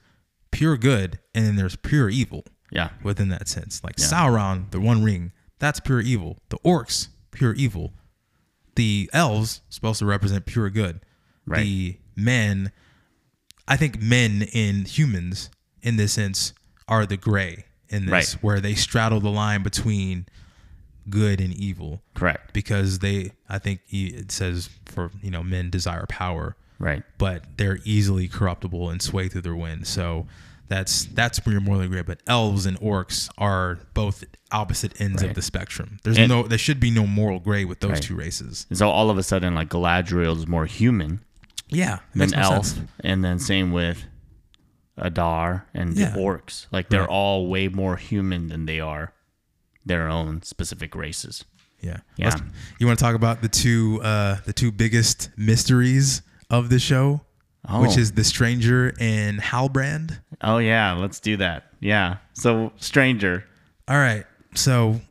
pure 0.52 0.78
good 0.78 1.20
and 1.34 1.46
then 1.46 1.56
there's 1.56 1.76
pure 1.76 2.10
evil 2.10 2.44
Yeah. 2.72 2.90
within 3.04 3.30
that 3.30 3.48
sense. 3.48 3.84
Like 3.84 3.96
Yeah. 4.00 4.06
Sauron, 4.06 4.72
the 4.72 4.80
One 4.80 5.04
Ring, 5.04 5.32
that's 5.60 5.80
pure 5.80 6.02
evil. 6.02 6.38
The 6.50 6.58
orcs, 6.60 7.08
pure 7.32 7.54
evil. 7.54 7.94
The 8.76 9.10
elves 9.14 9.62
supposed 9.70 10.00
to 10.00 10.06
represent 10.06 10.46
pure 10.46 10.70
good. 10.70 11.02
Right. 11.46 11.64
The 11.64 11.98
men, 12.16 12.72
I 13.68 13.76
think 13.78 14.02
men 14.02 14.44
in 14.54 14.86
humans 14.86 15.50
in 15.82 15.98
this 15.98 16.14
sense 16.14 16.54
are 16.88 17.06
the 17.06 17.18
gray 17.18 17.66
in 17.90 18.06
this, 18.06 18.36
Right. 18.36 18.44
where 18.44 18.60
they 18.62 18.76
straddle 18.76 19.20
the 19.20 19.30
line 19.32 19.64
between 19.64 20.28
good 21.10 21.42
and 21.42 21.54
evil 21.54 22.04
Correct. 22.14 22.54
because 22.54 23.00
they, 23.00 23.32
I 23.48 23.58
think 23.58 23.82
it 23.90 24.32
says 24.32 24.70
for 24.86 25.12
you 25.24 25.32
know 25.32 25.42
men 25.44 25.70
desire 25.72 26.06
power 26.08 26.56
Right. 26.80 27.04
but 27.18 27.44
they're 27.58 27.80
easily 27.84 28.28
corruptible 28.30 28.90
and 28.90 29.02
sway 29.02 29.28
through 29.28 29.42
their 29.42 29.56
wind. 29.56 29.86
So 29.88 30.28
That's 30.70 31.06
that's 31.06 31.44
where 31.44 31.54
you're 31.54 31.62
morally 31.62 31.88
gray. 31.88 32.04
But 32.04 32.22
elves 32.28 32.68
and 32.68 32.80
orcs 32.80 33.28
are 33.40 33.80
both 33.96 34.24
opposite 34.52 35.02
ends 35.02 35.24
Right. 35.24 35.30
of 35.30 35.36
the 35.36 35.42
spectrum. 35.42 35.98
There's 36.04 36.20
And- 36.20 36.30
no 36.30 36.44
there 36.44 36.60
should 36.60 36.80
be 36.80 36.92
no 36.92 37.08
moral 37.08 37.40
gray 37.40 37.66
with 37.66 37.80
those 37.80 37.94
Right. 37.94 38.02
two 38.04 38.16
races. 38.16 38.68
And 38.70 38.78
so 38.78 38.88
all 38.88 39.10
of 39.10 39.18
a 39.18 39.24
sudden, 39.24 39.56
like 39.56 39.70
Galadriel 39.70 40.38
is 40.38 40.46
more 40.48 40.68
human 40.68 41.22
Yeah, 41.70 42.00
than 42.14 42.32
elf, 42.36 42.68
sense. 42.68 42.88
and 43.00 43.26
then 43.26 43.40
same 43.40 43.72
with 43.72 44.06
Adar 44.98 45.66
and 45.74 45.96
Yeah. 45.98 46.12
the 46.12 46.20
orcs. 46.20 46.68
Like 46.72 46.90
they're 46.90 47.02
Right. 47.02 47.10
all 47.10 47.48
way 47.48 47.68
more 47.68 47.96
human 47.98 48.50
than 48.50 48.66
they 48.68 48.80
are 48.80 49.14
their 49.86 50.08
own 50.08 50.44
specific 50.44 50.94
races. 50.94 51.46
Yeah. 51.82 51.98
Yeah. 52.18 52.30
Let's- 52.30 52.42
you 52.78 52.86
want 52.86 53.00
to 53.00 53.04
talk 53.04 53.16
about 53.16 53.42
the 53.42 53.48
two 53.50 54.02
uh 54.04 54.38
the 54.46 54.54
two 54.54 54.72
biggest 54.72 55.30
mysteries 55.36 56.22
of 56.50 56.70
the 56.70 56.80
show, 56.80 57.22
which 57.70 57.92
Oh. 57.98 58.00
is 58.00 58.14
the 58.14 58.24
stranger 58.24 58.94
and 59.00 59.40
Halbrand. 59.40 60.20
Oh 60.42 60.58
yeah, 60.58 60.94
let's 60.94 61.20
do 61.20 61.38
that. 61.38 61.66
Yeah. 61.80 62.18
So 62.34 62.72
stranger. 62.78 63.46
All 63.88 63.98
right. 63.98 64.26
So, 64.56 65.02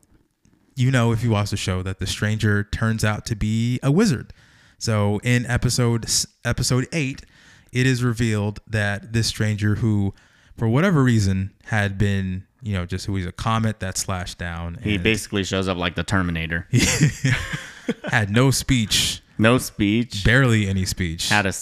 you 0.75 0.91
know, 0.91 1.11
if 1.11 1.23
you 1.23 1.29
watch 1.29 1.49
the 1.51 1.57
show, 1.57 1.81
that 1.83 1.99
the 1.99 2.07
stranger 2.07 2.63
turns 2.63 3.03
out 3.03 3.25
to 3.27 3.35
be 3.35 3.79
a 3.83 3.91
wizard. 3.91 4.33
So, 4.77 5.19
in 5.23 5.45
episode 5.45 6.05
episode 6.45 6.87
eight, 6.93 7.23
it 7.71 7.85
is 7.85 8.03
revealed 8.03 8.59
that 8.67 9.11
this 9.13 9.27
stranger, 9.27 9.75
who, 9.75 10.13
for 10.57 10.67
whatever 10.69 11.03
reason, 11.03 11.51
had 11.65 11.97
been, 11.97 12.45
you 12.61 12.73
know, 12.73 12.85
just 12.85 13.05
who 13.05 13.15
he's 13.17 13.25
a 13.25 13.31
comet 13.33 13.79
that 13.81 13.97
slashed 13.97 14.37
down, 14.37 14.79
He 14.81 14.97
basically 14.97 15.43
shows 15.43 15.67
up 15.67 15.77
like 15.77 15.95
the 15.95 16.03
Terminator. 16.03 16.67
had 18.11 18.29
no 18.29 18.51
speech, 18.51 19.21
No 19.39 19.57
speech. 19.57 20.23
barely 20.23 20.67
any 20.67 20.85
speech. 20.85 21.29
Had 21.29 21.45
a 21.47 21.53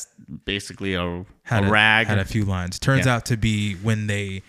basically 0.45 0.95
a, 0.95 1.25
had 1.43 1.63
a 1.65 1.69
rag. 1.69 2.07
had 2.07 2.19
a 2.19 2.25
few 2.25 2.43
lines. 2.43 2.79
Turns 2.79 3.05
Yeah. 3.05 3.15
out 3.15 3.25
to 3.27 3.37
be 3.37 3.75
when 3.75 4.07
they 4.07 4.41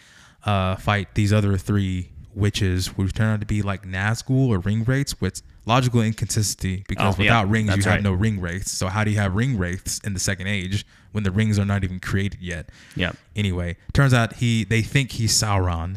uh, 0.44 0.74
fight 0.76 1.14
these 1.14 1.32
other 1.32 1.56
three 1.56 2.08
witches, 2.34 2.96
which 2.96 3.12
turn 3.12 3.34
out 3.34 3.40
to 3.40 3.46
be 3.46 3.62
like 3.62 3.84
Nazgul 3.84 4.48
or 4.48 4.58
ring 4.58 4.82
wraiths, 4.84 5.20
with 5.20 5.42
logical 5.66 6.00
inconsistency 6.00 6.84
because 6.88 7.16
Oh, 7.18 7.22
yeah, 7.22 7.30
without 7.42 7.50
rings 7.50 7.68
you 7.76 7.82
have 7.82 7.86
right. 7.86 8.02
no 8.02 8.12
ring 8.12 8.40
wraiths. 8.40 8.70
So 8.72 8.86
how 8.88 9.04
do 9.04 9.10
you 9.10 9.18
have 9.18 9.34
ring 9.34 9.58
wraiths 9.58 9.98
in 10.04 10.14
the 10.14 10.20
second 10.20 10.46
age 10.46 10.86
when 11.12 11.24
the 11.24 11.30
rings 11.30 11.58
are 11.58 11.64
not 11.66 11.84
even 11.84 12.00
created 12.00 12.40
yet? 12.40 12.70
Yep. 12.96 13.16
Anyway, 13.36 13.76
turns 13.92 14.14
out 14.14 14.34
he 14.34 14.64
they 14.64 14.80
think 14.82 15.12
he's 15.12 15.32
Sauron, 15.32 15.96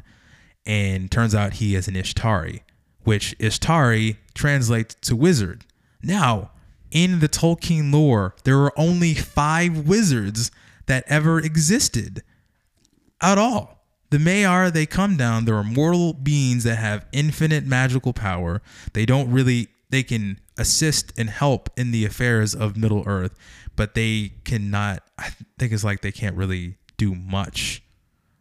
and 0.65 1.09
turns 1.09 1.33
out 1.33 1.53
he 1.53 1.75
is 1.75 1.87
an 1.87 1.93
Istari, 1.95 2.61
which 3.03 3.37
Istari 3.39 4.17
translates 4.33 4.95
to 5.01 5.15
wizard. 5.15 5.65
Now, 6.03 6.51
in 6.91 7.19
the 7.19 7.29
Tolkien 7.29 7.91
lore, 7.93 8.35
there 8.43 8.59
are 8.59 8.77
only 8.77 9.13
five 9.13 9.87
wizards 9.87 10.51
that 10.85 11.03
ever 11.07 11.39
existed 11.39 12.23
at 13.21 13.37
all. 13.37 13.85
The 14.09 14.17
Maiar, 14.17 14.71
they 14.71 14.85
come 14.85 15.15
down. 15.15 15.45
They're 15.45 15.63
mortal 15.63 16.13
beings 16.13 16.65
that 16.65 16.75
have 16.75 17.05
infinite 17.13 17.65
magical 17.65 18.11
power. 18.11 18.61
They 18.91 19.05
don't 19.05 19.31
really, 19.31 19.69
they 19.89 20.03
can 20.03 20.39
assist 20.57 21.13
and 21.17 21.29
help 21.29 21.69
in 21.77 21.91
the 21.91 22.05
affairs 22.05 22.53
of 22.53 22.75
Middle 22.75 23.03
Earth, 23.05 23.37
but 23.77 23.95
they 23.95 24.33
cannot, 24.43 25.01
I 25.17 25.29
think 25.57 25.71
it's 25.71 25.85
like 25.85 26.01
they 26.01 26.11
can't 26.11 26.35
really 26.35 26.75
do 26.97 27.15
much. 27.15 27.81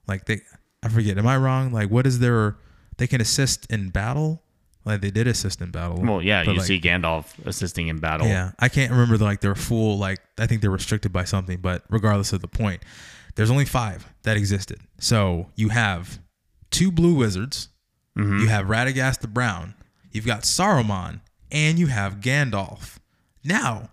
Like 0.08 0.24
they, 0.24 0.40
I 0.82 0.88
forget, 0.88 1.18
am 1.18 1.26
I 1.26 1.36
wrong? 1.36 1.72
Like, 1.72 1.88
what 1.88 2.04
is 2.04 2.18
their, 2.18 2.56
they 2.96 3.06
can 3.06 3.20
assist 3.20 3.70
in 3.70 3.90
battle? 3.90 4.42
Like 4.84 5.02
they 5.02 5.10
did 5.10 5.26
assist 5.26 5.60
in 5.60 5.70
battle. 5.70 6.00
Well, 6.00 6.22
yeah, 6.22 6.42
you 6.42 6.54
like- 6.54 6.66
see 6.66 6.80
Gandalf 6.80 7.26
assisting 7.46 7.88
in 7.88 7.98
battle. 7.98 8.26
yeah, 8.26 8.52
I 8.58 8.68
can't 8.68 8.90
remember 8.90 9.16
the, 9.16 9.24
like 9.24 9.40
their 9.40 9.54
full 9.54 9.98
like 9.98 10.20
I 10.38 10.46
think 10.46 10.62
they're 10.62 10.70
restricted 10.70 11.12
by 11.12 11.24
something, 11.24 11.58
but 11.60 11.84
regardless 11.90 12.32
of 12.32 12.40
the 12.40 12.48
point, 12.48 12.82
there's 13.34 13.50
only 13.50 13.66
five 13.66 14.06
that 14.22 14.36
existed. 14.36 14.80
So 14.98 15.50
you 15.54 15.68
have 15.68 16.18
two 16.70 16.90
blue 16.90 17.14
wizards, 17.14 17.68
mm-hmm. 18.16 18.40
you 18.40 18.48
have 18.48 18.66
Radagast 18.66 19.20
the 19.20 19.28
Brown, 19.28 19.74
you've 20.12 20.26
got 20.26 20.42
Saruman, 20.42 21.20
and 21.50 21.78
you 21.78 21.88
have 21.88 22.20
Gandalf. 22.20 22.98
Now, 23.44 23.90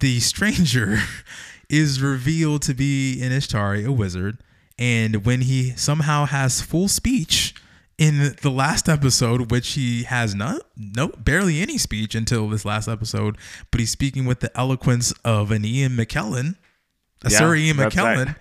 the 0.00 0.20
stranger 0.20 0.98
is 1.68 2.02
revealed 2.02 2.62
to 2.62 2.74
be 2.74 3.22
an 3.22 3.32
Istari, 3.32 3.86
a 3.86 3.92
wizard, 3.92 4.38
and 4.78 5.24
when 5.24 5.42
he 5.42 5.70
somehow 5.70 6.26
has 6.26 6.60
full 6.60 6.88
speech 6.88 7.54
in 7.98 8.34
the 8.42 8.50
last 8.50 8.88
episode, 8.88 9.50
which 9.50 9.72
he 9.74 10.04
has 10.04 10.34
not, 10.34 10.62
no, 10.76 11.08
barely 11.08 11.60
any 11.60 11.78
speech 11.78 12.14
until 12.14 12.48
this 12.48 12.64
last 12.64 12.88
episode, 12.88 13.36
but 13.70 13.80
he's 13.80 13.90
speaking 13.90 14.24
with 14.24 14.40
the 14.40 14.56
eloquence 14.58 15.12
of 15.24 15.50
an 15.50 15.64
Ian 15.64 15.92
McKellen, 15.92 16.56
a 17.24 17.30
Yeah, 17.30 17.38
Sir 17.38 17.54
Ian 17.54 17.76
McKellen. 17.76 18.26
right. 18.26 18.36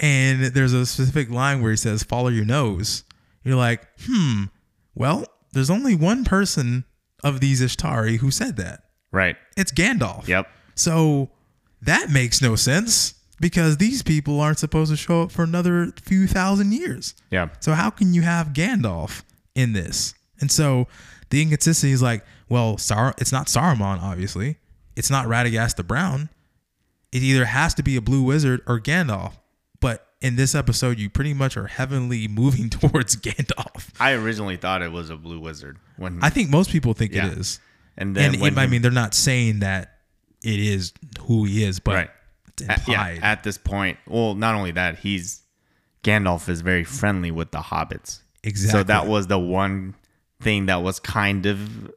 And 0.00 0.44
there's 0.46 0.72
a 0.72 0.86
specific 0.86 1.30
line 1.30 1.60
where 1.60 1.70
he 1.72 1.76
says, 1.76 2.02
"Follow 2.02 2.28
your 2.28 2.46
nose." 2.46 3.04
You're 3.44 3.56
like, 3.56 3.86
hmm. 4.06 4.44
Well, 4.94 5.24
there's 5.52 5.70
only 5.70 5.94
one 5.94 6.24
person 6.24 6.84
of 7.22 7.40
these 7.40 7.60
Istari 7.60 8.18
who 8.18 8.30
said 8.30 8.56
that. 8.56 8.84
Right. 9.12 9.36
It's 9.56 9.72
Gandalf. 9.72 10.26
Yep. 10.26 10.48
So 10.74 11.30
that 11.82 12.10
makes 12.10 12.40
no 12.42 12.56
sense 12.56 13.14
because 13.40 13.78
these 13.78 14.02
people 14.02 14.40
aren't 14.40 14.58
supposed 14.58 14.90
to 14.90 14.96
show 14.96 15.22
up 15.22 15.32
for 15.32 15.42
another 15.42 15.92
few 16.02 16.26
thousand 16.26 16.72
years. 16.72 17.14
Yeah. 17.30 17.48
So 17.60 17.72
how 17.72 17.90
can 17.90 18.14
you 18.14 18.22
have 18.22 18.48
Gandalf 18.48 19.22
in 19.54 19.72
this? 19.72 20.14
And 20.40 20.50
so 20.52 20.86
the 21.30 21.42
inconsistency 21.42 21.90
is 21.92 22.02
like, 22.02 22.24
well, 22.48 22.76
Sar- 22.78 23.14
it's 23.18 23.32
not 23.32 23.46
Saruman, 23.46 24.00
obviously. 24.02 24.58
It's 24.96 25.10
not 25.10 25.26
Radagast 25.26 25.76
the 25.76 25.82
Brown. 25.84 26.28
It 27.12 27.22
either 27.22 27.46
has 27.46 27.74
to 27.74 27.82
be 27.82 27.96
a 27.96 28.00
blue 28.00 28.22
wizard 28.22 28.60
or 28.66 28.78
Gandalf. 28.78 29.32
But 29.80 30.06
in 30.20 30.36
this 30.36 30.54
episode, 30.54 30.98
you 30.98 31.08
pretty 31.08 31.32
much 31.32 31.56
are 31.56 31.66
heavily 31.66 32.28
moving 32.28 32.68
towards 32.70 33.16
Gandalf. 33.16 33.88
I 33.98 34.12
originally 34.12 34.56
thought 34.56 34.82
it 34.82 34.92
was 34.92 35.08
a 35.10 35.16
blue 35.16 35.40
wizard 35.40 35.78
when 35.96 36.18
I 36.22 36.28
think 36.30 36.50
most 36.50 36.70
people 36.70 36.92
think 36.94 37.12
Yeah. 37.14 37.28
it 37.32 37.38
is. 37.38 37.58
and 37.96 38.14
then 38.14 38.32
And 38.34 38.42
when 38.42 38.56
it, 38.56 38.60
he- 38.60 38.66
mean, 38.66 38.82
they're 38.82 38.90
not 38.90 39.14
saying 39.14 39.60
that 39.60 39.96
it 40.44 40.58
is 40.60 40.92
who 41.22 41.44
he 41.44 41.64
is, 41.64 41.80
but 41.80 41.94
right. 41.94 42.10
At, 42.68 42.86
yeah, 42.88 43.18
at 43.22 43.42
this 43.44 43.58
point, 43.58 43.98
well, 44.06 44.34
not 44.34 44.54
only 44.54 44.70
that, 44.72 44.98
he's 44.98 45.42
Gandalf 46.02 46.48
is 46.48 46.60
very 46.60 46.84
friendly 46.84 47.30
with 47.30 47.50
the 47.50 47.58
hobbits. 47.58 48.20
Exactly. 48.42 48.80
So 48.80 48.82
that 48.84 49.06
was 49.06 49.26
the 49.26 49.38
one 49.38 49.94
thing 50.40 50.66
that 50.66 50.82
was 50.82 50.98
kind 50.98 51.46
of 51.46 51.92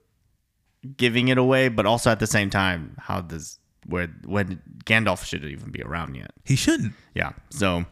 giving 0.97 1.29
it 1.29 1.37
away, 1.37 1.69
but 1.69 1.85
also 1.85 2.11
at 2.11 2.19
the 2.19 2.27
same 2.27 2.49
time, 2.49 2.95
how 2.99 3.21
does 3.21 3.59
where 3.85 4.07
when 4.25 4.61
Gandalf 4.85 5.25
shouldn't 5.25 5.51
even 5.51 5.71
be 5.71 5.81
around 5.81 6.15
yet? 6.15 6.31
he 6.43 6.55
shouldn't. 6.55 6.93
Yeah. 7.15 7.31
So 7.49 7.85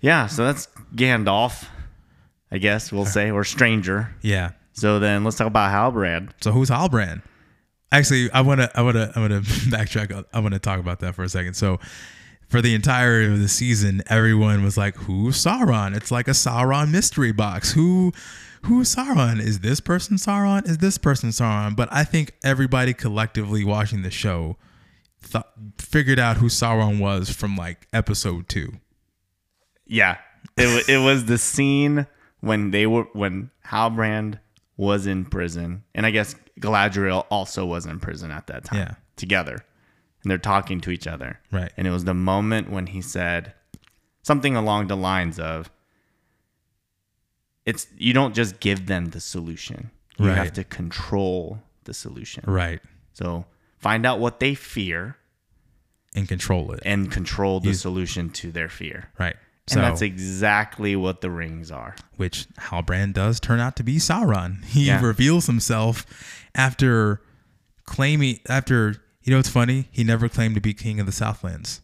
yeah, 0.00 0.26
so 0.26 0.44
that's 0.44 0.68
Gandalf, 0.94 1.66
I 2.50 2.58
guess 2.58 2.92
we'll 2.92 3.06
say, 3.06 3.30
or 3.30 3.44
stranger. 3.44 4.14
Yeah. 4.22 4.52
So 4.72 4.98
then 4.98 5.24
let's 5.24 5.36
talk 5.36 5.46
about 5.46 5.72
Halbrand. 5.72 6.30
So 6.40 6.52
who's 6.52 6.70
Halbrand? 6.70 7.22
Actually, 7.92 8.30
I 8.32 8.40
wanna, 8.40 8.70
I 8.74 8.82
wanna, 8.82 9.12
I 9.14 9.20
wanna 9.20 9.40
backtrack. 9.40 10.24
I 10.32 10.40
wanna 10.40 10.58
talk 10.58 10.80
about 10.80 11.00
that 11.00 11.14
for 11.14 11.22
a 11.22 11.28
second. 11.28 11.54
So, 11.54 11.78
for 12.48 12.60
the 12.62 12.74
entire 12.74 13.22
of 13.22 13.40
the 13.40 13.48
season, 13.48 14.02
everyone 14.08 14.62
was 14.62 14.76
like, 14.76 14.96
"Who's 14.96 15.36
Sauron?" 15.36 15.96
It's 15.96 16.10
like 16.10 16.28
a 16.28 16.32
Sauron 16.32 16.90
mystery 16.90 17.32
box. 17.32 17.72
Who, 17.72 18.12
who's 18.62 18.94
Sauron? 18.94 19.40
Is 19.40 19.60
this 19.60 19.80
person 19.80 20.16
Sauron? 20.16 20.68
Is 20.68 20.78
this 20.78 20.98
person 20.98 21.30
Sauron? 21.30 21.76
But 21.76 21.88
I 21.92 22.04
think 22.04 22.32
everybody 22.44 22.92
collectively 22.92 23.64
watching 23.64 24.02
the 24.02 24.10
show 24.10 24.56
figured 25.78 26.18
out 26.18 26.36
who 26.36 26.46
Sauron 26.46 26.98
was 26.98 27.30
from 27.30 27.56
like 27.56 27.86
episode 27.92 28.48
two. 28.48 28.74
Yeah, 29.86 30.18
it 30.56 30.88
it 30.88 30.98
was 30.98 31.26
the 31.26 31.38
scene 31.38 32.06
when 32.40 32.70
they 32.70 32.86
were 32.86 33.04
when 33.12 33.50
Halbrand 33.66 34.40
was 34.76 35.06
in 35.06 35.24
prison, 35.24 35.84
and 35.94 36.04
I 36.04 36.10
guess 36.10 36.34
Galadriel 36.60 37.26
also 37.30 37.64
was 37.66 37.86
in 37.86 38.00
prison 38.00 38.30
at 38.30 38.46
that 38.48 38.64
time. 38.64 38.78
Yeah. 38.78 38.94
together, 39.16 39.64
and 40.22 40.30
they're 40.30 40.36
talking 40.38 40.80
to 40.82 40.90
each 40.90 41.06
other. 41.06 41.40
Right. 41.50 41.72
and 41.76 41.86
it 41.86 41.90
was 41.90 42.04
the 42.04 42.14
moment 42.14 42.70
when 42.70 42.86
he 42.88 43.00
said 43.00 43.54
something 44.22 44.54
along 44.56 44.88
the 44.88 44.96
lines 44.96 45.38
of, 45.38 45.70
"It's 47.64 47.86
you 47.96 48.12
don't 48.12 48.34
just 48.34 48.60
give 48.60 48.86
them 48.86 49.06
the 49.10 49.20
solution; 49.20 49.90
you 50.18 50.28
Right. 50.28 50.36
have 50.36 50.52
to 50.54 50.64
control 50.64 51.62
the 51.84 51.94
solution." 51.94 52.44
Right. 52.46 52.80
So 53.12 53.46
find 53.78 54.04
out 54.06 54.20
what 54.20 54.40
they 54.40 54.54
fear 54.54 55.16
And 56.14 56.28
control 56.28 56.72
it. 56.72 56.80
and 56.84 57.10
control 57.10 57.60
the 57.60 57.68
He's- 57.68 57.80
solution 57.80 58.30
to 58.30 58.52
their 58.52 58.68
fear. 58.68 59.10
right. 59.18 59.36
And 59.72 59.80
that's 59.82 60.00
exactly 60.00 60.94
what 60.94 61.22
the 61.22 61.30
rings 61.30 61.72
are. 61.72 61.96
which 62.16 62.46
Halbrand 62.70 63.14
does 63.14 63.40
turn 63.40 63.58
out 63.58 63.74
to 63.76 63.82
be 63.82 63.96
Sauron. 63.96 64.64
He 64.64 64.86
Yeah. 64.86 65.02
reveals 65.02 65.46
himself 65.48 66.06
after 66.56 67.20
claiming 67.84 68.40
after 68.48 68.96
you 69.22 69.32
know 69.32 69.38
it's 69.38 69.48
funny, 69.48 69.88
he 69.92 70.02
never 70.02 70.28
claimed 70.28 70.54
to 70.56 70.60
be 70.60 70.74
king 70.74 70.98
of 70.98 71.06
the 71.06 71.12
Southlands. 71.12 71.82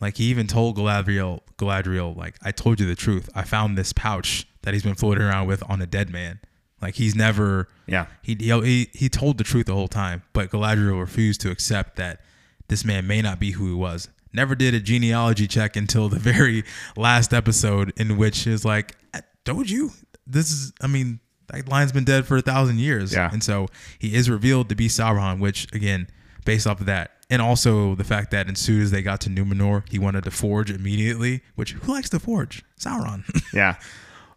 Like 0.00 0.16
he 0.16 0.24
even 0.24 0.46
told 0.46 0.76
Galadriel 0.76 1.40
Galadriel 1.58 2.16
like 2.16 2.36
I 2.42 2.52
told 2.52 2.78
you 2.80 2.86
the 2.86 2.94
truth. 2.94 3.28
I 3.34 3.42
found 3.42 3.76
this 3.76 3.92
pouch 3.92 4.46
that 4.62 4.74
he's 4.74 4.82
been 4.82 4.94
floating 4.94 5.24
around 5.24 5.46
with 5.48 5.62
on 5.68 5.80
a 5.82 5.86
dead 5.86 6.10
man. 6.10 6.40
Like 6.80 6.96
he's 6.96 7.14
never 7.14 7.68
Yeah. 7.86 8.06
he 8.22 8.34
he 8.34 8.88
he 8.92 9.08
told 9.08 9.38
the 9.38 9.44
truth 9.44 9.66
the 9.66 9.74
whole 9.74 9.88
time, 9.88 10.22
but 10.32 10.50
Galadriel 10.50 10.98
refused 11.00 11.40
to 11.42 11.50
accept 11.50 11.96
that 11.96 12.20
this 12.68 12.84
man 12.84 13.06
may 13.06 13.22
not 13.22 13.38
be 13.38 13.52
who 13.52 13.66
he 13.68 13.74
was. 13.74 14.08
never 14.32 14.54
did 14.54 14.72
a 14.74 14.80
genealogy 14.80 15.46
check 15.46 15.76
until 15.76 16.08
the 16.08 16.18
very 16.32 16.64
last 16.96 17.32
episode, 17.32 17.92
in 17.96 18.16
which 18.16 18.46
is 18.46 18.64
like, 18.64 18.96
I 19.14 19.20
told 19.44 19.68
you 19.70 19.90
this 20.26 20.50
is. 20.50 20.72
I 20.80 20.86
mean, 20.88 21.20
that 21.48 21.68
lion's 21.68 21.92
been 21.92 22.04
dead 22.04 22.26
for 22.26 22.36
a 22.36 22.42
thousand 22.42 22.78
years, 22.78 23.12
Yeah. 23.12 23.30
and 23.32 23.42
so 23.42 23.68
he 23.98 24.14
is 24.14 24.28
revealed 24.30 24.68
to 24.70 24.74
be 24.74 24.88
Sauron, 24.88 25.38
which 25.40 25.72
again, 25.72 26.08
based 26.44 26.66
off 26.66 26.80
of 26.80 26.86
that. 26.86 27.10
And 27.30 27.40
also 27.40 27.94
the 27.94 28.04
fact 28.04 28.30
that 28.32 28.48
as 28.50 28.58
soon 28.58 28.82
as 28.82 28.90
they 28.90 29.00
got 29.02 29.20
to 29.22 29.30
Numenor, 29.30 29.84
he 29.90 29.98
wanted 29.98 30.24
to 30.24 30.30
forge 30.30 30.70
immediately. 30.70 31.40
Which 31.54 31.72
who 31.72 31.92
likes 31.92 32.10
to 32.10 32.18
forge? 32.20 32.62
Sauron. 32.78 33.24
Yeah. 33.54 33.76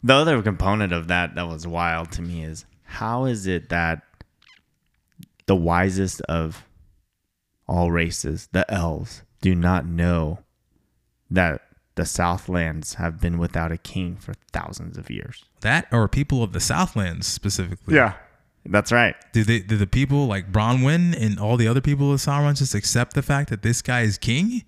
The 0.03 0.14
other 0.14 0.41
component 0.41 0.93
of 0.93 1.08
that 1.08 1.36
that 1.36 1.47
was 1.47 1.66
wild 1.66 2.12
to 2.14 2.22
me 2.22 2.43
is 2.43 2.66
how 2.84 3.26
is 3.26 3.47
it 3.47 3.70
that 3.70 4.03
the 5.47 5.56
wisest 5.56 6.22
of 6.22 6.64
all 7.68 7.91
races, 7.91 8.47
the 8.51 8.70
elves, 8.72 9.24
do 9.41 9.56
not 9.56 9.86
know 9.86 10.39
that 11.32 11.62
the 11.96 12.06
Southlands 12.06 12.96
have 12.96 13.20
been 13.22 13.38
without 13.38 13.72
a 13.72 13.78
king 13.78 14.18
for 14.18 14.34
thousands 14.52 14.98
of 14.98 15.10
years? 15.10 15.46
that 15.62 15.88
or 15.91 16.08
people 16.08 16.43
of 16.43 16.54
the 16.54 16.60
Southlands 16.60 17.26
specifically. 17.26 17.96
Yeah. 17.96 18.14
That's 18.68 18.91
right. 18.91 19.16
Do 19.32 19.43
they 19.43 19.60
do 19.60 19.78
the 19.78 19.86
people 19.88 20.26
like 20.28 20.52
Bronwyn 20.52 21.16
and 21.20 21.39
all 21.39 21.56
the 21.58 21.68
other 21.68 21.82
people 21.82 22.12
of 22.12 22.20
Sauron 22.20 22.58
just 22.58 22.74
accept 22.76 23.14
the 23.14 23.22
fact 23.22 23.50
that 23.52 23.62
this 23.62 23.82
guy 23.82 24.02
is 24.02 24.18
king? 24.18 24.64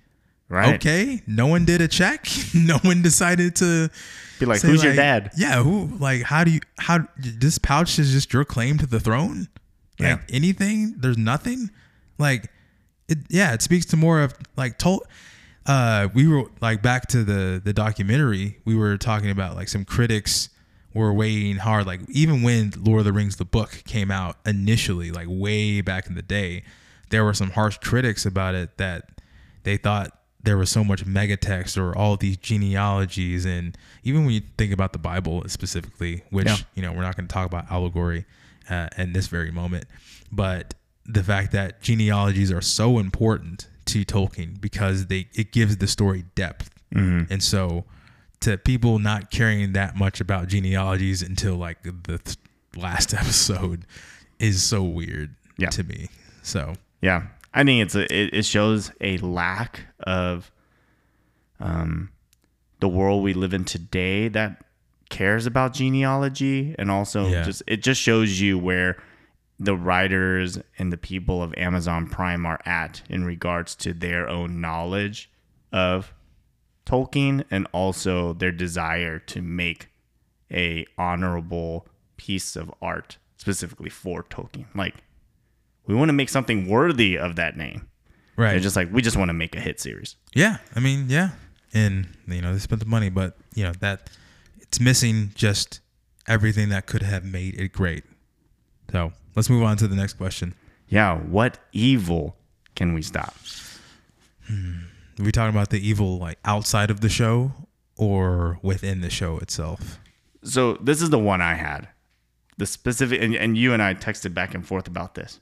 Right. 0.49 0.75
Okay. 0.75 1.21
No 1.28 1.47
one 1.47 1.65
did 1.65 1.82
a 1.82 1.88
check. 1.88 2.28
no 2.55 2.78
one 2.84 3.01
decided 3.01 3.55
to 3.57 3.89
Be 4.39 4.45
like, 4.45 4.59
say, 4.59 4.67
who's 4.69 4.84
your 4.84 4.95
dad? 4.95 5.32
Yeah, 5.36 5.61
who 5.63 5.88
like 5.99 6.21
how 6.23 6.43
do 6.43 6.51
you 6.51 6.59
how 6.80 7.07
this 7.17 7.57
pouch 7.57 7.97
is 7.99 8.11
just 8.11 8.32
your 8.34 8.45
claim 8.45 8.78
to 8.78 8.86
the 8.86 8.99
throne? 8.99 9.47
Like 9.99 10.09
Yeah. 10.09 10.19
anything? 10.30 10.93
There's 10.97 11.17
nothing? 11.17 11.69
Like 12.19 12.51
it 13.07 13.17
yeah, 13.30 13.53
it 13.53 13.61
speaks 13.63 13.86
to 13.88 13.97
more 13.97 14.21
of 14.21 14.34
like 14.55 14.78
told 14.78 15.05
uh 15.68 16.07
we 16.13 16.28
were 16.28 16.45
like 16.61 16.82
back 16.82 17.07
to 17.07 17.24
the 17.24 17.61
the 17.63 17.74
documentary, 17.74 18.57
we 18.65 18.76
were 18.76 18.97
talking 18.97 19.30
about 19.30 19.55
like 19.55 19.68
some 19.68 19.86
critics 19.86 20.49
were 20.93 21.13
weighing 21.13 21.57
hard 21.57 21.86
like 21.86 21.99
even 22.09 22.41
when 22.41 22.74
Lord 22.78 22.99
of 22.99 23.05
the 23.05 23.13
Rings 23.13 23.36
the 23.36 23.45
book 23.45 23.84
came 23.86 24.09
out 24.09 24.38
initially 24.45 25.11
like 25.11 25.28
way 25.30 25.82
back 25.82 26.07
in 26.07 26.15
the 26.15 26.22
day, 26.22 26.63
there 27.09 27.24
were 27.24 27.34
some 27.34 27.51
harsh 27.51 27.78
critics 27.78 28.26
about 28.26 28.55
it 28.55 28.78
that 28.78 29.09
they 29.63 29.78
thought 29.78 30.11
there 30.41 30.57
was 30.57 30.70
so 30.70 30.84
much 30.84 31.05
megatext 31.05 31.78
or 31.78 31.95
all 31.97 32.15
these 32.15 32.38
genealogies 32.38 33.45
and 33.45 33.78
even 34.03 34.24
when 34.24 34.34
you 34.34 34.41
think 34.57 34.72
about 34.72 34.93
the 34.93 34.99
bible 34.99 35.43
specifically 35.47 36.24
which 36.30 36.47
Yeah. 36.47 36.55
you 36.74 36.82
know 36.82 36.93
we're 36.93 37.01
not 37.01 37.18
going 37.18 37.28
to 37.28 37.34
talk 37.34 37.45
about 37.45 37.70
allegory 37.70 38.26
uh, 38.70 38.88
in 38.97 39.11
this 39.11 39.28
very 39.28 39.51
moment 39.51 39.86
but 40.32 40.74
the 41.05 41.22
fact 41.24 41.51
that 41.51 41.82
genealogies 41.82 42.49
are 42.51 42.61
so 42.61 42.97
important 42.97 43.66
to 43.88 44.05
tolkien 44.05 44.59
because 44.61 45.07
they 45.07 45.27
it 45.33 45.51
gives 45.51 45.77
the 45.77 45.88
story 45.88 46.25
depth. 46.35 46.69
And 46.91 47.43
so 47.43 47.85
to 48.39 48.57
people 48.57 48.97
not 48.99 49.29
caring 49.31 49.73
that 49.73 49.95
much 49.97 50.21
about 50.21 50.47
genealogies 50.47 51.21
until 51.21 51.55
like 51.55 51.83
the 51.83 52.17
th- 52.23 52.38
last 52.75 53.13
episode 53.21 53.85
is 54.39 54.63
so 54.63 54.83
weird 54.83 55.35
Yeah. 55.57 55.69
to 55.69 55.83
me. 55.83 56.09
So. 56.43 56.73
Yeah, 57.01 57.27
I 57.53 57.63
think 57.63 57.83
it's 57.83 57.95
a 57.95 58.03
it, 58.13 58.33
it 58.33 58.45
shows 58.45 58.91
a 59.01 59.17
lack 59.17 59.81
of 59.99 60.51
um 61.59 62.09
the 62.79 62.88
world 62.88 63.23
we 63.23 63.33
live 63.33 63.53
in 63.53 63.65
today 63.65 64.27
that 64.29 64.63
cares 65.09 65.45
about 65.45 65.73
genealogy 65.73 66.75
and 66.77 66.91
also 66.91 67.27
Yeah. 67.27 67.43
just 67.43 67.63
it 67.67 67.83
just 67.83 68.01
shows 68.01 68.39
you 68.41 68.57
where 68.59 68.97
the 69.60 69.76
writers 69.76 70.60
and 70.78 70.91
the 70.93 70.97
people 70.97 71.41
of 71.41 71.53
Amazon 71.58 72.08
Prime 72.08 72.45
are 72.45 72.60
at 72.66 73.01
in 73.10 73.24
regards 73.24 73.76
to 73.76 73.93
their 73.93 74.30
own 74.30 74.62
knowledge 74.62 75.32
of 75.72 76.14
Tolkien 76.86 77.43
and 77.49 77.68
also 77.72 78.34
their 78.34 78.51
desire 78.51 79.20
to 79.20 79.41
make 79.41 79.89
a 80.51 80.86
honorable 80.97 81.88
piece 82.16 82.55
of 82.55 82.72
art 82.82 83.18
specifically 83.38 83.89
for 83.89 84.24
Tolkien. 84.24 84.66
Like 84.76 84.95
we 85.86 85.95
want 85.95 86.10
to 86.10 86.14
make 86.14 86.30
something 86.30 86.68
worthy 86.68 87.18
of 87.18 87.36
that 87.36 87.58
name. 87.58 87.88
right 88.36 88.51
They're 88.51 88.60
just 88.60 88.76
like 88.76 88.91
we 88.91 89.01
just 89.01 89.18
want 89.18 89.30
to 89.30 89.34
make 89.34 89.55
a 89.55 89.60
hit 89.60 89.80
series. 89.80 90.16
Yeah, 90.34 90.58
I 90.76 90.80
mean, 90.80 91.05
yeah, 91.10 91.32
and 91.74 92.08
you 92.28 92.41
know 92.41 92.53
they 92.53 92.60
spent 92.60 92.80
the 92.80 92.88
money, 92.88 93.10
but 93.10 93.38
you 93.55 93.64
know 93.64 93.74
that 93.80 94.10
it's 94.60 94.80
missing 94.80 95.32
just 95.36 95.80
everything 96.28 96.70
that 96.70 96.86
could 96.86 97.01
have 97.01 97.24
made 97.24 97.60
it 97.60 97.72
great. 97.72 98.03
So 98.91 99.12
let's 99.38 99.49
move 99.49 99.63
on 99.63 99.77
to 99.77 99.88
the 99.88 99.95
next 99.95 100.13
question. 100.15 100.53
Yeah, 100.89 101.15
what 101.17 101.59
evil 101.71 102.35
can 102.75 102.93
we 102.93 103.01
stop? 103.01 103.33
Hmm. 104.47 104.73
Are 105.19 105.23
we 105.23 105.31
talking 105.31 105.55
about 105.55 105.69
the 105.69 105.85
evil 105.88 106.17
like 106.17 106.39
outside 106.43 106.89
of 106.91 107.01
the 107.01 107.09
show 107.09 107.51
or 107.95 108.59
within 108.61 109.01
the 109.01 109.09
show 109.09 109.38
itself? 109.38 109.99
So 110.43 110.73
this 110.75 111.01
is 111.01 111.09
the 111.09 111.19
one 111.19 111.41
I 111.41 111.53
had. 111.55 111.88
The 112.57 112.65
specific 112.65 113.21
and, 113.21 113.35
and 113.35 113.57
you 113.57 113.73
and 113.73 113.81
I 113.81 113.93
texted 113.93 114.33
back 114.33 114.53
and 114.55 114.65
forth 114.65 114.88
about 114.88 115.15
this. 115.15 115.39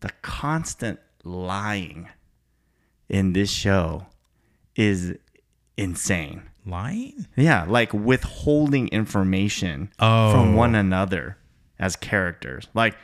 The 0.00 0.10
constant 0.22 1.00
lying 1.24 2.08
in 3.08 3.32
this 3.32 3.50
show 3.50 4.06
is 4.76 5.14
insane. 5.76 6.42
Lying? 6.66 7.26
Yeah, 7.36 7.64
like 7.68 7.92
withholding 7.94 8.88
information 8.88 9.90
Oh. 9.98 10.32
from 10.32 10.54
one 10.54 10.74
another 10.74 11.36
as 11.78 11.96
characters. 11.96 12.68
Like 12.74 12.96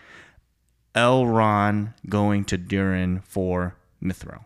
Elrond 0.99 1.95
going 2.09 2.45
to 2.47 2.57
Durin 2.59 3.21
for 3.21 3.77
Mithril. 4.03 4.45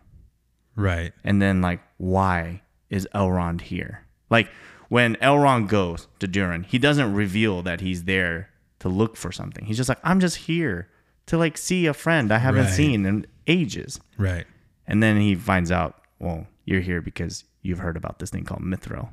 Right. 0.75 1.13
And 1.23 1.41
then 1.41 1.61
like 1.61 1.81
why 1.97 2.61
is 2.89 3.07
Elrond 3.15 3.61
here? 3.61 4.05
Like 4.29 4.49
when 4.89 5.15
Elrond 5.15 5.67
goes 5.67 6.07
to 6.19 6.27
Durin, 6.27 6.63
he 6.63 6.77
doesn't 6.77 7.13
reveal 7.13 7.61
that 7.63 7.81
he's 7.81 8.03
there 8.03 8.49
to 8.79 8.89
look 8.89 9.15
for 9.17 9.31
something. 9.31 9.65
He's 9.65 9.77
just 9.77 9.89
like, 9.89 9.99
I'm 10.03 10.19
just 10.19 10.37
here 10.37 10.89
to 11.27 11.37
like 11.37 11.57
see 11.57 11.85
a 11.87 11.93
friend 11.93 12.31
I 12.31 12.37
haven't 12.37 12.65
Right. 12.65 12.73
seen 12.73 13.05
in 13.05 13.25
ages. 13.47 13.99
Right. 14.17 14.45
And 14.85 15.01
then 15.01 15.19
he 15.19 15.35
finds 15.35 15.71
out, 15.71 16.01
well, 16.19 16.45
you're 16.65 16.81
here 16.81 17.01
because 17.01 17.45
you've 17.61 17.79
heard 17.79 17.97
about 17.97 18.19
this 18.19 18.29
thing 18.29 18.43
called 18.43 18.61
Mithril. 18.61 19.09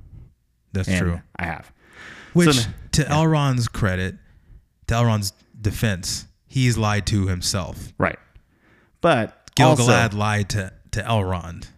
That's 0.72 0.88
And 0.88 0.99
true. 0.99 1.20
I 1.36 1.45
have. 1.45 1.72
Which, 2.32 2.57
So- 2.57 2.70
to 2.93 3.03
Elrond's 3.05 3.68
credit, 3.68 4.16
to 4.88 4.95
Elrond's 4.95 5.32
defense, 5.61 6.26
he's 6.51 6.76
lied 6.76 7.07
to 7.07 7.28
himself. 7.28 7.94
Right. 7.96 8.18
But 9.01 9.55
Gil-galad 9.55 10.05
also, 10.12 10.18
lied 10.18 10.48
to 10.51 10.72
to 10.90 11.01
Elrond. 11.03 11.68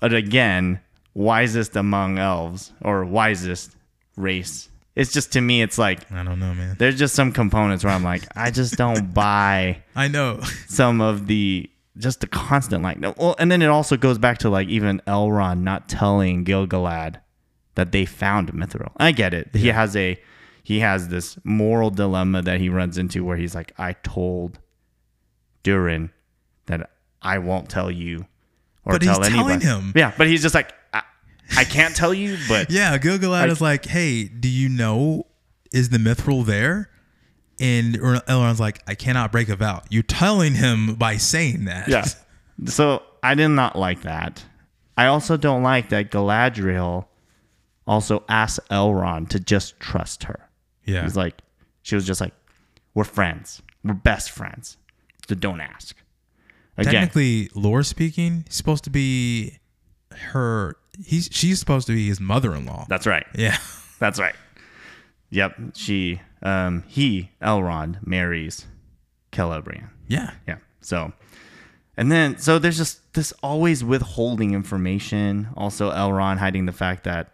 but 0.00 0.12
again, 0.12 0.80
wisest 1.14 1.76
among 1.76 2.18
elves 2.18 2.72
or 2.82 3.04
wisest 3.04 3.74
race. 4.16 4.68
It's 4.96 5.12
just 5.12 5.32
to 5.34 5.40
me, 5.40 5.62
it's 5.62 5.78
like 5.78 6.10
I 6.12 6.24
don't 6.24 6.40
know, 6.40 6.52
man. 6.54 6.74
there's 6.78 6.98
just 6.98 7.14
some 7.14 7.30
components 7.32 7.84
where 7.84 7.92
I'm 7.94 8.02
like, 8.02 8.24
I 8.36 8.50
just 8.50 8.76
don't 8.76 9.14
buy 9.14 9.82
I 9.94 10.08
know. 10.08 10.40
some 10.66 11.00
of 11.00 11.26
the 11.28 11.70
just 11.96 12.20
the 12.20 12.26
constant 12.28 12.82
like 12.84 12.98
no 12.98 13.12
well 13.16 13.34
and 13.40 13.50
then 13.50 13.60
it 13.60 13.66
also 13.66 13.96
goes 13.96 14.18
back 14.18 14.38
to 14.38 14.48
like 14.48 14.68
even 14.68 15.00
Elrond 15.06 15.62
not 15.62 15.88
telling 15.88 16.44
Gil-galad 16.44 17.20
that 17.76 17.92
they 17.92 18.04
found 18.04 18.52
Mithril. 18.52 18.90
I 18.96 19.12
get 19.12 19.32
it. 19.34 19.54
He 19.54 19.68
has 19.68 19.94
a 19.96 20.20
he 20.68 20.80
has 20.80 21.08
this 21.08 21.38
moral 21.44 21.88
dilemma 21.88 22.42
that 22.42 22.60
he 22.60 22.68
runs 22.68 22.98
into 22.98 23.24
where 23.24 23.38
he's 23.38 23.54
like, 23.54 23.72
I 23.78 23.94
told 23.94 24.58
Durin 25.62 26.10
that 26.66 26.90
I 27.22 27.38
won't 27.38 27.70
tell 27.70 27.90
you 27.90 28.26
or 28.84 28.92
But 28.92 29.02
he's 29.02 29.10
tell 29.10 29.24
anybody. 29.24 29.60
telling 29.64 29.84
him. 29.86 29.92
Yeah, 29.96 30.12
but 30.18 30.26
he's 30.26 30.42
just 30.42 30.54
like 30.54 30.74
I, 30.92 31.02
I 31.56 31.64
can't 31.64 31.96
tell 31.96 32.12
you, 32.12 32.36
but 32.50 32.70
Yeah, 32.70 32.98
Gil-galad 32.98 33.30
Like- 33.30 33.50
is 33.50 33.60
like, 33.62 33.86
"Hey, 33.86 34.24
do 34.24 34.48
you 34.50 34.68
know 34.68 35.26
is 35.72 35.88
the 35.88 35.96
mithril 35.96 36.44
there?" 36.44 36.90
And 37.58 37.96
Elrond's 37.98 38.60
like, 38.60 38.82
"I 38.86 38.94
cannot 38.94 39.32
break 39.32 39.48
a 39.48 39.56
vow." 39.56 39.80
You're 39.88 40.02
telling 40.02 40.52
him 40.54 40.96
by 40.96 41.16
saying 41.16 41.64
that. 41.64 41.88
Yeah. 41.88 42.04
So 42.66 43.02
I 43.22 43.36
did 43.36 43.48
not 43.50 43.76
like 43.76 44.02
that. 44.02 44.44
I 44.96 45.06
also 45.06 45.36
don't 45.36 45.62
like 45.62 45.90
that 45.90 46.10
Galadriel 46.10 47.06
also 47.86 48.24
asked 48.28 48.58
Elrond 48.68 49.28
to 49.28 49.38
just 49.38 49.78
trust 49.78 50.24
her. 50.24 50.47
Yeah. 50.88 51.02
He's 51.02 51.16
like, 51.16 51.34
she 51.82 51.94
was 51.94 52.06
just 52.06 52.20
like, 52.20 52.32
we're 52.94 53.04
friends. 53.04 53.62
We're 53.84 53.94
best 53.94 54.30
friends. 54.30 54.76
So 55.28 55.34
don't 55.34 55.60
ask. 55.60 55.96
Again, 56.76 56.92
Technically, 56.92 57.50
lore 57.54 57.82
speaking, 57.82 58.44
he's 58.46 58.54
supposed 58.56 58.84
to 58.84 58.90
be 58.90 59.58
her. 60.12 60.76
He's 61.04 61.28
she's 61.32 61.58
supposed 61.60 61.86
to 61.88 61.92
be 61.94 62.08
his 62.08 62.20
mother-in-law. 62.20 62.86
that's 62.88 63.06
right. 63.06 63.26
yeah. 63.34 63.56
That's 63.98 64.20
right. 64.20 64.34
Yep. 65.30 65.56
She, 65.74 66.20
um, 66.42 66.84
he, 66.86 67.30
Elrond, 67.42 68.06
marries 68.06 68.66
Celebrian. 69.32 69.88
Yeah. 70.06 70.30
Yeah. 70.46 70.58
So, 70.80 71.12
and 71.96 72.12
then 72.12 72.38
so 72.38 72.60
there's 72.60 72.76
just 72.76 73.12
this 73.14 73.32
always 73.42 73.82
withholding 73.82 74.54
information. 74.54 75.48
Also, 75.56 75.90
Elrond 75.90 76.38
hiding 76.38 76.66
the 76.66 76.72
fact 76.72 77.02
that 77.04 77.32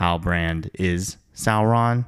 Halbrand 0.00 0.70
is 0.74 1.18
Sauron. 1.34 2.06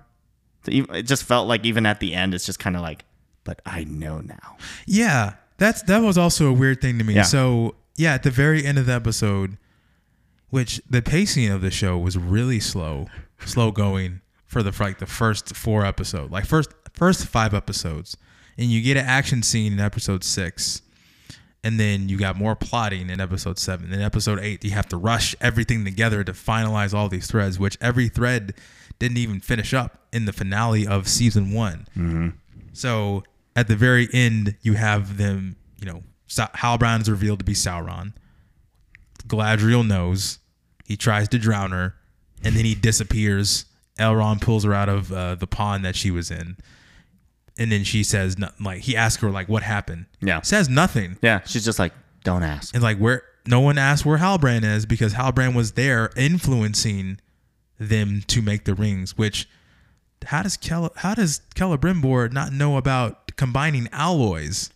So 0.64 0.72
it 0.72 1.02
just 1.02 1.24
felt 1.24 1.48
like 1.48 1.64
even 1.64 1.86
at 1.86 2.00
the 2.00 2.14
end, 2.14 2.34
it's 2.34 2.46
just 2.46 2.58
kind 2.58 2.76
of 2.76 2.82
like, 2.82 3.04
but 3.44 3.60
I 3.64 3.84
know 3.84 4.20
now. 4.20 4.56
Yeah, 4.86 5.34
that's 5.56 5.82
that 5.82 6.00
was 6.00 6.18
also 6.18 6.48
a 6.48 6.52
weird 6.52 6.80
thing 6.80 6.98
to 6.98 7.04
me. 7.04 7.14
Yeah. 7.14 7.22
So 7.22 7.74
yeah, 7.96 8.14
at 8.14 8.22
the 8.22 8.30
very 8.30 8.64
end 8.64 8.78
of 8.78 8.86
the 8.86 8.92
episode, 8.92 9.56
which 10.50 10.80
the 10.88 11.02
pacing 11.02 11.48
of 11.48 11.60
the 11.60 11.70
show 11.70 11.98
was 11.98 12.16
really 12.16 12.60
slow, 12.60 13.08
slow 13.44 13.70
going 13.70 14.20
for 14.46 14.62
the 14.62 14.74
like 14.80 14.98
the 14.98 15.06
first 15.06 15.54
four 15.56 15.84
episodes, 15.84 16.30
like 16.30 16.44
first 16.44 16.70
first 16.92 17.26
five 17.26 17.54
episodes, 17.54 18.16
and 18.58 18.66
you 18.66 18.82
get 18.82 18.96
an 18.96 19.06
action 19.06 19.42
scene 19.42 19.72
in 19.74 19.80
episode 19.80 20.24
six, 20.24 20.82
and 21.62 21.78
then 21.78 22.08
you 22.08 22.18
got 22.18 22.36
more 22.36 22.56
plotting 22.56 23.10
in 23.10 23.20
episode 23.20 23.58
seven. 23.58 23.92
In 23.92 24.00
episode 24.00 24.40
eight, 24.40 24.64
you 24.64 24.72
have 24.72 24.88
to 24.88 24.96
rush 24.96 25.34
everything 25.40 25.84
together 25.84 26.24
to 26.24 26.32
finalize 26.32 26.92
all 26.92 27.08
these 27.08 27.26
threads, 27.26 27.58
which 27.58 27.78
every 27.80 28.08
thread 28.08 28.54
didn't 29.00 29.16
even 29.16 29.40
finish 29.40 29.74
up 29.74 30.06
in 30.12 30.26
the 30.26 30.32
finale 30.32 30.86
of 30.86 31.08
season 31.08 31.52
one. 31.52 32.36
So 32.72 33.24
at 33.56 33.66
the 33.66 33.74
very 33.74 34.08
end, 34.12 34.54
you 34.62 34.74
have 34.74 35.16
them, 35.16 35.56
you 35.80 35.86
know, 35.86 36.02
Halbrand 36.28 37.00
is 37.02 37.10
revealed 37.10 37.40
to 37.40 37.44
be 37.44 37.54
Sauron. 37.54 38.12
Galadriel 39.26 39.86
knows. 39.86 40.38
He 40.86 40.96
tries 40.96 41.28
to 41.30 41.38
drown 41.38 41.72
her, 41.72 41.94
and 42.44 42.54
then 42.54 42.64
he 42.64 42.74
disappears. 42.74 43.64
Elrond 43.98 44.40
pulls 44.40 44.64
her 44.64 44.72
out 44.72 44.88
of 44.88 45.12
uh, 45.12 45.34
the 45.34 45.46
pond 45.46 45.84
that 45.84 45.94
she 45.96 46.10
was 46.10 46.30
in, 46.30 46.56
and 47.58 47.70
then 47.70 47.84
she 47.84 48.02
says, 48.02 48.38
no- 48.38 48.50
like, 48.60 48.80
he 48.82 48.96
asks 48.96 49.22
her, 49.22 49.30
like, 49.30 49.48
what 49.48 49.62
happened? 49.62 50.06
Yeah. 50.20 50.40
Says 50.42 50.68
nothing. 50.68 51.16
Yeah, 51.22 51.40
she's 51.44 51.64
just 51.64 51.78
like, 51.78 51.92
don't 52.24 52.42
ask. 52.42 52.74
And 52.74 52.82
like 52.82 52.98
where 52.98 53.22
no 53.46 53.60
one 53.60 53.78
asked 53.78 54.04
where 54.06 54.18
Halbrand 54.18 54.64
is 54.64 54.84
because 54.86 55.14
Halbrand 55.14 55.54
was 55.54 55.72
there 55.72 56.10
influencing 56.16 57.18
them 57.80 58.22
to 58.28 58.42
make 58.42 58.64
the 58.64 58.74
rings. 58.74 59.18
Which 59.18 59.48
how 60.26 60.42
does 60.42 60.56
Kel 60.56 60.92
how 60.96 61.14
does 61.14 61.40
Celebrimbor 61.56 62.32
not 62.32 62.52
know 62.52 62.76
about 62.76 63.34
combining 63.36 63.88
alloys? 63.90 64.70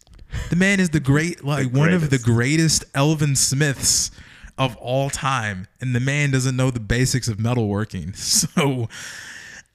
The 0.51 0.57
man 0.57 0.81
is 0.81 0.91
the 0.91 1.01
great 1.01 1.45
like 1.55 1.71
one 1.71 1.93
of 1.93 2.11
the 2.11 2.19
greatest 2.19 2.85
elven 2.95 3.37
smiths 3.37 4.11
of 4.57 4.77
all 4.77 5.11
time, 5.11 5.67
and 5.81 5.95
the 5.95 6.01
man 6.01 6.31
doesn't 6.31 6.57
know 6.57 6.71
the 6.71 6.81
basics 6.81 7.29
of 7.29 7.37
metalworking. 7.39 8.15
So, 8.57 8.89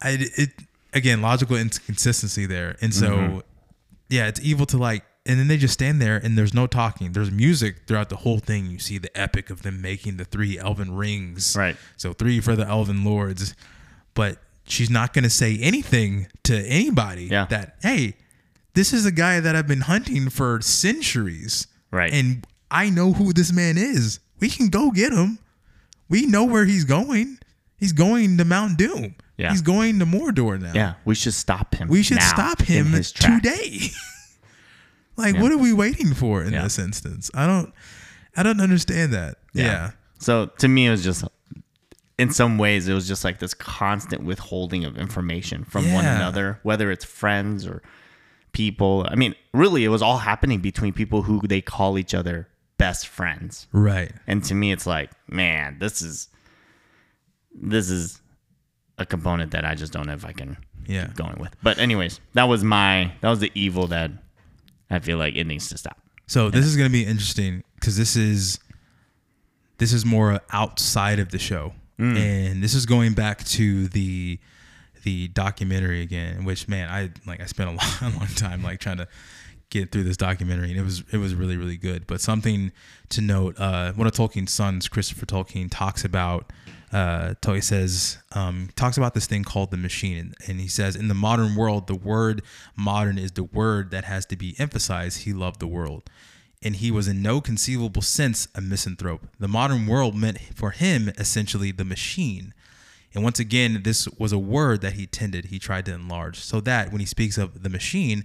I 0.01 0.17
it 0.37 0.49
again 0.93 1.21
logical 1.21 1.55
inconsistency 1.55 2.45
there, 2.45 2.75
and 2.81 2.93
so 2.93 3.11
mm-hmm. 3.11 3.39
yeah, 4.09 4.27
it's 4.27 4.39
evil 4.41 4.65
to 4.67 4.77
like, 4.77 5.03
and 5.29 5.39
then 5.39 5.47
they 5.47 5.57
just 5.57 5.73
stand 5.75 6.01
there 6.01 6.17
and 6.17 6.37
there's 6.37 6.53
no 6.53 6.65
talking. 6.67 7.11
There's 7.13 7.29
music 7.31 7.83
throughout 7.87 8.09
the 8.09 8.15
whole 8.17 8.39
thing. 8.39 8.65
You 8.65 8.79
see 8.79 8.97
the 8.97 9.15
epic 9.17 9.49
of 9.49 9.61
them 9.61 9.79
making 9.81 10.17
the 10.17 10.25
three 10.25 10.57
elven 10.59 10.93
rings. 10.95 11.55
Right. 11.55 11.77
So 11.97 12.11
three 12.13 12.39
for 12.41 12.55
the 12.55 12.65
elven 12.67 13.05
lords, 13.05 13.55
but 14.15 14.39
she's 14.65 14.89
not 14.89 15.13
going 15.13 15.23
to 15.23 15.29
say 15.29 15.57
anything 15.59 16.27
to 16.43 16.57
anybody 16.65 17.25
Yeah. 17.25 17.45
that, 17.45 17.75
hey, 17.81 18.15
this 18.73 18.91
is 18.91 19.05
a 19.05 19.11
guy 19.11 19.39
that 19.39 19.55
I've 19.55 19.67
been 19.67 19.81
hunting 19.81 20.29
for 20.29 20.59
centuries. 20.61 21.67
Right. 21.91 22.11
And 22.11 22.45
I 22.71 22.89
know 22.89 23.13
who 23.13 23.31
this 23.31 23.51
man 23.53 23.77
is. 23.77 24.19
We 24.39 24.49
can 24.49 24.69
go 24.69 24.91
get 24.91 25.13
him. 25.13 25.39
We 26.09 26.25
know 26.25 26.43
where 26.45 26.65
he's 26.65 26.85
going. 26.85 27.37
He's 27.77 27.93
going 27.93 28.37
to 28.39 28.45
Mount 28.45 28.77
Doom. 28.77 29.15
Yeah. 29.37 29.51
He's 29.51 29.61
going 29.61 29.99
to 29.99 30.05
Mordor 30.05 30.59
now. 30.59 30.73
Yeah, 30.75 30.93
we 31.05 31.15
should 31.15 31.33
stop 31.33 31.73
him. 31.75 31.87
We 31.87 32.03
should 32.03 32.21
stop 32.21 32.61
him 32.61 32.91
today. 32.91 33.79
like, 35.19 35.37
what 35.37 35.51
are 35.51 35.57
we 35.57 35.73
waiting 35.73 36.13
for 36.13 36.43
in 36.43 36.53
Yeah. 36.53 36.63
this 36.63 36.79
instance? 36.79 37.29
I 37.33 37.45
don't, 37.45 37.71
I 38.35 38.43
don't 38.43 38.59
understand 38.61 39.13
that. 39.13 39.37
Yeah. 39.53 39.91
So 40.19 40.47
to 40.57 40.67
me, 40.67 40.87
it 40.87 40.91
was 40.91 41.03
just, 41.03 41.23
in 42.17 42.31
some 42.31 42.57
ways, 42.57 42.87
it 42.87 42.93
was 42.93 43.07
just 43.07 43.23
like 43.23 43.39
this 43.39 43.53
constant 43.53 44.23
withholding 44.23 44.83
of 44.85 44.97
information 44.97 45.63
from 45.63 45.91
one 45.93 46.05
another, 46.05 46.59
whether 46.63 46.91
it's 46.91 47.05
friends 47.05 47.65
or 47.67 47.81
people. 48.51 49.05
I 49.09 49.15
mean, 49.15 49.35
really, 49.53 49.85
it 49.85 49.89
was 49.89 50.01
all 50.01 50.17
happening 50.17 50.59
between 50.59 50.91
people 50.93 51.21
who 51.21 51.39
they 51.47 51.61
call 51.61 51.97
each 51.97 52.13
other 52.13 52.47
best 52.77 53.07
friends. 53.07 53.67
Right. 53.71 54.11
And 54.27 54.43
to 54.45 54.55
me, 54.55 54.71
it's 54.71 54.85
like, 54.87 55.11
man, 55.29 55.77
this 55.79 56.01
is, 56.01 56.27
this 57.53 57.89
is 57.89 58.21
a 58.97 59.05
component 59.05 59.51
that 59.51 59.63
I 59.65 59.75
just 59.75 59.93
don't 59.93 60.07
know 60.07 60.13
if 60.13 60.25
I 60.25 60.33
can 60.33 60.57
Yeah. 60.87 61.05
keep 61.07 61.15
going 61.15 61.37
with. 61.39 61.55
But 61.63 61.77
anyways, 61.79 62.19
that 62.33 62.45
was 62.45 62.63
my, 62.63 63.13
that 63.21 63.29
was 63.29 63.39
the 63.39 63.51
evil 63.55 63.87
that 63.87 64.11
I 64.89 64.99
feel 64.99 65.17
like 65.17 65.35
it 65.35 65.45
needs 65.45 65.69
to 65.69 65.77
stop. 65.77 65.97
So 66.27 66.49
this 66.49 66.65
is 66.65 66.75
going 66.75 66.87
to 66.87 66.93
be 66.93 67.05
interesting 67.05 67.63
because 67.75 67.97
this 67.97 68.15
is, 68.15 68.59
this 69.79 69.93
is 69.93 70.05
more 70.05 70.39
outside 70.51 71.19
of 71.19 71.29
the 71.31 71.39
show, 71.39 71.73
and 72.17 72.63
this 72.63 72.73
is 72.73 72.85
going 72.85 73.13
back 73.13 73.43
to 73.45 73.87
the, 73.87 74.39
the 75.03 75.27
documentary 75.29 76.01
again. 76.01 76.45
Which 76.45 76.67
man, 76.67 76.89
I 76.89 77.09
like 77.27 77.41
I 77.41 77.45
spent 77.45 77.69
a 77.69 77.73
long, 78.05 78.13
long 78.15 78.27
time 78.35 78.61
like 78.63 78.79
trying 78.79 78.97
to 78.97 79.07
get 79.69 79.91
through 79.91 80.03
this 80.03 80.17
documentary, 80.17 80.69
and 80.69 80.79
it 80.79 80.83
was 80.83 81.03
it 81.11 81.17
was 81.17 81.33
really 81.35 81.57
really 81.57 81.77
good. 81.77 82.05
But 82.07 82.21
something 82.21 82.71
to 83.09 83.21
note: 83.21 83.59
uh, 83.59 83.93
one 83.93 84.07
of 84.07 84.13
Tolkien's 84.13 84.51
sons, 84.51 84.87
Christopher 84.87 85.25
Tolkien, 85.25 85.67
talks 85.69 86.03
about. 86.05 86.51
Uh, 86.91 87.35
says 87.59 88.17
um, 88.31 88.69
talks 88.75 88.97
about 88.97 89.13
this 89.13 89.27
thing 89.27 89.43
called 89.43 89.69
the 89.69 89.77
machine, 89.77 90.17
and, 90.17 90.35
and 90.47 90.59
he 90.59 90.67
says 90.67 90.95
in 90.95 91.07
the 91.07 91.13
modern 91.13 91.55
world, 91.55 91.85
the 91.85 91.95
word 91.95 92.41
modern 92.75 93.17
is 93.17 93.33
the 93.33 93.43
word 93.43 93.91
that 93.91 94.05
has 94.05 94.25
to 94.25 94.35
be 94.35 94.55
emphasized. 94.57 95.23
He 95.23 95.33
loved 95.33 95.59
the 95.59 95.67
world, 95.67 96.09
and 96.63 96.75
he 96.75 96.89
was 96.89 97.07
in 97.07 97.21
no 97.21 97.41
conceivable 97.41 98.01
sense 98.01 98.47
a 98.55 98.61
misanthrope. 98.61 99.27
The 99.39 99.47
modern 99.47 99.85
world 99.85 100.15
meant 100.15 100.39
for 100.55 100.71
him 100.71 101.09
essentially 101.17 101.71
the 101.71 101.85
machine. 101.85 102.53
And 103.13 103.23
once 103.23 103.39
again, 103.39 103.81
this 103.83 104.07
was 104.17 104.31
a 104.31 104.39
word 104.39 104.81
that 104.81 104.93
he 104.93 105.05
tended, 105.05 105.45
he 105.45 105.59
tried 105.59 105.85
to 105.85 105.93
enlarge, 105.93 106.39
so 106.39 106.59
that 106.61 106.91
when 106.91 106.99
he 106.99 107.05
speaks 107.05 107.37
of 107.37 107.63
the 107.63 107.69
machine, 107.69 108.23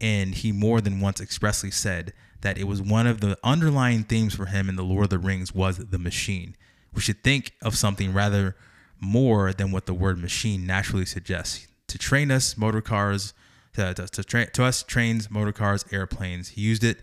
and 0.00 0.34
he 0.34 0.52
more 0.52 0.80
than 0.80 1.00
once 1.00 1.20
expressly 1.20 1.70
said 1.70 2.12
that 2.42 2.58
it 2.58 2.64
was 2.64 2.82
one 2.82 3.06
of 3.06 3.20
the 3.20 3.38
underlying 3.44 4.02
themes 4.02 4.34
for 4.34 4.46
him 4.46 4.68
in 4.68 4.76
The 4.76 4.82
Lord 4.82 5.04
of 5.04 5.10
the 5.10 5.18
Rings 5.18 5.54
was 5.54 5.78
the 5.78 5.98
machine. 5.98 6.56
We 6.94 7.00
should 7.00 7.22
think 7.22 7.52
of 7.62 7.76
something 7.76 8.12
rather 8.12 8.56
more 9.00 9.52
than 9.52 9.70
what 9.72 9.86
the 9.86 9.94
word 9.94 10.18
machine 10.18 10.66
naturally 10.66 11.06
suggests. 11.06 11.66
To 11.88 11.98
train 11.98 12.30
us, 12.30 12.56
motor 12.56 12.80
cars, 12.80 13.34
to, 13.74 13.94
to, 13.94 14.06
to, 14.06 14.24
tra- 14.24 14.50
to 14.50 14.64
us, 14.64 14.82
trains, 14.82 15.30
motor 15.30 15.52
cars, 15.52 15.84
airplanes. 15.90 16.50
He 16.50 16.60
used 16.60 16.84
it 16.84 16.98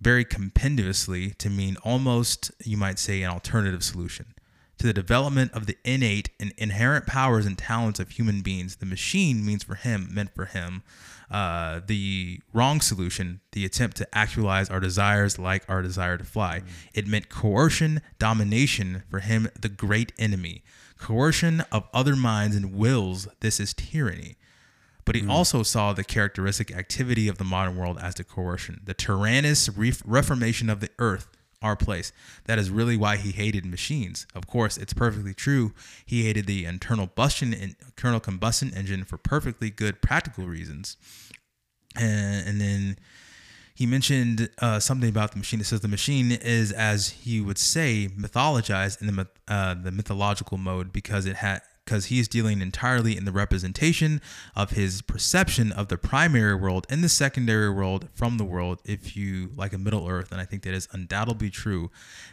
very 0.00 0.24
compendiously 0.24 1.30
to 1.32 1.50
mean 1.50 1.76
almost, 1.82 2.50
you 2.64 2.76
might 2.76 2.98
say, 2.98 3.22
an 3.22 3.30
alternative 3.30 3.82
solution. 3.82 4.34
To 4.78 4.86
the 4.86 4.92
development 4.92 5.52
of 5.52 5.66
the 5.66 5.78
innate 5.84 6.30
and 6.40 6.52
inherent 6.58 7.06
powers 7.06 7.46
and 7.46 7.56
talents 7.56 8.00
of 8.00 8.10
human 8.10 8.42
beings, 8.42 8.76
the 8.76 8.86
machine 8.86 9.44
means 9.44 9.62
for 9.62 9.76
him, 9.76 10.08
meant 10.12 10.34
for 10.34 10.46
him, 10.46 10.82
uh, 11.30 11.80
the 11.86 12.40
wrong 12.52 12.80
solution, 12.80 13.40
the 13.52 13.64
attempt 13.64 13.96
to 13.98 14.08
actualize 14.16 14.68
our 14.70 14.80
desires 14.80 15.38
like 15.38 15.64
our 15.68 15.82
desire 15.82 16.16
to 16.18 16.24
fly. 16.24 16.62
It 16.92 17.06
meant 17.06 17.28
coercion, 17.28 18.02
domination 18.18 19.02
for 19.10 19.20
him, 19.20 19.48
the 19.60 19.68
great 19.68 20.12
enemy. 20.18 20.62
Coercion 20.98 21.62
of 21.72 21.88
other 21.92 22.16
minds 22.16 22.56
and 22.56 22.74
wills, 22.74 23.28
this 23.40 23.60
is 23.60 23.74
tyranny. 23.74 24.36
But 25.04 25.16
he 25.16 25.26
also 25.26 25.62
saw 25.62 25.92
the 25.92 26.04
characteristic 26.04 26.74
activity 26.74 27.28
of 27.28 27.36
the 27.36 27.44
modern 27.44 27.76
world 27.76 27.98
as 28.00 28.14
the 28.14 28.24
coercion, 28.24 28.80
the 28.84 28.94
tyrannous 28.94 29.68
ref- 29.68 30.02
reformation 30.06 30.70
of 30.70 30.80
the 30.80 30.88
earth, 30.98 31.28
our 31.64 31.74
place. 31.74 32.12
That 32.44 32.58
is 32.58 32.70
really 32.70 32.96
why 32.96 33.16
he 33.16 33.32
hated 33.32 33.64
machines. 33.64 34.26
Of 34.34 34.46
course, 34.46 34.76
it's 34.76 34.92
perfectly 34.92 35.34
true. 35.34 35.72
He 36.04 36.24
hated 36.24 36.46
the 36.46 36.64
internal 36.66 37.06
combustion, 37.06 37.54
internal 37.54 38.20
combustion 38.20 38.72
engine 38.74 39.04
for 39.04 39.16
perfectly 39.16 39.70
good 39.70 40.02
practical 40.02 40.46
reasons. 40.46 40.96
And, 41.96 42.46
and 42.46 42.60
then 42.60 42.98
he 43.74 43.86
mentioned 43.86 44.50
uh, 44.58 44.78
something 44.78 45.08
about 45.08 45.32
the 45.32 45.38
machine. 45.38 45.60
It 45.60 45.66
says 45.66 45.80
the 45.80 45.88
machine 45.88 46.30
is, 46.30 46.70
as 46.70 47.08
he 47.10 47.40
would 47.40 47.58
say, 47.58 48.08
mythologized 48.08 49.00
in 49.00 49.16
the 49.16 49.28
uh, 49.48 49.74
the 49.74 49.90
mythological 49.90 50.58
mode 50.58 50.92
because 50.92 51.26
it 51.26 51.36
had 51.36 51.62
because 51.84 52.06
he 52.06 52.18
is 52.18 52.28
dealing 52.28 52.60
entirely 52.60 53.16
in 53.16 53.24
the 53.24 53.32
representation 53.32 54.20
of 54.56 54.70
his 54.70 55.02
perception 55.02 55.70
of 55.70 55.88
the 55.88 55.98
primary 55.98 56.54
world 56.54 56.86
and 56.88 57.04
the 57.04 57.08
secondary 57.08 57.70
world 57.70 58.08
from 58.14 58.38
the 58.38 58.44
world. 58.44 58.80
If 58.84 59.16
you 59.16 59.50
like 59.56 59.72
a 59.72 59.78
Middle 59.78 60.08
Earth, 60.08 60.32
and 60.32 60.40
I 60.40 60.44
think 60.44 60.62
that 60.62 60.74
is 60.74 60.88
undoubtedly 60.92 61.50
true, 61.50 61.90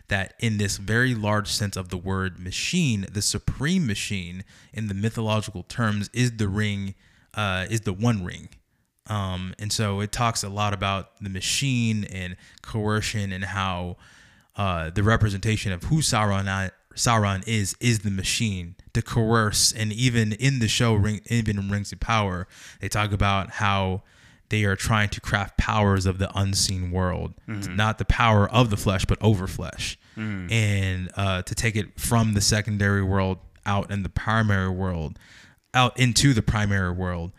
that 0.07 0.33
in 0.39 0.57
this 0.57 0.77
very 0.77 1.13
large 1.13 1.49
sense 1.49 1.75
of 1.75 1.89
the 1.89 1.97
word 1.97 2.39
machine, 2.39 3.05
the 3.11 3.21
supreme 3.21 3.85
machine 3.85 4.43
in 4.73 4.87
the 4.87 4.93
mythological 4.93 5.63
terms 5.63 6.09
is 6.13 6.37
the 6.37 6.47
ring, 6.47 6.95
uh, 7.33 7.65
is 7.69 7.81
the 7.81 7.93
One 7.93 8.23
Ring. 8.23 8.49
Um, 9.07 9.53
and 9.59 9.73
so 9.73 9.99
it 9.99 10.11
talks 10.11 10.43
a 10.43 10.49
lot 10.49 10.73
about 10.73 11.17
the 11.19 11.29
machine 11.29 12.05
and 12.05 12.37
coercion 12.61 13.33
and 13.33 13.43
how 13.43 13.97
uh, 14.55 14.89
the 14.89 15.03
representation 15.03 15.71
of 15.71 15.83
who 15.83 15.97
Sauron, 15.97 16.71
Sauron 16.95 17.43
is 17.47 17.75
is 17.79 17.99
the 17.99 18.11
machine 18.11 18.75
to 18.93 19.01
coerce. 19.01 19.71
And 19.71 19.91
even 19.93 20.33
in 20.33 20.59
the 20.59 20.67
show, 20.67 20.93
Ring, 20.93 21.21
even 21.27 21.57
in 21.57 21.69
Rings 21.69 21.91
of 21.91 21.99
Power, 21.99 22.47
they 22.79 22.89
talk 22.89 23.11
about 23.11 23.51
how 23.51 24.03
they 24.49 24.65
are 24.65 24.75
trying 24.75 25.07
to 25.09 25.21
craft 25.21 25.57
powers 25.57 26.05
of 26.05 26.17
the 26.17 26.29
unseen 26.37 26.91
world, 26.91 27.33
not 27.75 27.97
the 27.99 28.05
power 28.05 28.49
of 28.49 28.69
the 28.69 28.75
flesh, 28.77 29.05
but 29.05 29.17
over 29.21 29.47
flesh, 29.47 29.97
and 30.51 31.09
uh, 31.15 31.41
to 31.43 31.55
take 31.55 31.75
it 31.77 31.97
from 31.99 32.33
the 32.33 32.41
secondary 32.41 33.01
world 33.01 33.37
out 33.65 33.89
in 33.91 34.03
the 34.03 34.09
primary 34.09 34.69
world, 34.69 35.17
out 35.73 35.97
into 35.97 36.33
the 36.33 36.41
primary 36.41 36.91
world. 36.91 37.31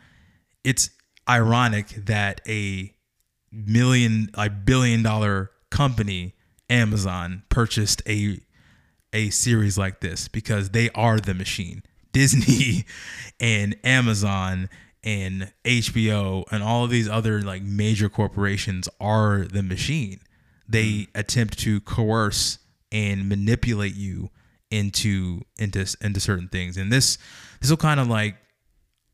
It's 0.65 0.89
ironic 1.29 1.89
that 2.07 2.41
a 2.49 2.95
million, 3.51 4.31
a 4.35 4.49
billion 4.49 5.03
dollar 5.03 5.51
company, 5.71 6.35
Amazon, 6.71 7.43
purchased 7.51 8.01
a 8.07 8.41
a 9.13 9.31
series 9.31 9.77
like 9.79 10.01
this 10.01 10.29
because 10.29 10.71
they 10.71 10.91
are 10.91 11.19
the 11.19 11.35
machine. 11.35 11.83
Disney 12.13 12.85
and 13.41 13.75
Amazon 13.85 14.69
and 15.03 15.53
HBO 15.65 16.45
and 16.51 16.63
all 16.63 16.85
of 16.85 16.91
these 16.91 17.09
other 17.09 17.41
like 17.43 17.63
major 17.63 18.09
corporations 18.09 18.89
are 19.01 19.47
the 19.51 19.63
machine. 19.63 20.21
They 20.69 21.09
attempt 21.15 21.59
to 21.61 21.81
coerce 21.81 22.59
and 22.91 23.29
manipulate 23.29 23.95
you 23.95 24.31
into 24.71 25.43
into 25.59 25.85
into 26.01 26.21
certain 26.21 26.49
things. 26.49 26.77
And 26.77 26.93
this 26.93 27.19
this 27.61 27.71
will 27.71 27.77
kind 27.79 27.99
of 28.01 28.09
like 28.09 28.37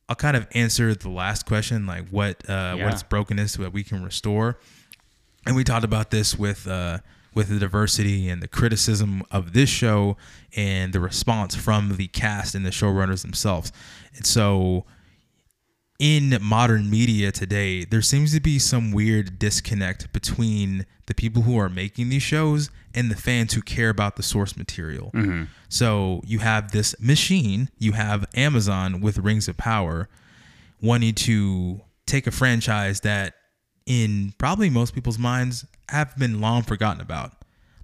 I'll 0.09 0.17
kind 0.17 0.37
of 0.37 0.47
answer 0.53 0.95
the 0.95 1.11
last 1.11 1.47
question, 1.47 1.87
like 1.87 2.09
what 2.09 2.49
uh, 2.49 2.75
Yeah. 2.77 2.85
what 2.85 2.95
is 2.95 3.03
brokenness 3.03 3.55
that 3.57 3.73
we 3.73 3.85
can 3.85 4.03
restore. 4.03 4.59
And 5.47 5.55
we 5.55 5.65
talked 5.65 5.85
about 5.85 6.11
this 6.11 6.37
with 6.39 6.67
uh, 6.67 6.99
with 7.35 7.49
the 7.49 7.59
diversity 7.59 8.29
and 8.29 8.43
the 8.43 8.49
criticism 8.49 9.23
of 9.31 9.53
this 9.53 9.69
show 9.69 10.17
and 10.57 10.93
the 10.93 11.01
response 11.01 11.55
from 11.55 11.97
the 11.97 12.09
cast 12.09 12.55
and 12.55 12.65
the 12.67 12.71
showrunners 12.71 13.23
themselves. 13.23 13.71
And 14.17 14.27
so 14.27 14.85
in 15.99 16.39
modern 16.41 16.89
media 16.91 17.33
today, 17.33 17.85
there 17.85 18.03
seems 18.03 18.33
to 18.33 18.41
be 18.41 18.59
some 18.59 18.93
weird 18.93 19.39
disconnect 19.39 20.13
between 20.13 20.87
the 21.07 21.15
people 21.15 21.43
who 21.43 21.59
are 21.59 21.69
making 21.69 22.09
these 22.09 22.23
shows 22.23 22.71
and 22.95 23.11
the 23.11 23.17
fans 23.17 23.55
who 23.55 23.63
care 23.63 23.89
about 23.89 24.17
the 24.17 24.23
source 24.23 24.57
material. 24.57 25.11
Mm-hmm. 25.13 25.45
So 25.69 26.21
you 26.25 26.39
have 26.39 26.73
this 26.73 26.95
machine, 27.01 27.69
you 27.79 27.93
have 27.93 28.27
Amazon 28.35 29.01
with 29.01 29.19
Rings 29.19 29.49
of 29.49 29.57
Power 29.57 30.09
wanting 30.81 31.15
to 31.15 31.81
take 32.07 32.27
a 32.27 32.31
franchise 32.31 33.01
that, 33.01 33.35
in 33.85 34.35
probably 34.39 34.71
most 34.71 34.95
people's 34.95 35.19
minds, 35.19 35.67
have 35.89 36.17
been 36.17 36.41
long 36.41 36.63
forgotten 36.63 37.01
about. 37.01 37.33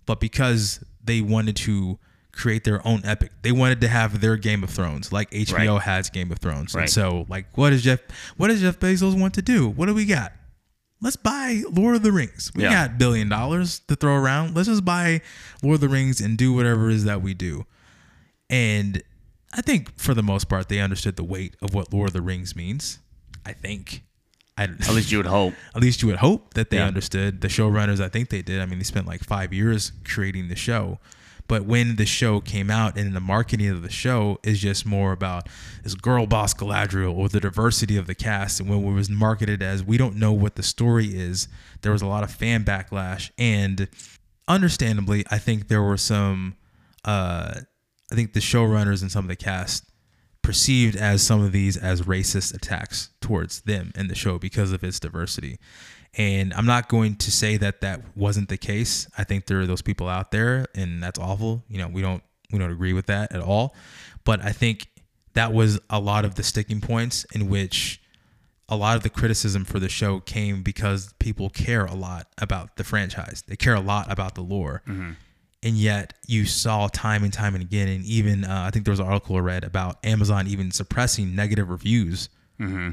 But 0.07 0.21
because 0.21 0.85
they 1.03 1.21
wanted 1.21 1.57
to 1.57 1.99
create 2.33 2.65
their 2.65 2.87
own 2.87 3.03
epic, 3.05 3.31
they 3.43 3.53
wanted 3.53 3.81
to 3.81 3.89
have 3.89 4.21
their 4.21 4.37
Game 4.37 4.63
of 4.65 4.71
Thrones, 4.71 5.13
like 5.13 5.31
HBO 5.31 5.75
Right. 5.75 5.83
has 5.83 6.11
Game 6.11 6.31
of 6.33 6.39
Thrones. 6.39 6.75
Right. 6.75 6.83
And 6.83 6.91
so, 6.91 7.27
like, 7.29 7.47
what 7.57 7.71
does 7.71 7.83
Jeff, 7.83 8.01
what 8.37 8.49
does 8.49 8.61
Jeff 8.61 8.79
Bezos 8.81 9.19
want 9.19 9.35
to 9.35 9.43
do? 9.43 9.69
What 9.69 9.87
do 9.87 9.95
we 9.95 10.05
got? 10.05 10.33
Let's 11.01 11.17
buy 11.17 11.63
Lord 11.71 11.97
of 11.97 12.03
the 12.03 12.13
Rings. 12.13 12.51
We 12.55 12.63
Yeah. 12.65 12.89
got 12.89 12.99
billion 12.99 13.29
dollars 13.29 13.81
to 13.89 13.97
throw 13.97 14.15
around. 14.17 14.55
Let's 14.57 14.69
just 14.69 14.85
buy 14.85 15.21
Lord 15.63 15.77
of 15.77 15.81
the 15.83 15.89
Rings 15.89 16.21
and 16.21 16.37
do 16.39 16.53
whatever 16.53 16.89
it 16.91 16.95
is 16.97 17.05
that 17.05 17.21
we 17.23 17.35
do. 17.35 17.67
And 18.51 19.03
I 19.53 19.61
think 19.61 19.97
for 19.99 20.15
the 20.15 20.23
most 20.23 20.49
part, 20.49 20.69
they 20.69 20.81
understood 20.81 21.17
the 21.17 21.25
weight 21.25 21.57
of 21.63 21.75
what 21.75 21.93
Lord 21.93 22.09
of 22.11 22.13
the 22.15 22.23
Rings 22.23 22.57
means. 22.57 22.99
I 23.47 23.53
think. 23.53 24.03
I, 24.57 24.65
At 24.65 24.89
least 24.91 25.11
you 25.11 25.19
would 25.19 25.27
hope. 25.27 25.55
at 25.75 25.83
least 25.83 26.01
you 26.03 26.09
would 26.09 26.19
hope 26.19 26.55
that 26.55 26.71
they 26.71 26.77
Yeah. 26.77 26.87
understood. 26.87 27.41
The 27.41 27.49
showrunners, 27.49 28.01
I 28.01 28.09
think 28.09 28.29
they 28.31 28.43
did. 28.43 28.61
I 28.61 28.67
mean, 28.67 28.79
they 28.79 28.85
spent 28.85 29.07
like 29.07 29.25
five 29.25 29.53
years 29.53 29.93
creating 30.05 30.49
the 30.49 30.57
show. 30.57 30.99
But 31.47 31.67
when 31.67 31.97
the 31.97 32.07
show 32.07 32.41
came 32.41 32.71
out 32.71 32.97
and 32.97 33.15
the 33.15 33.21
marketing 33.21 33.69
of 33.69 33.83
the 33.83 33.91
show 33.91 34.39
is 34.43 34.61
just 34.61 34.87
more 34.87 35.13
about 35.13 35.47
this 35.83 35.95
girl 35.95 36.27
boss 36.27 36.55
Galadriel 36.55 37.15
or 37.15 37.29
the 37.29 37.39
diversity 37.41 37.99
of 37.99 38.07
the 38.07 38.15
cast, 38.15 38.61
and 38.61 38.69
when 38.71 38.83
it 38.83 38.95
was 38.95 39.11
marketed 39.11 39.63
as 39.63 39.85
we 39.85 39.99
don't 39.99 40.17
know 40.17 40.33
what 40.33 40.55
the 40.55 40.63
story 40.63 41.09
is, 41.15 41.49
there 41.83 41.93
was 41.93 42.01
a 42.01 42.07
lot 42.07 42.23
of 42.25 42.31
fan 42.31 42.65
backlash. 42.65 43.31
And 43.37 43.89
understandably, 44.49 45.25
I 45.31 45.39
think 45.39 45.69
there 45.69 45.83
were 45.83 45.97
some, 45.99 46.57
uh, 47.05 47.61
I 48.11 48.15
think 48.15 48.33
the 48.33 48.41
showrunners 48.41 49.03
and 49.03 49.11
some 49.13 49.25
of 49.25 49.29
the 49.29 49.37
cast 49.37 49.85
perceived 50.45 50.95
as 50.95 51.23
some 51.23 51.43
of 51.43 51.51
these 51.51 51.77
as 51.77 52.03
racist 52.03 52.55
attacks 52.55 53.11
towards 53.21 53.63
them 53.63 53.91
in 53.97 54.07
the 54.07 54.15
show 54.15 54.39
because 54.39 54.71
of 54.71 54.85
its 54.85 55.01
diversity. 55.01 55.59
And 56.17 56.55
I'm 56.55 56.67
not 56.67 56.89
going 56.89 57.17
to 57.17 57.33
say 57.33 57.57
that 57.57 57.81
that 57.81 58.03
wasn't 58.15 58.49
the 58.49 58.59
case. 58.59 59.09
I 59.19 59.25
think 59.25 59.47
there 59.47 59.61
are 59.61 59.67
those 59.67 59.83
people 59.83 60.09
out 60.09 60.31
there 60.31 60.67
and 60.75 61.03
that's 61.03 61.19
awful. 61.19 61.65
You 61.67 61.79
know, 61.79 61.89
we 61.89 62.03
don't 62.03 62.23
we 62.53 62.59
don't 62.59 62.71
agree 62.71 62.93
with 62.93 63.07
that 63.07 63.33
at 63.33 63.41
all. 63.41 63.75
But 64.23 64.45
I 64.45 64.53
think 64.53 64.87
that 65.33 65.53
was 65.53 65.81
a 65.91 65.99
lot 65.99 66.25
of 66.25 66.37
the 66.37 66.43
sticking 66.43 66.81
points 66.81 67.25
in 67.35 67.49
which 67.49 68.01
a 68.69 68.77
lot 68.77 68.97
of 68.97 69.03
the 69.03 69.11
criticism 69.11 69.65
for 69.65 69.81
the 69.81 69.89
show 69.89 70.21
came 70.21 70.63
because 70.63 71.13
people 71.19 71.51
care 71.51 71.85
a 71.85 71.95
lot 71.95 72.29
about 72.39 72.77
the 72.77 72.85
franchise. 72.85 73.43
They 73.47 73.57
care 73.57 73.75
a 73.75 73.81
lot 73.81 74.13
about 74.13 74.35
the 74.35 74.43
lore. 74.43 74.83
Mm-hmm. 74.87 75.13
And 75.65 75.77
yet 75.77 76.13
you 76.27 76.45
saw 76.45 76.89
time 76.89 77.25
and 77.25 77.33
time 77.33 77.55
and 77.55 77.65
again, 77.65 77.89
and 77.89 78.05
even 78.05 78.45
uh, 78.45 78.65
I 78.67 78.71
think 78.71 78.85
there 78.85 78.93
was 78.93 79.01
an 79.01 79.07
article 79.07 79.37
I 79.37 79.41
read 79.41 79.65
about 79.65 79.97
Amazon 80.05 80.47
even 80.47 80.71
suppressing 80.71 81.35
negative 81.35 81.71
reviews 81.71 82.29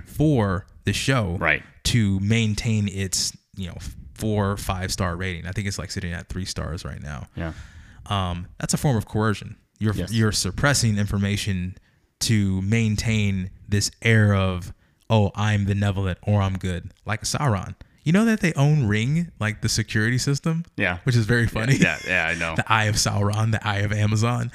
for 0.07 0.65
the 0.85 0.93
show 0.93 1.37
Right. 1.39 1.63
to 1.83 2.19
maintain 2.21 2.87
its 2.87 3.35
you 3.55 3.67
know 3.67 3.77
four 4.15 4.51
or 4.51 4.57
five 4.57 4.91
star 4.91 5.15
rating. 5.15 5.45
I 5.45 5.51
think 5.51 5.67
it's 5.67 5.77
like 5.77 5.91
sitting 5.91 6.13
at 6.13 6.29
three 6.29 6.45
stars 6.45 6.83
right 6.85 7.01
now 7.01 7.27
Yeah. 7.35 7.53
um, 8.07 8.47
that's 8.59 8.73
a 8.73 8.77
form 8.77 8.97
of 8.97 9.05
coercion. 9.05 9.57
You're 9.79 9.93
Yes. 9.93 10.11
you're 10.11 10.31
suppressing 10.31 10.97
information 10.97 11.77
to 12.21 12.61
maintain 12.61 13.49
this 13.67 13.91
air 14.01 14.33
of 14.33 14.73
oh 15.09 15.31
I'm 15.35 15.65
benevolent 15.65 16.19
or 16.23 16.41
I'm 16.41 16.57
good, 16.57 16.93
like 17.05 17.23
Sauron. 17.23 17.75
You 18.03 18.11
know 18.11 18.25
that 18.25 18.39
they 18.39 18.53
own 18.53 18.87
Ring, 18.87 19.31
like 19.39 19.61
the 19.61 19.69
security 19.69 20.17
system. 20.17 20.65
Yeah. 20.75 20.97
which 21.03 21.15
is 21.15 21.25
very 21.25 21.47
funny. 21.47 21.75
Yeah. 21.75 21.97
Yeah. 22.05 22.27
I 22.27 22.35
know. 22.35 22.55
the 22.57 22.71
Eye 22.71 22.85
of 22.85 22.95
Sauron, 22.95 23.51
the 23.51 23.65
Eye 23.65 23.79
of 23.79 23.91
Amazon. 23.91 24.51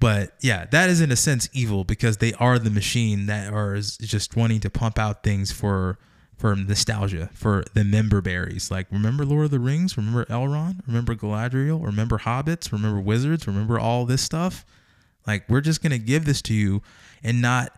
But 0.00 0.34
yeah, 0.40 0.66
that 0.66 0.90
is 0.90 1.00
in 1.00 1.10
a 1.12 1.16
sense 1.16 1.48
evil 1.52 1.84
because 1.84 2.18
they 2.18 2.32
are 2.34 2.58
the 2.58 2.70
machine 2.70 3.26
that 3.26 3.52
are 3.52 3.76
just 3.76 4.36
wanting 4.36 4.60
to 4.60 4.70
pump 4.70 4.98
out 4.98 5.22
things 5.22 5.52
for 5.52 5.98
for 6.36 6.54
nostalgia, 6.54 7.30
for 7.32 7.64
the 7.72 7.82
member 7.82 8.20
berries. 8.20 8.70
Like 8.70 8.86
remember 8.90 9.24
Lord 9.24 9.46
of 9.46 9.50
the 9.52 9.58
Rings, 9.58 9.96
remember 9.96 10.26
Elrond, 10.26 10.86
remember 10.86 11.14
Galadriel, 11.14 11.82
remember 11.82 12.18
hobbits, 12.18 12.72
remember 12.72 13.00
wizards, 13.00 13.46
remember 13.46 13.78
all 13.78 14.04
this 14.04 14.22
stuff. 14.22 14.64
Like 15.26 15.48
we're 15.48 15.62
just 15.62 15.82
gonna 15.82 15.98
give 15.98 16.26
this 16.26 16.42
to 16.42 16.54
you 16.54 16.82
and 17.22 17.40
not 17.40 17.72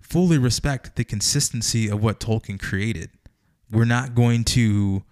fully 0.00 0.38
respect 0.38 0.94
the 0.96 1.04
consistency 1.04 1.88
of 1.88 2.02
what 2.02 2.20
Tolkien 2.20 2.60
created. 2.60 3.10
We're 3.74 3.84
not 3.84 4.14
going 4.14 4.44
to 4.44 5.02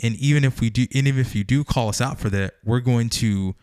and 0.00 0.14
even 0.16 0.44
if 0.44 0.60
we 0.60 0.70
do 0.70 0.86
and 0.94 1.06
even 1.06 1.20
if 1.20 1.34
you 1.34 1.44
do 1.44 1.64
call 1.64 1.88
us 1.88 2.00
out 2.00 2.18
for 2.18 2.30
that, 2.30 2.54
we're 2.64 2.80
going 2.80 3.08
to 3.10 3.54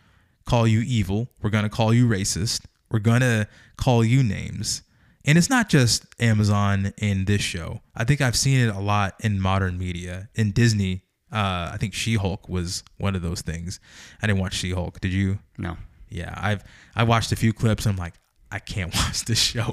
call 0.44 0.66
you 0.66 0.80
evil. 0.80 1.28
We're 1.42 1.50
going 1.50 1.64
to 1.64 1.70
call 1.70 1.92
you 1.92 2.08
racist. 2.08 2.64
We're 2.90 2.98
going 3.00 3.20
to 3.20 3.48
call 3.76 4.04
you 4.04 4.22
names. 4.22 4.82
And 5.24 5.38
it's 5.38 5.48
not 5.48 5.68
just 5.68 6.06
Amazon 6.20 6.92
and 7.00 7.26
this 7.26 7.40
show. 7.40 7.80
I 7.94 8.04
think 8.04 8.20
I've 8.20 8.36
seen 8.36 8.60
it 8.60 8.74
a 8.74 8.78
lot 8.78 9.14
in 9.20 9.40
modern 9.40 9.78
media. 9.78 10.28
In 10.34 10.50
Disney, 10.50 11.02
uh, 11.32 11.70
I 11.72 11.76
think 11.78 11.94
She-Hulk 11.94 12.48
was 12.48 12.84
one 12.98 13.16
of 13.16 13.22
those 13.22 13.40
things. 13.40 13.80
I 14.22 14.26
didn't 14.26 14.40
watch 14.40 14.54
She-Hulk. 14.54 15.00
Did 15.00 15.12
you? 15.12 15.38
No. 15.56 15.78
Yeah, 16.10 16.34
I've 16.36 16.62
I 16.94 17.04
watched 17.04 17.32
a 17.32 17.36
few 17.36 17.52
clips. 17.52 17.86
And 17.86 17.94
I'm 17.94 17.98
like, 17.98 18.14
I 18.54 18.60
can't 18.60 18.94
watch 18.96 19.24
this 19.24 19.38
show. 19.38 19.72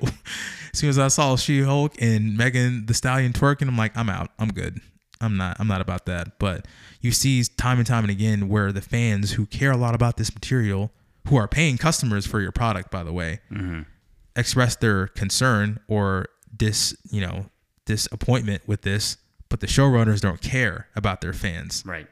as 0.73 0.79
soon 0.79 0.89
as 0.89 0.97
I 0.99 1.07
saw 1.07 1.35
She-Hulk 1.35 2.01
and 2.01 2.35
Megan 2.35 2.85
Thee 2.87 2.93
Stallion 2.93 3.31
twerking, 3.31 3.67
I'm 3.67 3.77
like, 3.77 3.95
I'm 3.95 4.09
out. 4.09 4.31
I'm 4.39 4.49
good. 4.49 4.81
I'm 5.21 5.37
not. 5.37 5.57
I'm 5.59 5.67
not 5.67 5.81
about 5.81 6.07
that. 6.07 6.39
But 6.39 6.67
you 6.99 7.11
see 7.11 7.43
time 7.43 7.77
and 7.77 7.85
time 7.85 8.03
and 8.03 8.11
again 8.11 8.49
where 8.49 8.71
the 8.71 8.81
fans 8.81 9.33
who 9.33 9.45
care 9.45 9.71
a 9.71 9.77
lot 9.77 9.93
about 9.93 10.17
this 10.17 10.33
material, 10.33 10.91
who 11.29 11.35
are 11.35 11.47
paying 11.47 11.77
customers 11.77 12.25
for 12.25 12.41
your 12.41 12.51
product, 12.51 12.89
by 12.89 13.03
the 13.03 13.13
way, 13.13 13.39
mm-hmm. 13.51 13.81
express 14.35 14.75
their 14.75 15.07
concern 15.07 15.79
or 15.87 16.25
dis, 16.57 16.95
you 17.11 17.21
know, 17.21 17.45
disappointment 17.85 18.67
with 18.67 18.81
this. 18.81 19.17
But 19.49 19.59
the 19.59 19.67
showrunners 19.67 20.21
don't 20.21 20.41
care 20.41 20.87
about 20.95 21.21
their 21.21 21.33
fans 21.33 21.83
Right. 21.85 22.07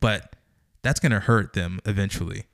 but 0.00 0.36
that's 0.82 1.00
going 1.00 1.12
to 1.12 1.20
hurt 1.20 1.54
them 1.54 1.80
eventually. 1.86 2.44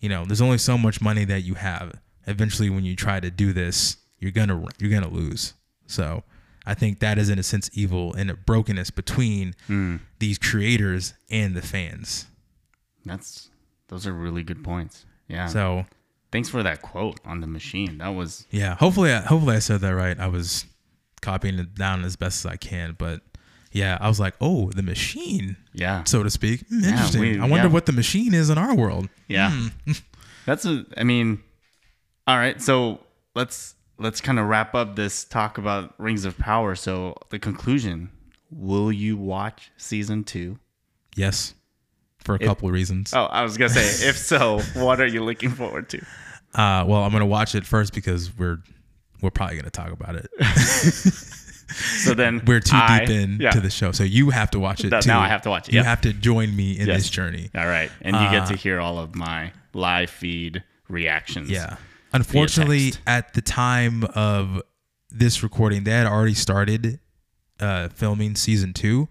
You 0.00 0.08
know, 0.08 0.24
there's 0.24 0.40
only 0.40 0.58
so 0.58 0.76
much 0.78 1.00
money 1.00 1.24
that 1.26 1.42
you 1.42 1.54
have. 1.54 2.00
Eventually, 2.26 2.70
when 2.70 2.84
you 2.84 2.96
try 2.96 3.20
to 3.20 3.30
do 3.30 3.52
this, 3.52 3.96
you're 4.18 4.30
gonna 4.32 4.64
you're 4.78 4.90
gonna 4.90 5.12
lose. 5.12 5.54
So, 5.86 6.22
I 6.66 6.74
think 6.74 7.00
that 7.00 7.18
is 7.18 7.28
in 7.28 7.38
a 7.38 7.42
sense 7.42 7.70
evil 7.72 8.14
and 8.14 8.30
a 8.30 8.34
brokenness 8.34 8.90
between 8.90 9.54
these 10.18 10.38
creators 10.38 11.14
and 11.30 11.54
the 11.54 11.62
fans. 11.62 12.26
That's 13.04 13.50
those 13.88 14.06
are 14.06 14.12
really 14.12 14.42
good 14.42 14.62
points. 14.62 15.04
Yeah. 15.28 15.46
So, 15.46 15.86
Thanks 16.32 16.48
for 16.48 16.62
that 16.62 16.80
quote 16.80 17.18
on 17.24 17.40
the 17.40 17.48
machine. 17.48 17.98
That 17.98 18.10
was 18.10 18.46
yeah, 18.50 18.76
hopefully, 18.76 19.12
I, 19.12 19.20
hopefully 19.20 19.56
I 19.56 19.58
said 19.58 19.80
that 19.80 19.90
right. 19.94 20.18
I 20.18 20.28
was 20.28 20.64
copying 21.22 21.58
it 21.58 21.74
down 21.74 22.04
as 22.04 22.14
best 22.14 22.44
as 22.44 22.52
I 22.52 22.56
can, 22.56 22.94
but 22.96 23.20
yeah, 23.72 23.98
I 24.00 24.08
was 24.08 24.20
like, 24.20 24.34
oh, 24.40 24.70
the 24.70 24.82
machine, 24.82 25.56
yeah. 25.72 26.04
so 26.04 26.22
to 26.22 26.30
speak. 26.30 26.64
Hmm, 26.68 26.84
Interesting. 26.84 27.20
we- 27.20 27.38
I 27.38 27.46
wonder 27.46 27.66
yeah. 27.66 27.72
what 27.72 27.86
the 27.86 27.92
machine 27.92 28.34
is 28.34 28.50
in 28.50 28.58
our 28.58 28.74
world. 28.74 29.08
Yeah. 29.28 29.68
That's 30.46 30.64
a, 30.64 30.84
I 30.96 31.04
mean, 31.04 31.42
all 32.26 32.36
right. 32.36 32.60
So 32.60 33.00
let's 33.34 33.74
let's 33.98 34.20
kind 34.20 34.38
of 34.38 34.46
wrap 34.46 34.74
up 34.74 34.96
this 34.96 35.24
talk 35.24 35.58
about 35.58 35.94
Rings 35.98 36.24
of 36.24 36.36
Power. 36.38 36.74
So 36.74 37.16
the 37.30 37.38
conclusion: 37.38 38.10
Will 38.50 38.92
you 38.92 39.16
watch 39.16 39.70
season 39.76 40.24
two? 40.24 40.58
Yes, 41.16 41.54
for 42.18 42.34
a 42.34 42.38
couple 42.38 42.68
of 42.68 42.74
reasons. 42.74 43.12
Oh, 43.14 43.24
I 43.24 43.42
was 43.42 43.56
gonna 43.56 43.70
say, 43.70 44.08
if 44.08 44.16
so, 44.16 44.60
what 44.74 45.00
are 45.00 45.06
you 45.06 45.22
looking 45.24 45.50
forward 45.50 45.88
to? 45.90 45.98
Uh, 46.54 46.84
well, 46.86 47.02
I'm 47.04 47.12
gonna 47.12 47.26
watch 47.26 47.54
it 47.54 47.66
first 47.66 47.92
because 47.94 48.36
we're 48.36 48.58
we're 49.22 49.30
probably 49.30 49.56
gonna 49.56 49.70
talk 49.70 49.92
about 49.92 50.14
it. 50.16 50.30
So 51.98 52.14
then 52.14 52.42
We're 52.48 52.58
too 52.58 52.74
I- 52.76 53.00
deep 53.00 53.10
in 53.10 53.38
yeah. 53.40 53.50
to 53.52 53.60
the 53.60 53.70
show, 53.70 53.92
so 53.92 54.02
you 54.02 54.30
have 54.30 54.50
to 54.50 54.58
watch 54.58 54.84
it 54.84 54.90
That- 54.90 55.02
too. 55.04 55.08
now 55.08 55.20
I 55.20 55.28
have 55.28 55.42
to 55.42 55.50
watch 55.50 55.68
it, 55.68 55.72
You 55.74 55.78
yep. 55.78 55.86
have 55.86 56.00
to 56.00 56.12
join 56.12 56.54
me 56.56 56.76
in 56.76 56.88
Yes. 56.88 56.96
this 57.02 57.10
journey. 57.10 57.48
All 57.54 57.64
right, 57.66 57.92
and 58.02 58.16
you 58.16 58.22
get 58.22 58.42
Uh, 58.42 58.46
to 58.46 58.56
hear 58.56 58.80
all 58.80 58.98
of 58.98 59.14
my 59.14 59.52
live 59.72 60.10
feed 60.10 60.64
reactions. 60.88 61.48
Yeah. 61.48 61.76
Unfortunately, 62.12 62.92
at 63.06 63.34
the 63.34 63.40
time 63.40 64.04
of 64.14 64.62
this 65.10 65.42
recording, 65.42 65.84
they 65.84 65.92
had 65.92 66.06
already 66.06 66.34
started 66.34 67.00
uh, 67.60 67.88
filming 67.88 68.34
season 68.34 68.72
two. 68.72 69.08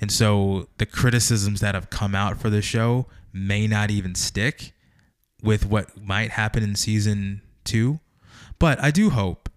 And 0.00 0.10
so 0.12 0.68
the 0.78 0.86
criticisms 0.86 1.60
that 1.60 1.74
have 1.74 1.90
come 1.90 2.14
out 2.14 2.40
for 2.40 2.50
the 2.50 2.62
show 2.62 3.06
may 3.32 3.66
not 3.66 3.90
even 3.90 4.14
stick 4.14 4.72
with 5.42 5.66
what 5.66 6.00
might 6.00 6.30
happen 6.30 6.62
in 6.62 6.74
season 6.74 7.42
two. 7.64 8.00
But 8.58 8.82
I 8.82 8.90
do 8.90 9.10
hope 9.10 9.48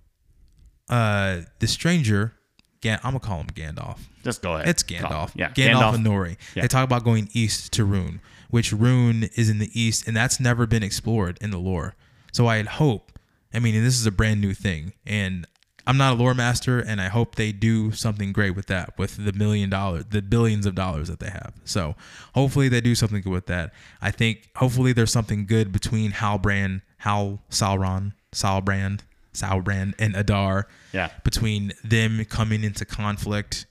uh, 0.90 1.42
the 1.60 1.68
stranger, 1.68 2.34
Gan- 2.82 3.00
I'm 3.04 3.12
going 3.12 3.22
to 3.22 3.28
call 3.28 3.40
him 3.40 3.48
Gandalf. 3.48 4.00
Just 4.24 4.42
go 4.42 4.56
ahead. 4.56 4.68
It's 4.68 4.84
Gandalf. 4.84 5.32
Yeah, 5.36 5.52
Gandalf, 5.52 5.96
and 5.96 6.06
Nori. 6.06 6.38
Yeah. 6.56 6.64
They 6.64 6.68
talk 6.68 6.84
about 6.84 7.04
going 7.04 7.30
east 7.34 7.72
to 7.74 7.86
Rhûn, 7.86 8.20
which 8.50 8.72
Rhûn 8.72 9.32
is 9.36 9.50
in 9.50 9.60
the 9.60 9.70
east, 9.80 10.08
and 10.08 10.16
that's 10.16 10.40
never 10.40 10.68
been 10.68 10.84
explored 10.84 11.38
in 11.42 11.52
the 11.52 11.58
lore. 11.58 11.96
So 12.32 12.48
I 12.48 12.64
hope, 12.64 13.12
I 13.54 13.60
mean, 13.60 13.74
this 13.84 14.00
is 14.00 14.06
a 14.06 14.12
brand 14.12 14.42
new 14.42 14.54
thing, 14.54 14.94
and 15.06 15.46
I'm 15.88 15.98
not 15.98 16.14
a 16.14 16.16
lore 16.16 16.34
master, 16.34 16.80
and 16.80 17.02
I 17.02 17.08
hope 17.10 17.36
they 17.36 17.52
do 17.52 17.92
something 17.92 18.32
great 18.32 18.52
with 18.56 18.68
that, 18.68 18.98
with 18.98 19.24
the 19.24 19.34
million 19.34 19.70
dollars, 19.70 20.06
the 20.10 20.22
billions 20.22 20.66
of 20.66 20.76
dollars 20.76 21.08
that 21.08 21.20
they 21.20 21.30
have. 21.30 21.54
So 21.66 21.96
hopefully 22.36 22.70
they 22.70 22.82
do 22.82 22.94
something 22.96 23.22
good 23.22 23.34
with 23.34 23.48
that. 23.48 23.74
I 24.02 24.12
think 24.12 24.50
hopefully 24.56 24.94
there's 24.94 25.12
something 25.12 25.46
good 25.46 25.72
between 25.72 26.12
Halbrand, 26.12 26.82
Hal 26.98 27.42
Sauron, 27.50 28.14
Salbrand, 28.32 29.02
Salbrand, 29.34 29.96
and 29.98 30.16
Adar 30.16 30.68
Yeah. 30.94 31.10
between 31.24 31.74
them 31.84 32.24
coming 32.26 32.64
into 32.64 32.86
conflict. 32.86 33.66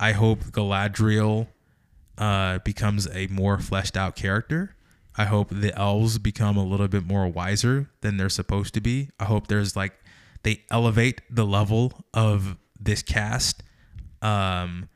I 0.00 0.12
hope 0.12 0.40
Galadriel 0.44 1.48
uh, 2.18 2.58
becomes 2.60 3.06
a 3.12 3.26
more 3.28 3.58
fleshed 3.58 3.96
out 3.96 4.16
character. 4.16 4.74
I 5.16 5.24
hope 5.26 5.48
the 5.50 5.76
elves 5.78 6.18
become 6.18 6.56
a 6.56 6.64
little 6.64 6.88
bit 6.88 7.04
more 7.04 7.28
wiser 7.28 7.88
than 8.00 8.16
they're 8.16 8.28
supposed 8.28 8.74
to 8.74 8.80
be. 8.80 9.10
I 9.20 9.24
hope 9.24 9.46
there's 9.46 9.76
like 9.76 9.92
they 10.42 10.62
elevate 10.70 11.22
the 11.30 11.46
level 11.46 12.04
of 12.12 12.56
this 12.78 13.02
cast, 13.02 13.62
um, 14.22 14.88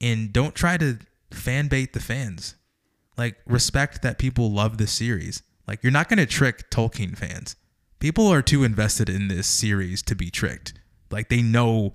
and 0.00 0.32
don't 0.32 0.54
try 0.54 0.76
to 0.78 0.98
fan 1.30 1.68
bait 1.68 1.92
the 1.92 2.00
fans. 2.00 2.56
Like 3.16 3.36
respect 3.46 4.02
that 4.02 4.18
people 4.18 4.50
love 4.50 4.78
this 4.78 4.92
series. 4.92 5.42
Like 5.66 5.82
you're 5.82 5.92
not 5.92 6.08
going 6.08 6.18
to 6.18 6.26
trick 6.26 6.70
Tolkien 6.70 7.16
fans. 7.16 7.56
People 7.98 8.26
are 8.28 8.42
too 8.42 8.64
invested 8.64 9.08
in 9.08 9.28
this 9.28 9.46
series 9.46 10.02
to 10.02 10.16
be 10.16 10.30
tricked. 10.30 10.74
Like 11.10 11.28
they 11.28 11.42
know 11.42 11.94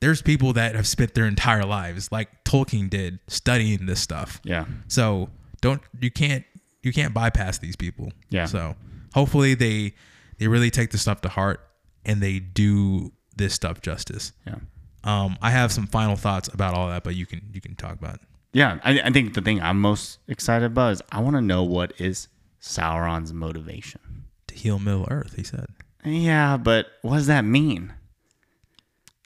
there's 0.00 0.20
people 0.20 0.52
that 0.52 0.74
have 0.74 0.86
spent 0.86 1.14
their 1.14 1.26
entire 1.26 1.64
lives 1.64 2.10
like 2.12 2.44
Tolkien 2.44 2.90
did 2.90 3.20
studying 3.28 3.86
this 3.86 4.00
stuff. 4.00 4.40
Yeah. 4.44 4.66
So 4.88 5.30
don't 5.60 5.82
you 6.00 6.10
can't 6.10 6.44
you 6.82 6.92
can't 6.92 7.12
bypass 7.14 7.58
these 7.58 7.76
people. 7.76 8.12
Yeah. 8.30 8.46
So 8.46 8.74
hopefully 9.14 9.54
they 9.54 9.94
they 10.38 10.46
really 10.48 10.70
take 10.70 10.90
the 10.90 10.98
stuff 10.98 11.20
to 11.22 11.28
heart 11.28 11.60
and 12.04 12.22
they 12.22 12.38
do 12.38 13.12
this 13.36 13.54
stuff 13.54 13.80
justice. 13.80 14.32
Yeah. 14.46 14.56
Um, 15.04 15.38
I 15.40 15.50
have 15.50 15.72
some 15.72 15.86
final 15.86 16.16
thoughts 16.16 16.48
about 16.52 16.74
all 16.74 16.88
that, 16.88 17.04
but 17.04 17.14
you 17.14 17.26
can 17.26 17.40
you 17.52 17.60
can 17.60 17.74
talk 17.76 17.92
about 17.92 18.14
it. 18.16 18.20
Yeah. 18.52 18.78
I, 18.84 19.00
I 19.00 19.10
think 19.10 19.34
the 19.34 19.42
thing 19.42 19.60
I'm 19.62 19.80
most 19.80 20.18
excited 20.28 20.66
about 20.66 20.92
is 20.92 21.02
I 21.12 21.20
want 21.20 21.36
to 21.36 21.42
know 21.42 21.62
what 21.62 21.92
is 22.00 22.28
Sauron's 22.60 23.32
motivation. 23.32 24.24
to 24.48 24.54
heal 24.54 24.78
Middle 24.78 25.06
Earth. 25.10 25.34
He 25.36 25.42
said 25.44 25.66
Yeah, 26.04 26.56
but 26.56 26.86
what 27.02 27.16
does 27.16 27.26
that 27.28 27.44
mean? 27.44 27.92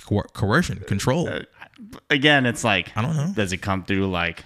Coer- 0.03 0.29
coercion, 0.33 0.79
control. 0.81 1.29
Again, 2.11 2.45
it's 2.47 2.65
like 2.65 2.91
I 2.97 3.03
don't 3.03 3.17
know. 3.17 3.33
Does 3.35 3.53
it 3.53 3.59
come 3.59 3.85
through 3.85 4.11
like 4.11 4.45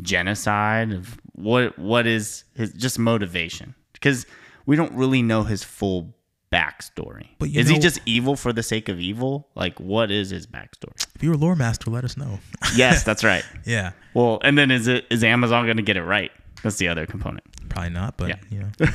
genocide? 0.00 0.92
Of 0.92 1.18
what? 1.32 1.78
What 1.78 2.06
is 2.06 2.44
his 2.54 2.72
just 2.72 2.98
motivation? 2.98 3.74
Because 3.92 4.26
we 4.66 4.76
don't 4.76 4.92
really 4.94 5.22
know 5.22 5.42
his 5.44 5.62
full 5.64 6.14
backstory. 6.52 7.28
But 7.38 7.50
you 7.50 7.60
is 7.60 7.68
he 7.68 7.78
just 7.78 7.98
evil 8.04 8.36
for 8.36 8.52
the 8.52 8.62
sake 8.62 8.88
of 8.88 9.00
evil? 9.00 9.48
Like, 9.54 9.78
what 9.80 10.10
is 10.10 10.30
his 10.30 10.46
backstory? 10.46 11.06
if 11.14 11.22
you're 11.22 11.34
a 11.34 11.38
lore 11.38 11.56
master, 11.56 11.90
let 11.90 12.04
us 12.04 12.16
know. 12.16 12.38
yes, 12.76 13.02
that's 13.08 13.24
right. 13.24 13.44
yeah, 13.64 13.92
Well, 14.14 14.38
and 14.44 14.58
then 14.58 14.70
is 14.70 14.86
it 14.86 15.06
is 15.10 15.24
Amazon 15.24 15.64
going 15.64 15.78
to 15.78 15.82
get 15.82 15.96
it 15.96 16.02
right? 16.04 16.30
That's 16.62 16.76
the 16.76 16.88
other 16.88 17.06
component. 17.06 17.44
probably 17.70 17.90
not, 17.90 18.16
but 18.16 18.28
Yeah. 18.28 18.36
you 18.50 18.58
know, 18.60 18.70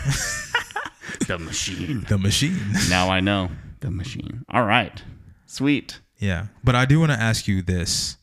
The 1.28 1.40
machine. 1.40 2.06
the 2.08 2.18
machine. 2.18 2.60
now 2.90 3.10
I 3.10 3.20
know 3.22 3.50
the 3.80 3.90
machine. 3.92 4.44
All 4.50 4.64
right, 4.64 5.02
sweet. 5.46 6.00
Yeah, 6.20 6.48
but 6.64 6.76
I 6.76 6.86
do 6.86 7.00
want 7.00 7.12
to 7.12 7.20
ask 7.20 7.48
you 7.48 7.62
this: 7.62 8.18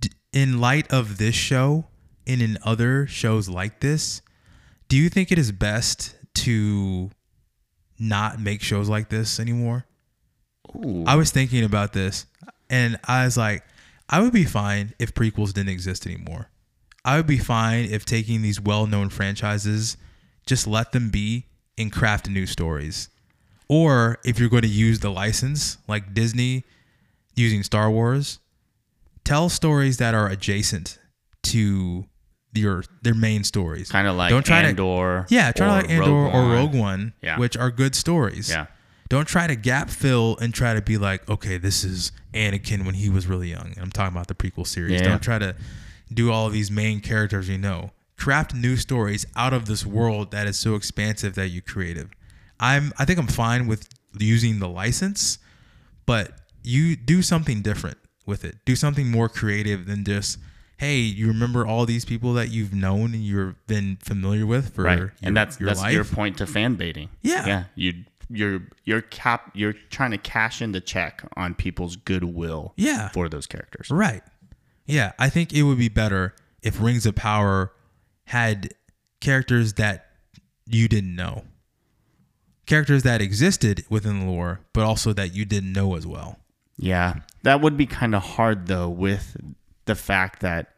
D- 0.00 0.10
in 0.32 0.60
light 0.60 0.90
of 0.92 1.18
this 1.18 1.34
show 1.34 1.86
and 2.26 2.40
in 2.42 2.58
other 2.62 3.06
shows 3.06 3.48
like 3.48 3.80
this, 3.80 4.22
do 4.88 4.96
you 4.96 5.08
think 5.08 5.32
it 5.32 5.38
is 5.38 5.52
best 5.52 6.14
to 6.34 7.10
not 7.98 8.40
make 8.40 8.62
shows 8.62 8.88
like 8.88 9.08
this 9.08 9.40
anymore? 9.40 9.86
Ooh. 10.76 11.04
I 11.06 11.16
was 11.16 11.30
thinking 11.30 11.64
about 11.64 11.92
this, 11.92 12.26
and 12.70 12.98
I 13.04 13.24
was 13.24 13.36
like, 13.36 13.64
I 14.08 14.20
would 14.20 14.32
be 14.32 14.44
fine 14.44 14.94
if 14.98 15.14
prequels 15.14 15.52
didn't 15.52 15.70
exist 15.70 16.06
anymore. 16.06 16.50
I 17.04 17.16
would 17.16 17.26
be 17.26 17.38
fine 17.38 17.86
if 17.86 18.04
taking 18.04 18.42
these 18.42 18.60
well-known 18.60 19.08
franchises, 19.08 19.96
just 20.46 20.66
let 20.66 20.92
them 20.92 21.10
be 21.10 21.46
and 21.78 21.90
craft 21.90 22.28
new 22.28 22.46
stories. 22.46 23.08
Or 23.68 24.18
if 24.24 24.38
you're 24.38 24.48
going 24.48 24.62
to 24.62 24.68
use 24.68 25.00
the 25.00 25.10
license, 25.10 25.78
like 25.88 26.14
Disney 26.14 26.64
using 27.34 27.62
Star 27.62 27.90
Wars, 27.90 28.38
tell 29.24 29.48
stories 29.48 29.96
that 29.96 30.14
are 30.14 30.28
adjacent 30.28 30.98
to 31.44 32.04
your 32.54 32.84
their 33.02 33.14
main 33.14 33.44
stories. 33.44 33.90
kind 33.90 34.06
of 34.06 34.16
like 34.16 34.30
Don't 34.30 34.44
try 34.44 34.62
to- 34.62 34.68
Andor. 34.68 35.26
Yeah, 35.30 35.52
try 35.52 35.66
to 35.66 35.72
like 35.72 35.90
Andor 35.90 36.10
Rogue 36.10 36.34
or 36.34 36.42
One. 36.42 36.50
Rogue 36.50 36.74
One, 36.74 37.12
Yeah. 37.22 37.38
which 37.38 37.56
are 37.56 37.70
good 37.70 37.94
stories. 37.94 38.50
Yeah. 38.50 38.66
Don't 39.08 39.26
try 39.28 39.46
to 39.46 39.54
gap 39.56 39.90
fill 39.90 40.36
and 40.40 40.54
try 40.54 40.72
to 40.74 40.80
be 40.80 40.96
like, 40.96 41.28
okay, 41.28 41.58
this 41.58 41.84
is 41.84 42.12
Anakin 42.34 42.84
when 42.86 42.94
he 42.94 43.10
was 43.10 43.26
really 43.26 43.50
young. 43.50 43.74
I'm 43.80 43.90
talking 43.90 44.14
about 44.16 44.26
the 44.28 44.34
prequel 44.34 44.66
series. 44.66 45.00
Yeah. 45.00 45.08
Don't 45.08 45.22
try 45.22 45.38
to 45.38 45.54
do 46.12 46.30
all 46.32 46.46
of 46.46 46.52
these 46.52 46.70
main 46.70 47.00
characters 47.00 47.48
you 47.48 47.58
know. 47.58 47.90
Craft 48.18 48.54
new 48.54 48.76
stories 48.76 49.26
out 49.36 49.52
of 49.52 49.66
this 49.66 49.84
world 49.84 50.30
that 50.30 50.46
is 50.46 50.56
so 50.58 50.74
expansive 50.76 51.34
that 51.34 51.48
you 51.48 51.60
creative. 51.60 52.08
I'm 52.60 52.92
I 52.98 53.04
think 53.04 53.18
I'm 53.18 53.26
fine 53.26 53.66
with 53.66 53.88
using 54.18 54.58
the 54.60 54.68
license, 54.68 55.38
but 56.06 56.32
you 56.62 56.94
do 56.96 57.22
something 57.22 57.60
different 57.62 57.98
with 58.26 58.44
it. 58.44 58.56
Do 58.64 58.76
something 58.76 59.10
more 59.10 59.28
creative 59.28 59.86
than 59.86 60.04
just 60.04 60.38
hey, 60.82 60.96
you 60.98 61.28
remember 61.28 61.64
all 61.64 61.86
these 61.86 62.04
people 62.04 62.32
that 62.34 62.48
you've 62.50 62.74
known 62.74 63.14
and 63.14 63.22
you've 63.22 63.64
been 63.68 63.96
familiar 64.02 64.44
with 64.46 64.74
for 64.74 64.82
right 64.82 64.98
your, 64.98 65.12
and 65.22 65.36
that's 65.36 65.60
your 65.60 65.68
that's 65.68 65.80
life. 65.80 65.94
your 65.94 66.04
point 66.04 66.38
to 66.38 66.46
fan 66.46 66.74
baiting 66.74 67.08
Yeah. 67.22 67.46
yeah 67.46 67.64
you 67.76 68.04
you're 68.28 68.62
you're 68.84 69.00
cap 69.02 69.50
you're 69.54 69.74
trying 69.90 70.10
to 70.10 70.18
cash 70.18 70.60
in 70.60 70.72
the 70.72 70.80
check 70.80 71.22
on 71.36 71.54
people's 71.54 71.94
goodwill 71.96 72.72
Yeah. 72.76 73.08
for 73.10 73.28
those 73.28 73.46
characters 73.46 73.90
Right. 73.90 74.22
Yeah, 74.86 75.12
I 75.18 75.28
think 75.28 75.52
it 75.52 75.62
would 75.62 75.78
be 75.78 75.88
better 75.88 76.34
if 76.62 76.80
Rings 76.80 77.06
of 77.06 77.14
Power 77.14 77.72
had 78.24 78.74
characters 79.20 79.74
that 79.74 80.06
you 80.66 80.88
didn't 80.88 81.14
know. 81.14 81.44
Characters 82.66 83.02
that 83.04 83.20
existed 83.22 83.84
within 83.88 84.20
the 84.20 84.26
lore, 84.26 84.60
but 84.72 84.82
also 84.84 85.12
that 85.12 85.34
you 85.34 85.44
didn't 85.44 85.72
know 85.72 85.94
as 85.96 86.06
well. 86.06 86.38
yeah 86.76 87.14
that 87.44 87.60
would 87.60 87.76
be 87.76 87.86
kind 87.86 88.14
of 88.14 88.22
hard 88.22 88.66
though 88.66 88.88
with 88.88 89.36
the 89.84 89.94
fact 89.94 90.40
that 90.40 90.71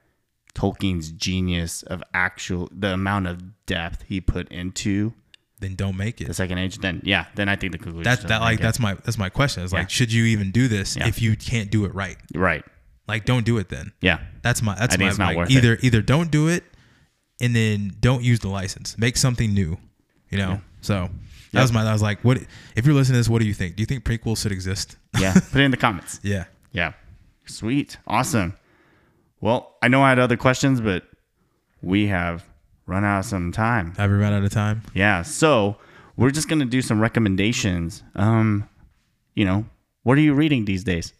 tolkien's 0.55 1.11
genius 1.13 1.83
of 1.85 2.03
actual 2.15 2.69
the 2.73 2.93
amount 2.93 3.27
of 3.27 3.43
depth 3.67 4.03
he 4.09 4.21
put 4.21 4.49
into 4.53 5.13
Then 5.61 5.75
don't 5.75 5.97
make 5.97 6.21
it 6.21 6.27
the 6.29 6.35
second 6.35 6.59
age 6.59 6.79
then 6.79 7.01
yeah 7.05 7.27
then 7.35 7.49
i 7.49 7.57
think 7.57 7.73
the 7.73 7.79
conclusion 7.79 8.05
That's 8.05 8.25
that 8.25 8.41
like 8.41 8.61
that's 8.61 8.79
my 8.79 8.95
that's 8.95 9.19
my 9.19 9.29
question. 9.31 9.63
Is 9.65 9.73
Yeah. 9.73 9.81
like, 9.81 9.91
should 9.91 10.13
you 10.13 10.25
even 10.27 10.51
do 10.53 10.69
this 10.69 10.97
Yeah. 10.97 11.09
if 11.09 11.21
you 11.21 11.37
can't 11.37 11.71
do 11.71 11.85
it 11.87 11.95
right? 11.95 12.17
right 12.35 12.65
Like, 13.09 13.25
don't 13.25 13.45
do 13.45 13.59
it 13.59 13.69
then. 13.69 13.93
yeah 14.01 14.21
That's 14.43 14.63
my 14.63 14.75
that's 14.77 14.97
my 14.99 15.11
like, 15.11 15.37
worth 15.37 15.51
it. 15.51 15.55
either 15.57 15.79
either 15.83 16.01
don't 16.03 16.31
do 16.31 16.49
it, 16.49 16.65
and 17.41 17.55
then 17.55 17.93
don't 18.01 18.23
use 18.23 18.39
the 18.41 18.49
license. 18.49 18.97
Make 18.97 19.17
something 19.17 19.53
new. 19.53 19.77
You 20.31 20.39
know. 20.39 20.61
So 20.81 21.11
that 21.53 21.63
was 21.63 21.73
my. 21.73 21.83
I 21.83 21.93
was 21.93 22.03
like, 22.03 22.23
what 22.25 22.39
if 22.77 22.87
you're 22.87 22.95
listening 22.95 23.15
to 23.15 23.19
this? 23.21 23.29
What 23.29 23.41
do 23.43 23.47
you 23.47 23.55
think? 23.55 23.77
Do 23.77 23.83
you 23.83 23.87
think 23.87 24.05
prequels 24.05 24.43
should 24.43 24.53
exist? 24.53 24.97
yeah 25.21 25.33
put 25.35 25.61
it 25.61 25.65
in 25.65 25.71
the 25.71 25.77
comments 25.77 26.21
Yeah. 26.35 26.45
Yeah. 26.73 26.93
Sweet. 27.47 27.99
Awesome. 28.07 28.55
Well, 29.45 29.77
I 29.83 29.89
know 29.89 30.01
I 30.01 30.09
had 30.09 30.19
other 30.19 30.39
questions, 30.39 30.81
but 30.81 31.03
we 31.83 32.07
have 32.07 32.47
run 32.87 33.05
out 33.05 33.19
of 33.19 33.25
some 33.27 33.53
time. 33.53 33.93
Have 33.97 34.11
we 34.11 34.17
run 34.17 34.33
out 34.33 34.43
of 34.43 34.51
time? 34.51 34.81
Yeah. 34.95 35.21
So 35.21 35.77
we're 36.17 36.31
just 36.31 36.49
gonna 36.49 36.65
do 36.65 36.81
some 36.81 36.99
recommendations. 36.99 38.03
Um, 38.15 38.67
you 39.35 39.45
know, 39.45 39.67
what 40.03 40.17
are 40.17 40.23
you 40.23 40.33
reading 40.33 40.65
these 40.65 40.83
days? 40.83 41.13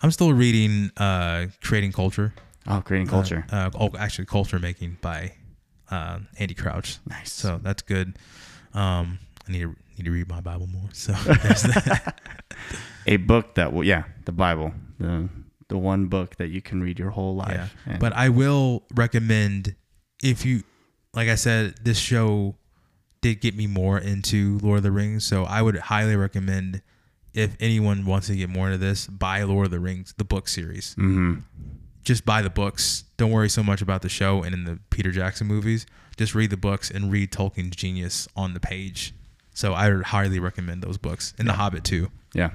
I'm 0.00 0.12
still 0.12 0.32
reading 0.32 0.92
uh, 0.96 1.46
Creating 1.60 1.90
Culture. 1.90 2.32
Oh, 2.68 2.82
creating 2.84 3.08
culture. 3.08 3.44
Uh, 3.50 3.70
oh, 3.74 3.90
actually, 3.98 4.26
Culture 4.26 4.60
Making 4.60 4.98
by 5.00 5.32
uh, 5.90 6.20
Andy 6.38 6.54
Crouch. 6.54 6.98
Nice. 7.08 7.32
So 7.32 7.58
that's 7.60 7.82
good. 7.82 8.16
Um, 8.74 9.18
I 9.48 9.50
need 9.50 9.62
to 9.62 9.74
need 9.98 10.04
to 10.04 10.12
read 10.12 10.28
my 10.28 10.40
Bible 10.40 10.68
more. 10.68 10.90
So 10.92 11.12
there's 11.42 11.62
that. 11.62 12.20
A 13.08 13.16
book 13.16 13.56
that 13.56 13.72
will, 13.72 13.82
yeah, 13.82 14.04
the 14.24 14.32
Bible, 14.32 14.72
the 15.00 15.28
the 15.68 15.78
one 15.78 16.06
book 16.06 16.36
that 16.36 16.48
you 16.48 16.62
can 16.62 16.80
read 16.82 16.98
your 16.98 17.10
whole 17.10 17.34
life. 17.36 17.74
And- 17.86 17.98
But 17.98 18.12
I 18.12 18.28
will 18.28 18.84
recommend 18.94 19.74
if 20.22 20.44
you, 20.44 20.62
like 21.14 21.28
I 21.28 21.34
said, 21.34 21.74
this 21.82 21.98
show 21.98 22.56
did 23.20 23.40
get 23.40 23.56
me 23.56 23.66
more 23.66 23.98
into 23.98 24.58
Lord 24.62 24.78
of 24.78 24.82
the 24.84 24.92
Rings. 24.92 25.24
So 25.24 25.44
I 25.44 25.62
would 25.62 25.76
highly 25.76 26.14
recommend 26.16 26.82
if 27.34 27.56
anyone 27.60 28.06
wants 28.06 28.28
to 28.28 28.36
get 28.36 28.48
more 28.48 28.66
into 28.70 28.78
this, 28.78 29.06
buy 29.06 29.42
Lord 29.42 29.66
of 29.66 29.70
the 29.72 29.80
Rings, 29.80 30.14
the 30.16 30.24
book 30.24 30.48
series. 30.48 30.94
Mm-hmm. 30.94 31.40
Just 32.02 32.24
buy 32.24 32.40
the 32.40 32.50
books. 32.50 33.04
Don't 33.16 33.32
worry 33.32 33.48
so 33.48 33.62
much 33.64 33.82
about 33.82 34.02
the 34.02 34.08
show 34.08 34.42
and 34.44 34.54
in 34.54 34.64
the 34.64 34.78
Peter 34.90 35.10
Jackson 35.10 35.46
movies. 35.48 35.86
Just 36.16 36.34
read 36.34 36.50
the 36.50 36.56
books 36.56 36.90
and 36.90 37.10
read 37.10 37.32
Tolkien's 37.32 37.74
genius 37.76 38.28
on 38.36 38.54
the 38.54 38.60
page. 38.60 39.12
So 39.52 39.72
I 39.74 39.90
would 39.90 40.04
highly 40.04 40.38
recommend 40.38 40.82
those 40.82 40.96
books 40.98 41.34
and 41.38 41.48
The 41.48 41.54
Hobbit 41.54 41.82
too. 41.84 42.10
Yeah. 42.32 42.50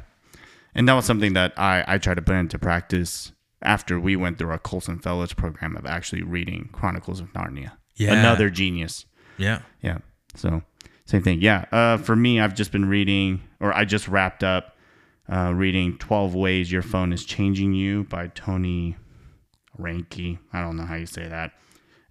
And 0.73 0.87
that 0.87 0.93
was 0.93 1.05
something 1.05 1.33
that 1.33 1.53
I, 1.57 1.83
I 1.87 1.97
tried 1.97 2.15
to 2.15 2.21
put 2.21 2.35
into 2.35 2.57
practice 2.57 3.31
after 3.61 3.99
we 3.99 4.15
went 4.15 4.37
through 4.37 4.51
our 4.51 4.59
Colson 4.59 4.99
Fellows 4.99 5.33
program 5.33 5.75
of 5.75 5.85
actually 5.85 6.23
reading 6.23 6.69
Chronicles 6.71 7.19
of 7.19 7.31
Narnia. 7.33 7.73
Yeah. 7.95 8.13
Another 8.13 8.49
genius. 8.49 9.05
Yeah. 9.37 9.61
Yeah. 9.81 9.99
So 10.35 10.63
same 11.05 11.23
thing. 11.23 11.41
Yeah. 11.41 11.65
Uh, 11.71 11.97
for 11.97 12.15
me, 12.15 12.39
I've 12.39 12.55
just 12.55 12.71
been 12.71 12.85
reading, 12.85 13.41
or 13.59 13.73
I 13.73 13.85
just 13.85 14.07
wrapped 14.07 14.43
up 14.43 14.77
uh, 15.31 15.53
reading 15.53 15.97
12 15.97 16.35
Ways 16.35 16.71
Your 16.71 16.81
Phone 16.81 17.13
is 17.13 17.25
Changing 17.25 17.73
You 17.73 18.05
by 18.05 18.27
Tony 18.27 18.97
Reinke. 19.79 20.39
I 20.53 20.61
don't 20.61 20.77
know 20.77 20.85
how 20.85 20.95
you 20.95 21.05
say 21.05 21.27
that. 21.27 21.51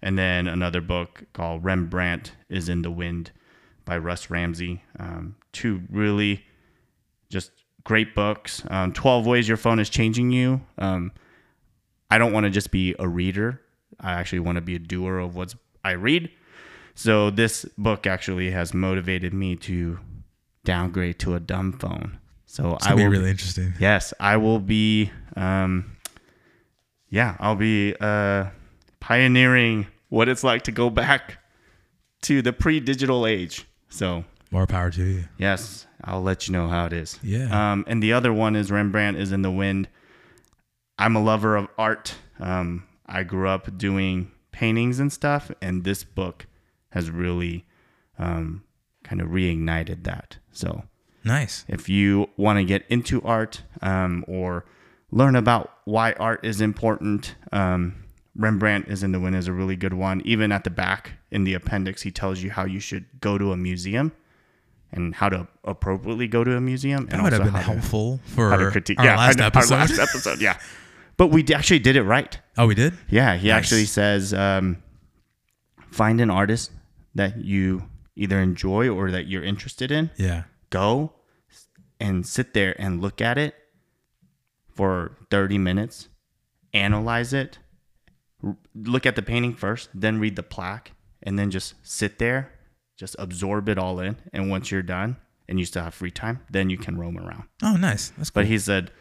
And 0.01 0.17
then 0.17 0.47
another 0.47 0.81
book 0.81 1.25
called 1.33 1.63
Rembrandt 1.63 2.33
is 2.49 2.69
in 2.69 2.81
the 2.81 2.91
Wind 2.91 3.31
by 3.85 3.97
Russ 3.97 4.29
Ramsey. 4.29 4.83
Um, 4.99 5.35
two 5.51 5.81
really 5.89 6.45
just 7.29 7.51
great 7.83 8.15
books. 8.15 8.63
Um, 8.69 8.93
12 8.93 9.25
Ways 9.25 9.47
Your 9.47 9.57
Phone 9.57 9.79
is 9.79 9.89
Changing 9.89 10.31
You. 10.31 10.61
Um, 10.77 11.11
I 12.09 12.17
don't 12.17 12.33
want 12.33 12.45
to 12.45 12.49
just 12.49 12.71
be 12.71 12.95
a 12.99 13.07
reader. 13.07 13.61
I 13.99 14.13
actually 14.13 14.39
want 14.39 14.57
to 14.57 14.61
be 14.61 14.75
a 14.75 14.79
doer 14.79 15.19
of 15.19 15.35
what 15.35 15.55
I 15.83 15.91
read. 15.91 16.29
So 16.95 17.29
this 17.29 17.65
book 17.77 18.05
actually 18.05 18.51
has 18.51 18.73
motivated 18.73 19.33
me 19.33 19.55
to 19.57 19.99
downgrade 20.63 21.19
to 21.19 21.35
a 21.35 21.39
dumb 21.39 21.73
phone. 21.73 22.19
So 22.45 22.75
It's 22.75 22.85
I 22.85 22.89
gonna 22.89 22.97
be 22.97 23.03
will 23.05 23.11
really 23.11 23.29
interesting. 23.31 23.73
Yes, 23.79 24.13
I 24.19 24.37
will 24.37 24.59
be. 24.59 25.09
Um, 25.35 25.95
yeah, 27.09 27.37
I'll 27.39 27.55
be 27.55 27.95
uh, 27.99 28.47
pioneering 28.99 29.87
what 30.09 30.27
it's 30.27 30.43
like 30.43 30.63
to 30.63 30.71
go 30.71 30.89
back 30.89 31.37
to 32.23 32.41
the 32.41 32.51
pre-digital 32.53 33.25
age. 33.25 33.65
So 33.89 34.25
More 34.51 34.67
power 34.67 34.91
to 34.91 35.03
you. 35.03 35.23
yes, 35.37 35.87
I'll 36.03 36.21
let 36.21 36.47
you 36.47 36.51
know 36.51 36.67
how 36.67 36.85
it 36.85 36.93
is. 36.93 37.17
Yeah. 37.23 37.71
Um, 37.71 37.85
and 37.87 38.03
the 38.03 38.11
other 38.13 38.33
one 38.33 38.55
is 38.55 38.69
Rembrandt 38.69 39.15
is 39.17 39.31
in 39.31 39.41
the 39.43 39.51
wind. 39.51 39.87
I'm 40.97 41.15
a 41.15 41.23
lover 41.23 41.55
of 41.55 41.67
art. 41.77 42.15
Um, 42.39 42.85
I 43.05 43.23
grew 43.23 43.47
up 43.47 43.77
doing 43.77 44.31
paintings 44.51 44.99
and 44.99 45.11
stuff, 45.11 45.51
and 45.61 45.83
this 45.83 46.03
book 46.03 46.47
has 46.89 47.09
really 47.09 47.65
um, 48.19 48.63
kind 49.03 49.21
of 49.21 49.29
reignited 49.29 50.03
that. 50.03 50.37
So 50.51 50.83
Nice. 51.23 51.63
if 51.69 51.87
you 51.87 52.29
want 52.35 52.57
to 52.59 52.65
get 52.65 52.83
into 52.89 53.21
art 53.21 53.61
um, 53.81 54.25
or 54.27 54.65
learn 55.11 55.35
about 55.37 55.71
why 55.85 56.11
art 56.13 56.43
is 56.43 56.59
important, 56.59 57.35
um, 57.53 58.03
Rembrandt 58.35 58.87
is 58.89 59.01
in 59.03 59.11
the 59.13 59.19
Wind 59.19 59.35
is 59.35 59.47
a 59.47 59.53
really 59.53 59.75
good 59.77 59.93
one. 59.93 60.21
Even 60.25 60.51
at 60.51 60.63
the 60.65 60.69
back 60.69 61.13
in 61.31 61.43
the 61.45 61.53
appendix, 61.53 62.01
he 62.01 62.11
tells 62.11 62.41
you 62.43 62.51
how 62.51 62.65
you 62.65 62.79
should 62.79 63.05
go 63.21 63.37
to 63.37 63.51
a 63.53 63.57
museum 63.57 64.11
and 64.93 65.15
how 65.15 65.29
to 65.29 65.47
appropriately 65.63 66.27
go 66.27 66.43
to 66.43 66.55
a 66.55 66.61
museum. 66.61 67.05
That 67.05 67.13
and 67.15 67.23
would 67.23 67.33
have 67.33 67.43
been 67.43 67.53
how 67.53 67.59
to- 67.59 67.65
helpful 67.79 68.19
for 68.25 68.51
our 68.51 68.61
yeah, 68.89 69.15
last 69.17 69.37
know, 69.37 69.45
episode. 69.45 69.73
Our 69.73 69.79
last 69.81 69.99
episode, 69.99 70.41
yeah. 70.41 70.59
But 71.17 71.27
we 71.27 71.45
actually 71.53 71.79
did 71.79 71.95
it 71.95 72.03
right. 72.03 72.37
oh, 72.57 72.67
we 72.67 72.75
did. 72.75 72.93
Yeah, 73.09 73.35
he 73.37 73.49
Nice. 73.49 73.57
actually 73.57 73.85
says 73.85 74.33
um, 74.33 74.81
find 75.91 76.19
an 76.19 76.29
artist 76.29 76.71
that 77.15 77.37
you 77.43 77.83
either 78.15 78.39
enjoy 78.39 78.89
or 78.89 79.11
that 79.11 79.27
you're 79.27 79.43
interested 79.43 79.91
in 79.91 80.09
Yeah. 80.17 80.43
go 80.69 81.13
and 81.99 82.25
sit 82.25 82.53
there 82.53 82.75
and 82.81 83.01
look 83.01 83.21
at 83.21 83.37
it 83.37 83.55
for 84.73 85.17
30 85.29 85.57
minutes, 85.57 86.07
analyze 86.73 87.33
it, 87.33 87.59
look 88.73 89.05
at 89.05 89.15
the 89.15 89.21
painting 89.21 89.53
first, 89.53 89.89
then 89.93 90.19
read 90.19 90.35
the 90.35 90.43
plaque, 90.43 90.93
and 91.21 91.37
then 91.37 91.51
just 91.51 91.75
sit 91.83 92.17
there, 92.19 92.51
just 93.01 93.15
absorb 93.19 93.67
it 93.67 93.77
all 93.77 93.99
in. 93.99 94.15
And 94.31 94.49
once 94.49 94.69
you're 94.71 94.83
done 94.83 95.17
and 95.49 95.59
you 95.59 95.65
still 95.65 95.83
have 95.83 95.93
free 95.95 96.11
time, 96.11 96.39
then 96.51 96.69
you 96.69 96.77
can 96.77 96.97
roam 96.97 97.17
around. 97.17 97.43
Oh, 97.63 97.75
nice. 97.75 98.09
That's 98.17 98.29
cool. 98.29 98.43
But 98.43 98.45
he 98.47 98.59
said, 98.59 98.91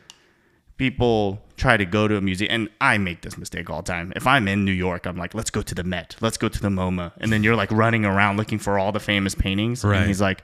people 0.76 1.42
try 1.56 1.76
to 1.76 1.84
go 1.84 2.08
to 2.08 2.16
a 2.16 2.20
museum, 2.20 2.50
and 2.50 2.68
I 2.80 2.98
make 2.98 3.20
this 3.22 3.36
mistake 3.36 3.68
all 3.70 3.82
the 3.82 3.92
time. 3.92 4.12
If 4.16 4.26
I'm 4.26 4.48
in 4.48 4.64
New 4.64 4.72
York, 4.72 5.06
I'm 5.06 5.16
like, 5.16 5.34
let's 5.34 5.50
go 5.50 5.62
to 5.62 5.74
the 5.74 5.84
Met, 5.84 6.16
let's 6.20 6.38
go 6.38 6.48
to 6.48 6.60
the 6.60 6.68
MoMA, 6.70 7.12
and 7.18 7.30
then 7.32 7.44
you're 7.44 7.56
like 7.56 7.70
running 7.70 8.04
around 8.04 8.36
looking 8.38 8.58
for 8.58 8.78
all 8.78 8.90
the 8.92 9.00
famous 9.00 9.34
paintings. 9.34 9.84
Right. 9.84 9.98
And 9.98 10.06
he's 10.08 10.20
like, 10.20 10.42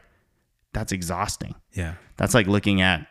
that's 0.72 0.92
exhausting. 0.92 1.54
yeah. 1.72 1.94
That's 2.18 2.34
like 2.34 2.46
looking 2.46 2.80
at. 2.80 3.06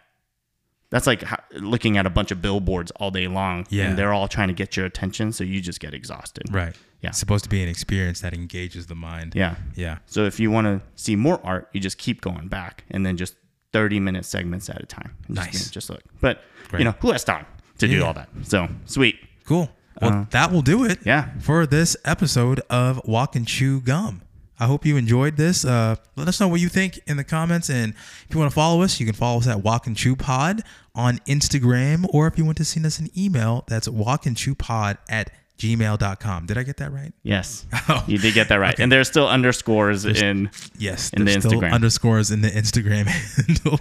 That's 0.91 1.07
like 1.07 1.23
looking 1.53 1.97
at 1.97 2.05
a 2.05 2.09
bunch 2.11 2.31
of 2.31 2.41
billboards 2.41 2.91
all 2.91 3.09
day 3.11 3.27
long, 3.27 3.65
Yeah. 3.69 3.89
and 3.89 3.97
they're 3.97 4.13
all 4.13 4.27
trying 4.27 4.47
to 4.49 4.53
get 4.53 4.77
your 4.77 4.85
attention, 4.85 5.31
so 5.31 5.43
you 5.43 5.59
just 5.61 5.79
get 5.79 5.93
exhausted. 5.95 6.43
Right. 6.53 6.75
Yeah. 7.05 7.09
It's 7.09 7.19
supposed 7.19 7.43
to 7.45 7.49
be 7.49 7.61
an 7.63 7.69
experience 7.69 8.19
that 8.21 8.33
engages 8.33 8.87
the 8.87 8.95
mind. 8.95 9.33
Yeah. 9.35 9.55
Yeah. 9.75 9.97
So 10.07 10.25
if 10.25 10.39
you 10.39 10.51
want 10.51 10.65
to 10.67 10.81
see 10.95 11.15
more 11.15 11.39
art, 11.43 11.69
you 11.73 11.79
just 11.79 11.97
keep 11.97 12.21
going 12.21 12.47
back, 12.47 12.83
and 12.91 13.05
then 13.05 13.15
just 13.17 13.35
thirty 13.71 13.99
minute 13.99 14.25
segments 14.25 14.69
at 14.69 14.81
a 14.81 14.85
time. 14.85 15.11
And 15.27 15.35
just- 15.37 15.53
Nice. 15.53 15.69
Just, 15.69 15.89
look, 15.89 16.01
but 16.21 16.41
Great. 16.69 16.79
you 16.79 16.85
know 16.85 16.95
who 16.99 17.11
has 17.11 17.23
time 17.23 17.45
to 17.79 17.87
do 17.87 18.03
all 18.03 18.13
that? 18.13 18.29
So 18.43 18.67
sweet. 18.85 19.15
Cool. 19.45 19.69
Well, 20.01 20.11
Uh, 20.11 20.25
that 20.31 20.51
will 20.51 20.61
do 20.61 20.83
it. 20.83 20.99
yeah. 21.05 21.29
For 21.39 21.65
this 21.65 21.95
episode 22.03 22.59
of 22.69 23.01
Walk 23.05 23.35
and 23.35 23.47
Chew 23.47 23.79
Gum. 23.81 24.21
I 24.59 24.67
hope 24.67 24.85
you 24.85 24.95
enjoyed 24.97 25.35
this. 25.35 25.65
Uh, 25.65 25.95
let 26.15 26.27
us 26.29 26.39
know 26.39 26.47
what 26.47 26.61
you 26.61 26.69
think 26.69 26.99
in 27.07 27.17
the 27.17 27.23
comments. 27.25 27.69
And 27.69 27.93
if 27.93 28.27
you 28.33 28.39
want 28.39 28.49
to 28.51 28.55
follow 28.55 28.81
us, 28.81 28.99
you 29.01 29.05
can 29.05 29.13
follow 29.15 29.39
us 29.39 29.47
at 29.47 29.61
Walk 29.63 29.85
and 29.87 29.95
Chew 29.97 30.15
Pod 30.15 30.63
on 30.95 31.17
Instagram. 31.27 32.05
Or 32.09 32.25
if 32.27 32.37
you 32.37 32.45
want 32.45 32.57
to 32.57 32.65
send 32.65 32.85
us 32.85 32.97
an 32.99 33.09
email, 33.17 33.65
that's 33.67 33.87
walkandchewpod 33.89 34.97
at 35.09 35.29
gmail.com. 35.57 36.45
Did 36.45 36.57
I 36.57 36.63
get 36.63 36.77
that 36.77 36.91
right? 36.91 37.13
Yes, 37.23 37.65
Oh, 37.89 38.03
you 38.07 38.17
did 38.17 38.33
get 38.33 38.49
that 38.49 38.57
right. 38.57 38.77
And 38.79 38.91
there's 38.91 39.07
still 39.07 39.27
underscores 39.27 40.05
in. 40.05 40.49
Yes, 40.77 41.11
In 41.13 41.23
the 41.25 41.31
there's 41.31 41.43
still 41.45 41.59
Instagram. 41.61 41.73
underscores 41.73 42.31
in 42.31 42.41
the 42.41 42.49
Instagram 42.49 43.05
handle, 43.47 43.79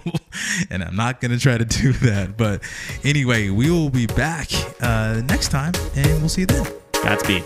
and 0.69 0.83
I'm 0.83 0.95
not 0.95 1.21
gonna 1.21 1.37
try 1.39 1.57
to 1.57 1.65
do 1.65 1.91
that. 1.93 2.37
But 2.37 2.61
anyway, 3.03 3.49
we 3.49 3.69
will 3.69 3.89
be 3.89 4.05
back 4.07 4.49
uh, 4.81 5.21
next 5.25 5.49
time, 5.49 5.73
and 5.95 6.07
we'll 6.21 6.29
see 6.29 6.41
you 6.41 6.47
then. 6.47 6.65
Godspeed. 7.03 7.43